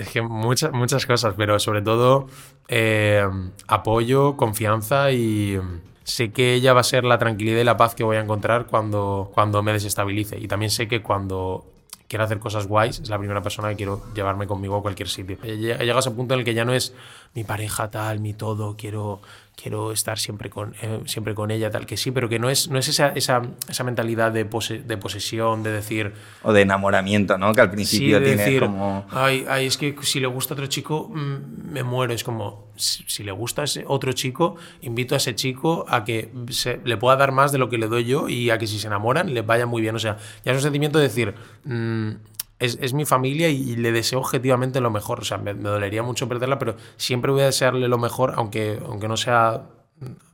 Es 0.00 0.08
que 0.08 0.22
muchas, 0.22 0.72
muchas 0.72 1.06
cosas, 1.06 1.34
pero 1.36 1.58
sobre 1.58 1.82
todo 1.82 2.26
eh, 2.68 3.22
apoyo, 3.66 4.36
confianza 4.36 5.12
y 5.12 5.58
sé 6.04 6.32
que 6.32 6.54
ella 6.54 6.72
va 6.72 6.80
a 6.80 6.84
ser 6.84 7.04
la 7.04 7.18
tranquilidad 7.18 7.60
y 7.60 7.64
la 7.64 7.76
paz 7.76 7.94
que 7.94 8.04
voy 8.04 8.16
a 8.16 8.20
encontrar 8.20 8.66
cuando, 8.66 9.30
cuando 9.34 9.62
me 9.62 9.72
desestabilice. 9.72 10.38
Y 10.38 10.48
también 10.48 10.70
sé 10.70 10.88
que 10.88 11.02
cuando 11.02 11.64
quiero 12.08 12.24
hacer 12.24 12.40
cosas 12.40 12.66
guays, 12.66 12.98
es 12.98 13.08
la 13.08 13.18
primera 13.18 13.40
persona 13.40 13.68
que 13.70 13.76
quiero 13.76 14.02
llevarme 14.14 14.46
conmigo 14.46 14.76
a 14.76 14.82
cualquier 14.82 15.08
sitio. 15.08 15.38
Llega 15.42 15.94
a 15.94 15.98
ese 15.98 16.10
punto 16.10 16.34
en 16.34 16.40
el 16.40 16.44
que 16.44 16.54
ya 16.54 16.64
no 16.64 16.72
es 16.72 16.92
mi 17.34 17.44
pareja 17.44 17.90
tal, 17.90 18.18
mi 18.18 18.34
todo, 18.34 18.76
quiero, 18.76 19.20
quiero 19.60 19.92
estar 19.92 20.18
siempre 20.18 20.48
con, 20.50 20.74
eh, 20.82 21.00
siempre 21.06 21.34
con 21.34 21.50
ella, 21.50 21.70
tal 21.70 21.84
que 21.86 21.96
sí, 21.96 22.10
pero 22.10 22.28
que 22.28 22.38
no 22.38 22.48
es, 22.48 22.68
no 22.68 22.78
es 22.78 22.88
esa, 22.88 23.08
esa, 23.08 23.42
esa 23.68 23.84
mentalidad 23.84 24.32
de, 24.32 24.44
pose- 24.46 24.82
de 24.82 24.96
posesión, 24.96 25.62
de 25.62 25.70
decir, 25.72 26.12
O 26.42 26.52
de 26.52 26.62
enamoramiento, 26.62 27.36
¿no? 27.36 27.52
Que 27.52 27.60
al 27.60 27.68
sí, 27.68 27.74
principio 27.74 28.20
de 28.20 28.26
tiene 28.26 28.42
decir, 28.42 28.60
como... 28.62 29.06
ay, 29.10 29.44
ay, 29.48 29.66
es 29.66 29.76
que 29.76 29.94
si 30.02 30.20
le 30.20 30.26
gusta 30.28 30.54
otro 30.54 30.66
chico, 30.66 31.08
mm, 31.12 31.72
me 31.72 31.82
muero. 31.82 32.12
Es 32.14 32.24
como, 32.24 32.68
si, 32.76 33.04
si 33.06 33.22
le 33.24 33.32
gusta 33.32 33.64
ese 33.64 33.84
otro 33.86 34.12
chico, 34.12 34.56
invito 34.82 35.14
a 35.14 35.18
ese 35.18 35.34
chico 35.34 35.84
a 35.88 36.04
que 36.04 36.30
se, 36.50 36.80
le 36.84 36.96
pueda 36.96 37.16
dar 37.16 37.32
más 37.32 37.52
de 37.52 37.58
lo 37.58 37.68
que 37.68 37.76
le 37.78 37.86
doy 37.88 38.04
yo 38.04 38.28
y 38.28 38.50
a 38.50 38.58
que 38.58 38.66
si 38.66 38.78
se 38.78 38.86
enamoran, 38.86 39.34
les 39.34 39.44
vaya 39.44 39.66
muy 39.66 39.82
bien. 39.82 39.94
O 39.94 39.98
sea, 39.98 40.16
ya 40.44 40.52
es 40.52 40.56
un 40.56 40.62
sentimiento 40.62 40.98
de 40.98 41.04
decir, 41.04 41.34
mm, 41.64 42.10
es, 42.60 42.78
es 42.80 42.92
mi 42.94 43.04
familia 43.04 43.48
y, 43.48 43.76
le 43.76 43.90
deseo 43.90 44.20
objetivamente 44.20 44.80
lo 44.80 44.90
mejor. 44.90 45.20
O 45.20 45.24
sea, 45.24 45.38
me, 45.38 45.54
me 45.54 45.68
dolería 45.68 46.02
mucho 46.02 46.28
perderla, 46.28 46.58
pero 46.58 46.76
siempre 46.96 47.32
voy 47.32 47.42
a 47.42 47.46
desearle 47.46 47.88
lo 47.88 47.98
mejor, 47.98 48.34
aunque, 48.36 48.78
aunque 48.86 49.08
no 49.08 49.16
sea 49.16 49.64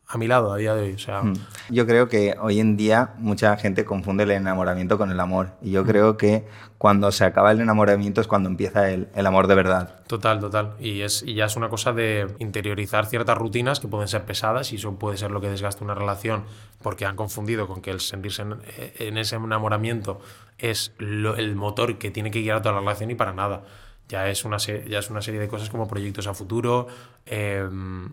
a 0.08 0.18
mi 0.18 0.28
lado 0.28 0.52
a 0.52 0.56
día 0.56 0.74
de 0.74 0.82
hoy. 0.84 0.92
O 0.94 0.98
sea, 0.98 1.22
Mm. 1.22 1.34
Yo 1.70 1.84
creo 1.86 2.08
que 2.08 2.36
hoy 2.40 2.60
en 2.60 2.76
día 2.76 3.14
mucha 3.18 3.56
gente 3.56 3.84
confunde 3.84 4.22
el 4.22 4.30
enamoramiento 4.30 4.98
con 4.98 5.10
el 5.10 5.18
amor. 5.18 5.50
Y 5.62 5.70
Mm. 5.70 5.72
yo 5.72 5.84
creo 5.84 6.16
que 6.16 6.46
cuando 6.78 7.10
se 7.10 7.24
acaba 7.24 7.50
el 7.50 7.60
enamoramiento 7.60 8.20
es 8.20 8.28
cuando 8.28 8.48
empieza 8.48 8.88
el, 8.90 9.08
el 9.16 9.26
amor 9.26 9.48
de 9.48 9.54
verdad. 9.56 10.00
Total, 10.06 10.38
total. 10.38 10.74
Y, 10.78 11.00
es, 11.00 11.24
y 11.24 11.34
ya 11.34 11.46
es 11.46 11.56
una 11.56 11.68
cosa 11.68 11.92
de 11.92 12.28
interiorizar 12.38 13.06
ciertas 13.06 13.36
rutinas 13.36 13.80
que 13.80 13.88
pueden 13.88 14.06
ser 14.06 14.24
pesadas 14.24 14.72
y 14.72 14.76
eso 14.76 14.94
puede 14.96 15.16
ser 15.16 15.30
lo 15.32 15.40
que 15.40 15.48
desgasta 15.50 15.82
una 15.84 15.94
relación 15.94 16.44
porque 16.82 17.04
han 17.04 17.16
confundido 17.16 17.66
con 17.66 17.80
que 17.82 17.90
el 17.90 17.98
sentirse 18.00 18.42
en, 18.42 18.56
en 19.00 19.18
ese 19.18 19.34
enamoramiento 19.36 20.20
es 20.58 20.92
lo- 20.98 21.34
el 21.34 21.56
motor 21.56 21.98
que 21.98 22.10
tiene 22.12 22.30
que 22.30 22.42
guiar 22.42 22.58
a 22.58 22.62
toda 22.62 22.74
la 22.76 22.80
relación 22.80 23.10
y 23.10 23.14
para 23.16 23.32
nada. 23.32 23.64
Ya 24.08 24.28
es 24.28 24.44
una, 24.44 24.58
se- 24.60 24.88
ya 24.88 25.00
es 25.00 25.10
una 25.10 25.20
serie 25.20 25.40
de 25.40 25.48
cosas 25.48 25.68
como 25.68 25.88
proyectos 25.88 26.26
a 26.28 26.34
futuro, 26.34 26.86
eh, 27.26 27.66
mm, 27.68 28.06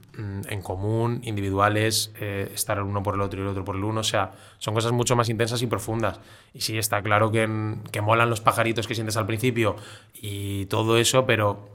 en 0.50 0.62
común, 0.64 1.20
individuales, 1.24 2.12
eh, 2.20 2.52
estar 2.54 2.78
el 2.78 2.84
uno 2.84 3.04
por 3.04 3.14
el 3.16 3.22
otro 3.22 3.40
y 3.40 3.44
el 3.44 3.48
otro 3.50 3.64
por 3.64 3.76
el 3.76 3.84
uno. 3.84 4.00
O 4.00 4.04
sea, 4.04 4.32
son 4.58 4.74
cosas 4.74 4.92
mucho 4.92 5.16
más 5.16 5.30
intensas 5.30 5.62
y 5.62 5.68
profundas. 5.68 6.20
Y 6.54 6.62
sí, 6.62 6.78
está 6.80 7.02
claro 7.04 7.32
que, 7.32 7.76
que 7.92 8.02
molan 8.02 8.30
los 8.30 8.42
pajaritos 8.42 8.88
que 8.88 8.96
sientes 8.96 9.18
al 9.18 9.28
principio 9.28 9.76
y 10.20 10.66
todo 10.66 10.98
eso, 10.98 11.26
pero 11.28 11.70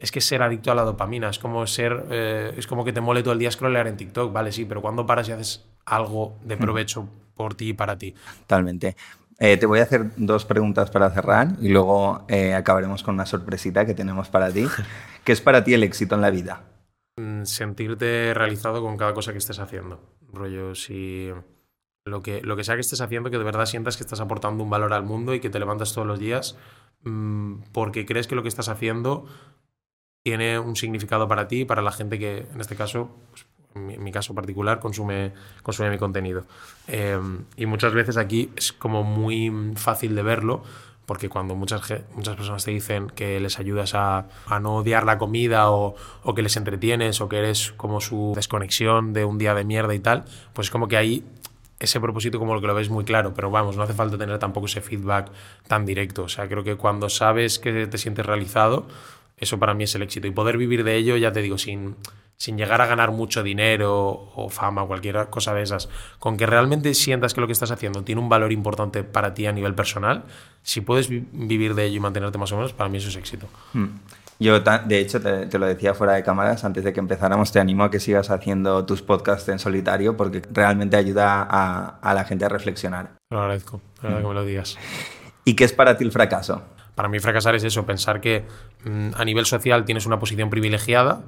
es 0.00 0.10
que 0.10 0.20
ser 0.20 0.42
adicto 0.42 0.72
a 0.72 0.74
la 0.74 0.82
dopamina. 0.82 1.30
Es 1.30 1.38
como 1.38 1.64
ser. 1.68 2.04
eh, 2.10 2.54
es 2.56 2.66
como 2.66 2.84
que 2.84 2.92
te 2.92 3.00
mole 3.00 3.22
todo 3.22 3.32
el 3.34 3.38
día 3.38 3.50
scrollear 3.52 3.86
en 3.86 3.96
TikTok, 3.96 4.32
vale, 4.32 4.50
sí, 4.50 4.64
pero 4.64 4.82
cuando 4.82 5.06
paras 5.06 5.28
y 5.28 5.32
haces 5.32 5.64
algo 5.84 6.34
de 6.42 6.56
provecho 6.56 7.08
por 7.36 7.54
ti 7.54 7.68
y 7.68 7.72
para 7.74 7.96
ti? 7.96 8.14
Totalmente. 8.40 8.96
Eh, 9.44 9.56
te 9.56 9.66
voy 9.66 9.80
a 9.80 9.82
hacer 9.82 10.12
dos 10.16 10.44
preguntas 10.44 10.88
para 10.92 11.10
cerrar 11.10 11.56
y 11.60 11.70
luego 11.70 12.24
eh, 12.28 12.54
acabaremos 12.54 13.02
con 13.02 13.16
una 13.16 13.26
sorpresita 13.26 13.84
que 13.84 13.92
tenemos 13.92 14.28
para 14.28 14.52
ti. 14.52 14.68
¿Qué 15.24 15.32
es 15.32 15.40
para 15.40 15.64
ti 15.64 15.74
el 15.74 15.82
éxito 15.82 16.14
en 16.14 16.20
la 16.20 16.30
vida? 16.30 16.62
Mm, 17.16 17.42
sentirte 17.42 18.34
realizado 18.34 18.80
con 18.82 18.96
cada 18.96 19.14
cosa 19.14 19.32
que 19.32 19.38
estés 19.38 19.58
haciendo. 19.58 20.00
Rollo, 20.32 20.76
si 20.76 21.32
lo 22.04 22.22
que, 22.22 22.40
lo 22.42 22.54
que 22.54 22.62
sea 22.62 22.76
que 22.76 22.82
estés 22.82 23.00
haciendo, 23.00 23.32
que 23.32 23.38
de 23.38 23.42
verdad 23.42 23.66
sientas 23.66 23.96
que 23.96 24.04
estás 24.04 24.20
aportando 24.20 24.62
un 24.62 24.70
valor 24.70 24.92
al 24.92 25.02
mundo 25.02 25.34
y 25.34 25.40
que 25.40 25.50
te 25.50 25.58
levantas 25.58 25.92
todos 25.92 26.06
los 26.06 26.20
días 26.20 26.56
mm, 27.02 27.62
porque 27.72 28.06
crees 28.06 28.28
que 28.28 28.36
lo 28.36 28.42
que 28.42 28.48
estás 28.48 28.68
haciendo 28.68 29.26
tiene 30.22 30.60
un 30.60 30.76
significado 30.76 31.26
para 31.26 31.48
ti 31.48 31.62
y 31.62 31.64
para 31.64 31.82
la 31.82 31.90
gente 31.90 32.20
que, 32.20 32.46
en 32.54 32.60
este 32.60 32.76
caso, 32.76 33.10
pues, 33.30 33.44
en, 33.74 34.02
mi, 34.02 34.12
caso 34.12 34.34
particular, 34.34 34.80
consume, 34.80 35.32
consume 35.62 35.90
mi 35.90 35.98
contenido. 35.98 36.44
Eh, 36.88 37.18
y 37.56 37.66
muchas 37.66 37.92
veces 37.94 38.16
aquí 38.16 38.50
es 38.56 38.72
como 38.72 39.02
muy 39.02 39.72
fácil 39.76 40.14
de 40.14 40.22
verlo 40.22 40.62
porque 41.06 41.28
cuando 41.28 41.54
muchas, 41.54 41.82
muchas 42.14 42.36
personas 42.36 42.64
te 42.64 42.70
dicen 42.70 43.08
que 43.10 43.40
les 43.40 43.58
ayudas 43.58 43.94
a, 43.94 44.28
a 44.46 44.60
no 44.60 44.76
odiar 44.76 45.04
la 45.04 45.18
comida 45.18 45.70
o, 45.70 45.96
o 46.22 46.34
que 46.34 46.42
les 46.42 46.56
entretienes 46.56 47.20
o 47.20 47.28
que 47.28 47.38
eres 47.38 47.72
como 47.76 48.00
su 48.00 48.32
desconexión 48.36 49.12
de 49.12 49.24
un 49.24 49.36
día 49.36 49.54
de 49.54 49.64
mierda 49.64 49.94
y 49.94 49.98
tal, 49.98 50.24
pues 50.52 50.68
es 50.68 50.70
como 50.70 50.88
que 50.88 50.96
ahí 50.96 51.24
ese 51.82 52.00
propósito 52.00 52.38
como 52.38 52.54
lo 52.54 52.60
que 52.60 52.68
lo 52.68 52.74
ves 52.74 52.88
muy 52.88 53.04
claro, 53.04 53.34
pero 53.34 53.50
vamos, 53.50 53.76
no 53.76 53.82
hace 53.82 53.92
falta 53.92 54.16
tener 54.16 54.38
tampoco 54.38 54.66
ese 54.66 54.80
feedback 54.80 55.30
tan 55.66 55.84
directo. 55.84 56.22
O 56.24 56.28
sea, 56.28 56.48
creo 56.48 56.62
que 56.62 56.76
cuando 56.76 57.08
sabes 57.08 57.58
que 57.58 57.88
te 57.88 57.98
sientes 57.98 58.24
realizado, 58.24 58.86
eso 59.36 59.58
para 59.58 59.74
mí 59.74 59.84
es 59.84 59.94
el 59.96 60.02
éxito. 60.02 60.28
Y 60.28 60.30
poder 60.30 60.56
vivir 60.56 60.84
de 60.84 60.96
ello, 60.96 61.16
ya 61.16 61.32
te 61.32 61.42
digo, 61.42 61.58
sin, 61.58 61.96
sin 62.36 62.58
llegar 62.58 62.80
a 62.80 62.86
ganar 62.86 63.12
mucho 63.12 63.42
dinero 63.42 64.30
o 64.34 64.48
fama 64.50 64.82
o 64.82 64.88
cualquier 64.88 65.28
cosa 65.30 65.54
de 65.54 65.62
esas, 65.62 65.88
con 66.18 66.36
que 66.36 66.46
realmente 66.46 66.92
sientas 66.94 67.34
que 67.34 67.40
lo 67.40 67.46
que 67.46 67.52
estás 67.52 67.70
haciendo 67.70 68.02
tiene 68.02 68.20
un 68.20 68.28
valor 68.28 68.52
importante 68.52 69.04
para 69.04 69.32
ti 69.34 69.46
a 69.46 69.52
nivel 69.52 69.74
personal, 69.74 70.24
si 70.62 70.80
puedes 70.80 71.08
vi- 71.08 71.26
vivir 71.32 71.74
de 71.74 71.84
ello 71.84 71.96
y 71.96 72.00
mantenerte 72.00 72.38
más 72.38 72.50
o 72.52 72.56
menos, 72.56 72.72
para 72.72 72.90
mí 72.90 72.98
eso 72.98 73.08
es 73.08 73.16
éxito. 73.16 73.46
Hmm. 73.72 73.86
Yo, 74.40 74.58
de 74.58 74.98
hecho, 74.98 75.20
te, 75.20 75.46
te 75.46 75.56
lo 75.56 75.66
decía 75.66 75.94
fuera 75.94 76.14
de 76.14 76.24
cámaras, 76.24 76.64
antes 76.64 76.82
de 76.82 76.92
que 76.92 76.98
empezáramos, 76.98 77.52
te 77.52 77.60
animo 77.60 77.84
a 77.84 77.90
que 77.92 78.00
sigas 78.00 78.28
haciendo 78.28 78.84
tus 78.86 79.00
podcasts 79.00 79.48
en 79.48 79.60
solitario 79.60 80.16
porque 80.16 80.42
realmente 80.50 80.96
ayuda 80.96 81.46
a, 81.48 81.98
a 82.02 82.14
la 82.14 82.24
gente 82.24 82.44
a 82.44 82.48
reflexionar. 82.48 83.12
Lo 83.30 83.40
agradezco, 83.40 83.80
de 84.02 84.08
verdad 84.08 84.22
que 84.22 84.28
me 84.28 84.34
lo 84.34 84.44
digas. 84.44 84.78
¿Y 85.44 85.54
qué 85.54 85.62
es 85.62 85.72
para 85.72 85.96
ti 85.96 86.02
el 86.02 86.10
fracaso? 86.10 86.62
Para 86.96 87.08
mí 87.08 87.20
fracasar 87.20 87.54
es 87.54 87.62
eso, 87.62 87.86
pensar 87.86 88.20
que 88.20 88.44
mm, 88.84 89.10
a 89.14 89.24
nivel 89.24 89.46
social 89.46 89.84
tienes 89.84 90.06
una 90.06 90.18
posición 90.18 90.50
privilegiada 90.50 91.22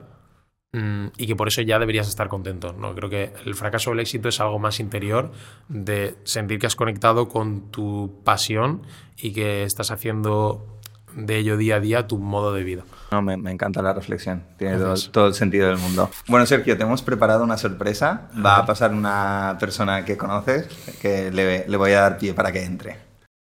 y 1.17 1.27
que 1.27 1.37
por 1.37 1.49
eso 1.49 1.63
ya 1.63 1.79
deberías 1.79 2.09
estar 2.09 2.29
contento. 2.29 2.73
No, 2.73 2.95
creo 2.95 3.09
que 3.09 3.33
el 3.45 3.55
fracaso 3.55 3.91
o 3.91 3.93
el 3.93 4.01
éxito 4.01 4.29
es 4.29 4.41
algo 4.41 4.59
más 4.59 4.81
interior 4.81 5.31
de 5.69 6.17
sentir 6.25 6.59
que 6.59 6.67
has 6.67 6.77
conectado 6.77 7.29
con 7.29 7.71
tu 7.71 8.21
pasión 8.25 8.83
y 9.17 9.33
que 9.33 9.63
estás 9.63 9.91
haciendo 9.91 10.67
de 11.15 11.37
ello 11.39 11.57
día 11.57 11.77
a 11.77 11.81
día 11.81 12.07
tu 12.09 12.19
modo 12.19 12.53
de 12.53 12.65
vida. 12.65 12.83
No, 13.13 13.23
me, 13.23 13.37
me 13.37 13.53
encanta 13.53 13.83
la 13.83 13.93
reflexión, 13.93 14.43
tiene 14.59 14.77
todo, 14.79 14.95
todo 15.13 15.27
el 15.29 15.35
sentido 15.35 15.69
del 15.69 15.79
mundo. 15.79 16.11
Bueno, 16.27 16.45
Sergio, 16.47 16.77
te 16.77 16.83
hemos 16.83 17.03
preparado 17.03 17.45
una 17.45 17.57
sorpresa. 17.57 18.29
Va 18.45 18.57
a 18.57 18.67
pasar 18.67 18.93
una 18.93 19.57
persona 19.61 20.05
que 20.05 20.17
conoces, 20.17 20.67
que 21.01 21.31
le, 21.31 21.69
le 21.69 21.77
voy 21.77 21.93
a 21.93 22.01
dar 22.01 22.19
pie 22.19 22.35
para 22.35 22.51
que 22.51 22.65
entre. 22.65 22.99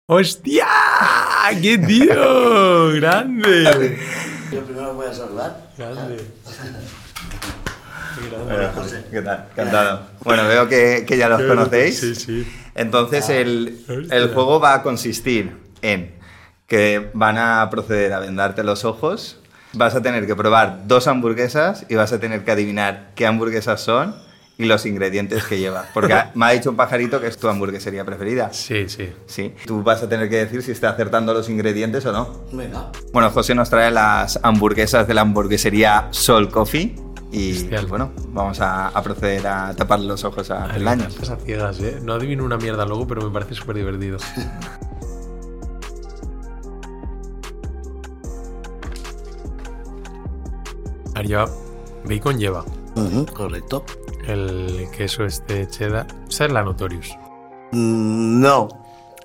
¡Hostia! 0.10 0.68
¡Qué 1.62 1.78
tío! 1.78 2.92
¡Grande! 2.96 3.98
Yo 4.52 4.62
primero 4.66 4.94
voy 4.94 5.08
a 5.08 5.14
saludar. 5.14 5.70
¡Grande! 5.78 6.28
¿Qué 9.12 9.22
tal? 9.22 9.48
Encantado. 9.52 10.02
Bueno, 10.24 10.48
veo 10.48 10.68
que, 10.68 11.06
que 11.08 11.18
ya 11.18 11.30
los 11.30 11.42
conocéis. 11.42 12.00
Sí, 12.00 12.16
sí. 12.16 12.48
Entonces 12.76 13.30
el, 13.30 13.84
el 14.12 14.34
juego 14.34 14.60
va 14.60 14.76
a 14.76 14.84
consistir 14.84 15.56
en 15.82 16.16
que 16.68 17.12
van 17.14 17.38
a 17.38 17.70
proceder 17.70 18.14
a 18.14 18.20
vendarte 18.20 18.64
los 18.64 18.86
ojos, 18.86 19.40
vas 19.74 19.96
a 19.96 20.02
tener 20.02 20.26
que 20.26 20.36
probar 20.36 20.88
dos 20.88 21.08
hamburguesas 21.08 21.86
y 21.90 21.96
vas 21.96 22.14
a 22.14 22.20
tener 22.20 22.44
que 22.44 22.52
adivinar 22.52 23.12
qué 23.16 23.28
hamburguesas 23.28 23.82
son 23.82 24.16
y 24.58 24.66
los 24.66 24.86
ingredientes 24.86 25.44
que 25.44 25.60
lleva. 25.60 25.86
Porque 25.94 26.16
me 26.36 26.46
ha 26.46 26.50
dicho 26.50 26.70
un 26.70 26.76
pajarito 26.76 27.20
que 27.20 27.28
es 27.28 27.38
tu 27.38 27.48
hamburguesería 27.48 28.06
preferida. 28.06 28.52
Sí, 28.54 28.88
sí. 28.88 29.12
Sí, 29.26 29.54
tú 29.66 29.84
vas 29.84 30.02
a 30.04 30.10
tener 30.10 30.30
que 30.30 30.38
decir 30.38 30.64
si 30.64 30.72
está 30.72 30.90
acertando 30.90 31.34
los 31.34 31.50
ingredientes 31.50 32.06
o 32.06 32.12
no. 32.12 32.46
Venga. 32.52 32.92
Bueno, 33.12 33.30
José 33.32 33.56
nos 33.56 33.70
trae 33.70 33.92
las 33.92 34.40
hamburguesas 34.44 35.08
de 35.08 35.14
la 35.14 35.22
hamburguesería 35.22 36.08
Sol 36.12 36.50
Coffee 36.50 36.96
y 37.34 37.68
bueno, 37.88 38.12
vamos 38.30 38.60
a, 38.62 38.90
a 38.90 39.02
proceder 39.02 39.48
a 39.48 39.74
tapar 39.76 40.00
los 40.00 40.24
ojos 40.24 40.52
a 40.52 40.68
Peldaños. 40.68 41.08
Estás 41.16 41.32
a 41.32 41.36
ciegas, 41.38 41.80
¿eh? 41.82 42.00
No 42.04 42.14
adivino 42.14 42.44
una 42.46 42.58
mierda 42.58 42.86
luego, 42.86 43.08
pero 43.08 43.22
me 43.24 43.32
parece 43.32 43.56
súper 43.56 43.76
divertido. 43.78 44.20
Lleva... 51.24 51.50
Bacon 52.06 52.38
lleva 52.38 52.66
correcto. 53.34 53.86
el 54.28 54.88
queso 54.96 55.24
este 55.24 55.68
cheddar. 55.68 56.06
Esa 56.28 56.46
es 56.46 56.52
la 56.52 56.64
Notorious. 56.64 57.16
Mm, 57.72 58.42
No. 58.42 58.68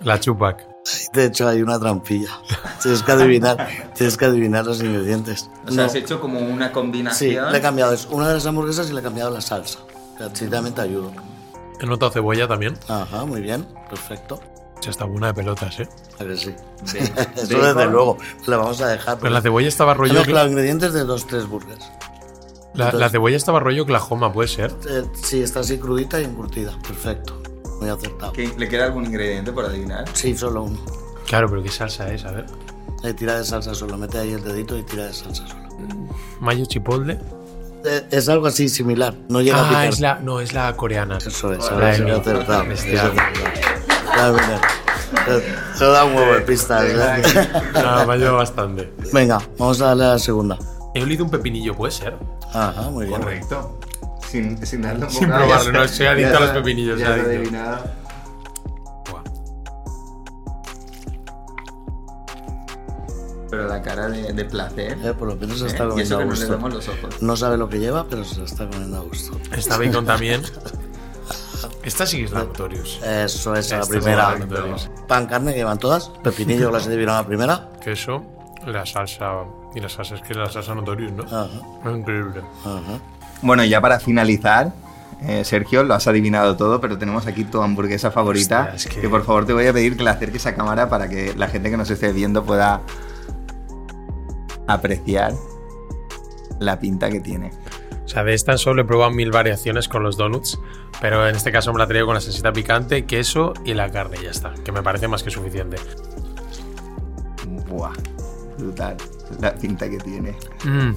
La 0.03 0.21
Chupac. 0.21 0.65
De 1.13 1.25
hecho, 1.27 1.47
hay 1.49 1.63
una 1.63 1.79
trampilla. 1.79 2.31
Tienes 2.83 3.03
que 3.03 3.13
adivinar, 3.13 3.69
tienes 3.95 4.17
que 4.17 4.25
adivinar 4.25 4.65
los 4.67 4.81
ingredientes. 4.83 5.49
O 5.67 5.69
sea, 5.73 5.77
No. 5.77 5.83
has 5.85 5.95
hecho 5.95 6.21
como 6.21 6.41
una 6.41 6.69
Sí, 6.69 6.73
combinación. 6.73 7.53
le 7.53 7.59
he 7.59 7.61
cambiado. 7.61 7.93
Es 7.93 8.07
una 8.11 8.29
de 8.29 8.35
las 8.35 8.47
hamburguesas 8.47 8.89
y 8.91 8.93
le 8.93 9.01
he 9.01 9.03
cambiado 9.03 9.31
la 9.31 9.41
salsa. 9.41 9.81
Así 10.21 10.47
también 10.49 10.75
te 10.75 10.81
ayudo. 10.83 11.13
He 11.81 11.87
notado 11.87 12.11
cebolla 12.11 12.49
también. 12.49 12.77
Ajá, 12.89 13.25
muy 13.25 13.41
bien. 13.41 13.67
Perfecto. 13.89 14.41
Se 14.81 14.91
está 14.91 15.05
buena 15.05 15.29
de 15.29 15.35
pelotas, 15.35 15.81
¿eh? 15.81 15.89
A 16.21 16.25
que 16.25 16.37
sí. 16.37 16.55
Sí. 16.85 16.99
Eso 17.37 17.59
desde 17.59 17.87
luego. 17.87 18.17
Le 18.47 18.57
vamos 18.57 18.81
a 18.81 18.89
dejar. 18.89 19.19
Pero 19.19 19.31
la 19.33 19.41
cebolla 19.41 19.69
estaba 19.69 19.93
He 19.93 19.97
rollo... 19.97 20.15
mezclado 20.15 20.49
ingredientes 20.49 20.93
de 20.93 21.05
dos, 21.05 21.27
tres 21.27 21.47
burgers. 21.47 21.85
La, 22.75 22.93
la 22.93 23.09
cebolla 23.09 23.37
estaba 23.37 23.59
rollo 23.59 23.83
Oklahoma, 23.83 24.33
puede 24.33 24.47
ser. 24.49 24.73
Eh, 24.89 25.03
sí, 25.23 25.43
está 25.43 25.61
así 25.61 25.79
crudita 25.79 26.21
y 26.21 26.25
encurtida. 26.25 26.77
Perfecto. 26.87 27.43
Muy 27.81 27.89
acertado. 27.89 28.33
¿Qué- 28.33 28.53
¿Le 28.57 28.69
queda 28.69 28.87
algún 28.87 29.05
ingrediente 29.07 29.53
por 29.53 29.65
adivinar? 29.65 30.05
Sí, 30.13 30.37
solo 30.37 30.65
uno. 30.65 30.79
Claro, 31.27 31.49
pero 31.49 31.63
qué 31.63 31.69
salsa 31.71 32.13
es, 32.13 32.25
a 32.25 32.33
ver. 32.33 32.47
Eh, 33.05 33.15
tira 33.15 33.39
de 33.39 33.45
salsa 33.45 33.75
solo. 33.75 33.97
Mete 33.97 34.19
ahí 34.19 34.33
el 34.33 34.43
dedito 34.43 34.77
y 34.77 34.83
tira 34.83 35.07
de 35.07 35.13
salsa 35.13 35.47
solo. 35.47 35.69
Mayo 36.41 36.65
chipotle. 36.67 37.19
Eh, 37.85 38.07
es 38.11 38.29
algo 38.29 38.47
así 38.49 38.69
similar. 38.69 39.15
No 39.29 39.41
llega 39.41 39.59
a 39.59 39.67
Ah, 39.67 39.69
picar. 39.69 39.87
es 39.89 40.01
la, 40.01 40.19
no, 40.19 40.41
es 40.41 40.53
la 40.53 40.75
coreana. 40.75 41.19
Eso 41.19 41.53
es, 41.53 41.71
ahora 41.71 41.93
es 41.95 42.01
acertado. 42.01 42.65
Se 45.77 45.85
da 45.85 46.05
un 46.05 46.15
huevo 46.17 46.35
de 46.35 46.41
pistas. 46.41 46.85
¿eh? 46.85 47.49
No, 47.75 47.81
me 48.07 48.13
ha 48.13 48.15
ayudado 48.15 48.37
bastante. 48.37 48.93
Venga, 49.13 49.41
vamos 49.59 49.81
a 49.81 49.87
darle 49.87 50.05
a 50.05 50.09
la 50.11 50.19
segunda. 50.19 50.59
He 50.95 51.03
olido 51.03 51.25
un 51.25 51.31
pepinillo, 51.31 51.75
puede 51.77 51.93
ser. 51.93 52.17
Ajá, 52.53 52.83
muy 52.91 53.07
bien. 53.07 53.21
Correcto. 53.21 53.78
Sin, 54.31 54.67
sin 54.67 54.83
darle 54.83 55.05
un 55.07 55.11
Sin 55.11 55.29
probarlo, 55.29 55.65
ya 55.65 55.73
no, 55.73 55.83
está- 55.85 55.97
soy 55.97 56.07
adicto 56.07 56.37
a 56.37 56.41
los 56.41 56.51
pepinillos, 56.51 56.99
ya 57.01 57.15
adivinado. 57.15 57.85
Buah. 59.11 59.23
Pero 63.51 63.67
la 63.67 63.81
cara 63.83 64.09
de, 64.09 64.33
de 64.33 64.45
placer. 64.45 64.99
Eh, 65.03 65.15
por 65.19 65.29
lo 65.29 65.37
menos 65.37 65.59
se 65.59 65.65
¿eh? 65.65 65.69
está 65.69 65.85
Y 65.97 66.01
eso 66.03 66.17
comiendo 66.17 66.17
a 66.17 66.19
que 66.19 66.25
no 66.25 66.31
le 66.35 66.41
gusto. 66.41 66.51
vemos 66.53 66.75
los 66.75 66.89
ojos. 66.89 67.23
No 67.23 67.37
sabe 67.37 67.57
lo 67.57 67.69
que 67.69 67.79
lleva, 67.79 68.05
pero 68.09 68.25
se 68.25 68.39
lo 68.39 68.45
está 68.45 68.69
comiendo 68.69 68.99
a 68.99 69.01
gusto. 69.01 69.39
Está 69.57 69.79
bacon 69.79 70.05
también. 70.05 70.43
Esta 71.83 72.07
sí 72.07 72.19
que 72.19 72.25
es 72.25 72.33
la 72.33 72.41
Notorious. 72.41 73.01
Eso 73.03 73.55
es 73.55 73.71
la 73.71 73.81
es 73.81 73.89
primera. 73.89 74.37
la. 74.39 74.77
Pan, 75.07 75.27
carne, 75.27 75.53
que 75.53 75.59
llevan 75.59 75.79
todas. 75.79 76.11
Pepinillo, 76.23 76.71
las 76.73 76.85
he 76.87 76.89
adivinado 76.91 77.19
a 77.19 77.23
la 77.23 77.27
primera. 77.29 77.71
Queso, 77.83 78.23
la 78.67 78.85
salsa. 78.85 79.33
Y 79.75 79.81
la 79.81 79.89
salsa, 79.89 80.17
es 80.17 80.23
que 80.23 80.35
la 80.35 80.51
salsa 80.51 80.75
Notorious, 80.75 81.13
¿no? 81.13 81.23
Ajá, 81.25 81.49
Increíble. 81.91 82.43
ajá. 82.65 83.01
Bueno, 83.43 83.65
ya 83.65 83.81
para 83.81 84.01
finalizar, 84.01 84.73
eh, 85.23 85.45
Sergio, 85.45 85.83
lo 85.85 85.95
has 85.95 86.07
adivinado 86.07 86.57
todo, 86.57 86.81
pero 86.81 86.99
tenemos 86.99 87.27
aquí 87.27 87.45
tu 87.45 87.63
hamburguesa 87.63 88.11
favorita. 88.11 88.73
Hostia, 88.75 88.75
es 88.75 88.87
que- 88.97 89.01
que... 89.03 89.09
por 89.09 89.25
favor 89.25 89.47
te 89.47 89.53
voy 89.53 89.67
a 89.67 89.73
pedir 89.73 89.97
que 89.97 90.03
la 90.03 90.13
acerques 90.13 90.47
a 90.47 90.55
cámara 90.55 90.89
para 90.89 91.09
que 91.09 91.35
la 91.37 91.49
gente 91.49 91.71
que 91.71 91.77
nos 91.77 91.91
esté 91.91 92.13
viendo 92.13 92.45
pueda 92.45 92.81
apreciar 94.67 95.33
la 96.59 96.79
pinta 96.79 97.11
que 97.11 97.21
tiene. 97.21 97.51
O 98.05 98.09
sea, 98.09 98.25
de 98.25 98.35
esta 98.35 98.57
solo 98.59 98.83
he 98.83 98.85
probado 98.85 99.11
mil 99.11 99.31
variaciones 99.31 99.87
con 99.87 100.03
los 100.03 100.17
donuts, 100.17 100.59
pero 101.01 101.29
en 101.29 101.37
este 101.37 101.53
caso 101.53 101.73
me 101.73 101.79
la 101.79 101.87
traigo 101.87 102.07
con 102.07 102.15
la 102.15 102.21
salsita 102.21 102.53
picante, 102.53 103.05
queso 103.05 103.53
y 103.65 103.75
la 103.75 103.91
carne, 103.91 104.17
y 104.21 104.25
ya 104.25 104.31
está, 104.31 104.55
que 104.65 104.73
me 104.73 104.83
parece 104.83 105.09
más 105.09 105.23
que 105.23 105.31
suficiente. 105.31 105.77
Buah, 107.69 107.93
brutal 108.59 108.97
la 109.41 109.55
pinta 109.55 109.89
que 109.91 109.99
tiene. 109.99 110.35
Mm, 110.65 110.93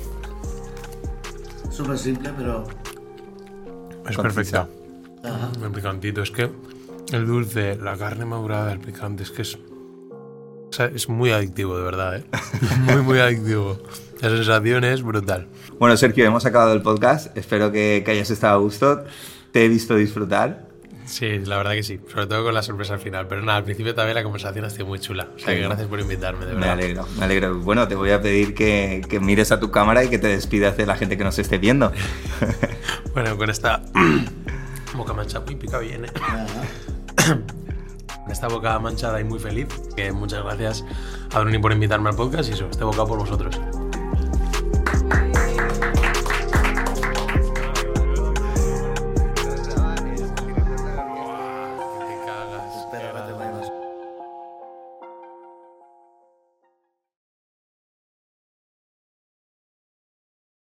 Súper 1.82 1.98
simple, 1.98 2.30
pero. 2.38 2.64
es 4.08 4.16
perfecta. 4.16 4.70
Ajá. 5.24 5.50
El 5.64 5.72
picantito, 5.72 6.22
es 6.22 6.30
que 6.30 6.52
el 7.12 7.26
dulce, 7.26 7.76
la 7.76 7.98
carne 7.98 8.24
madurada, 8.24 8.72
el 8.72 8.80
picante, 8.80 9.24
es 9.24 9.32
que 9.32 9.42
es. 9.42 9.56
o 9.56 10.70
sea, 10.70 10.86
es 10.86 11.10
muy 11.10 11.32
adictivo, 11.32 11.76
de 11.76 11.84
verdad, 11.84 12.18
¿eh? 12.18 12.26
Muy, 12.82 13.02
muy 13.02 13.20
adictivo. 13.20 13.80
La 14.22 14.30
sensación 14.30 14.84
es 14.84 15.02
brutal. 15.02 15.48
Bueno, 15.80 15.98
Sergio, 15.98 16.24
hemos 16.24 16.46
acabado 16.46 16.74
el 16.74 16.84
podcast. 16.84 17.36
Espero 17.36 17.72
que, 17.72 18.04
que 18.06 18.12
hayas 18.12 18.30
estado 18.30 18.54
a 18.54 18.60
gusto. 18.60 19.04
Te 19.52 19.66
he 19.66 19.68
visto 19.68 19.96
disfrutar. 19.96 20.68
Sí, 21.12 21.39
la 21.39 21.57
verdad 21.57 21.74
que 21.74 21.84
sí, 21.84 21.99
sobre 22.09 22.26
todo 22.26 22.45
con 22.45 22.53
la 22.53 22.64
sorpresa 22.64 22.93
al 22.93 23.01
final. 23.01 23.28
Pero 23.28 23.41
nada, 23.41 23.57
al 23.57 23.66
principio 23.66 23.93
también 23.93 24.16
la 24.16 24.24
conversación 24.24 24.64
ha 24.64 24.70
sido 24.70 24.86
muy 24.86 24.97
chula. 24.97 25.28
O 25.36 25.39
sea, 25.39 25.53
que 25.53 25.59
gracias 25.62 25.88
por 25.89 25.99
invitarme, 25.99 26.45
de 26.45 26.53
Me 26.53 26.59
verdad. 26.59 26.72
alegro, 26.72 27.05
me 27.18 27.26
alegro. 27.26 27.59
Bueno, 27.59 27.86
te 27.89 27.95
voy 27.95 28.12
a 28.12 28.22
pedir 28.22 28.53
que, 28.55 29.01
que 29.09 29.20
mires 29.20 29.51
a 29.51 29.59
tu 29.59 29.72
cámara 29.72 30.05
y 30.05 30.09
que 30.09 30.18
te 30.20 30.28
despidas 30.30 30.78
de 30.78 30.86
la 30.86 30.95
gente 30.95 31.18
que 31.18 31.24
nos 31.26 31.38
esté 31.38 31.57
viendo. 31.57 31.91
Bueno, 33.14 33.36
con 33.36 33.49
esta 33.49 33.82
boca 34.95 35.12
manchada, 35.12 35.43
uy, 35.45 35.55
pica 35.55 35.80
bien, 35.80 36.05
¿eh? 36.05 36.12
Con 38.24 38.32
esta 38.32 38.47
boca 38.47 38.80
manchada 38.80 39.20
y 39.20 39.26
muy 39.26 39.38
feliz, 39.38 39.68
que 39.97 40.14
muchas 40.14 40.43
gracias 40.45 40.86
a 41.34 41.39
Droni 41.39 41.57
por 41.59 41.74
invitarme 41.74 42.09
al 42.09 42.16
podcast 42.16 42.49
y 42.49 42.53
eso, 42.53 42.70
este 42.72 42.86
boca 42.86 43.05
por 43.05 43.18
vosotros. 43.20 43.59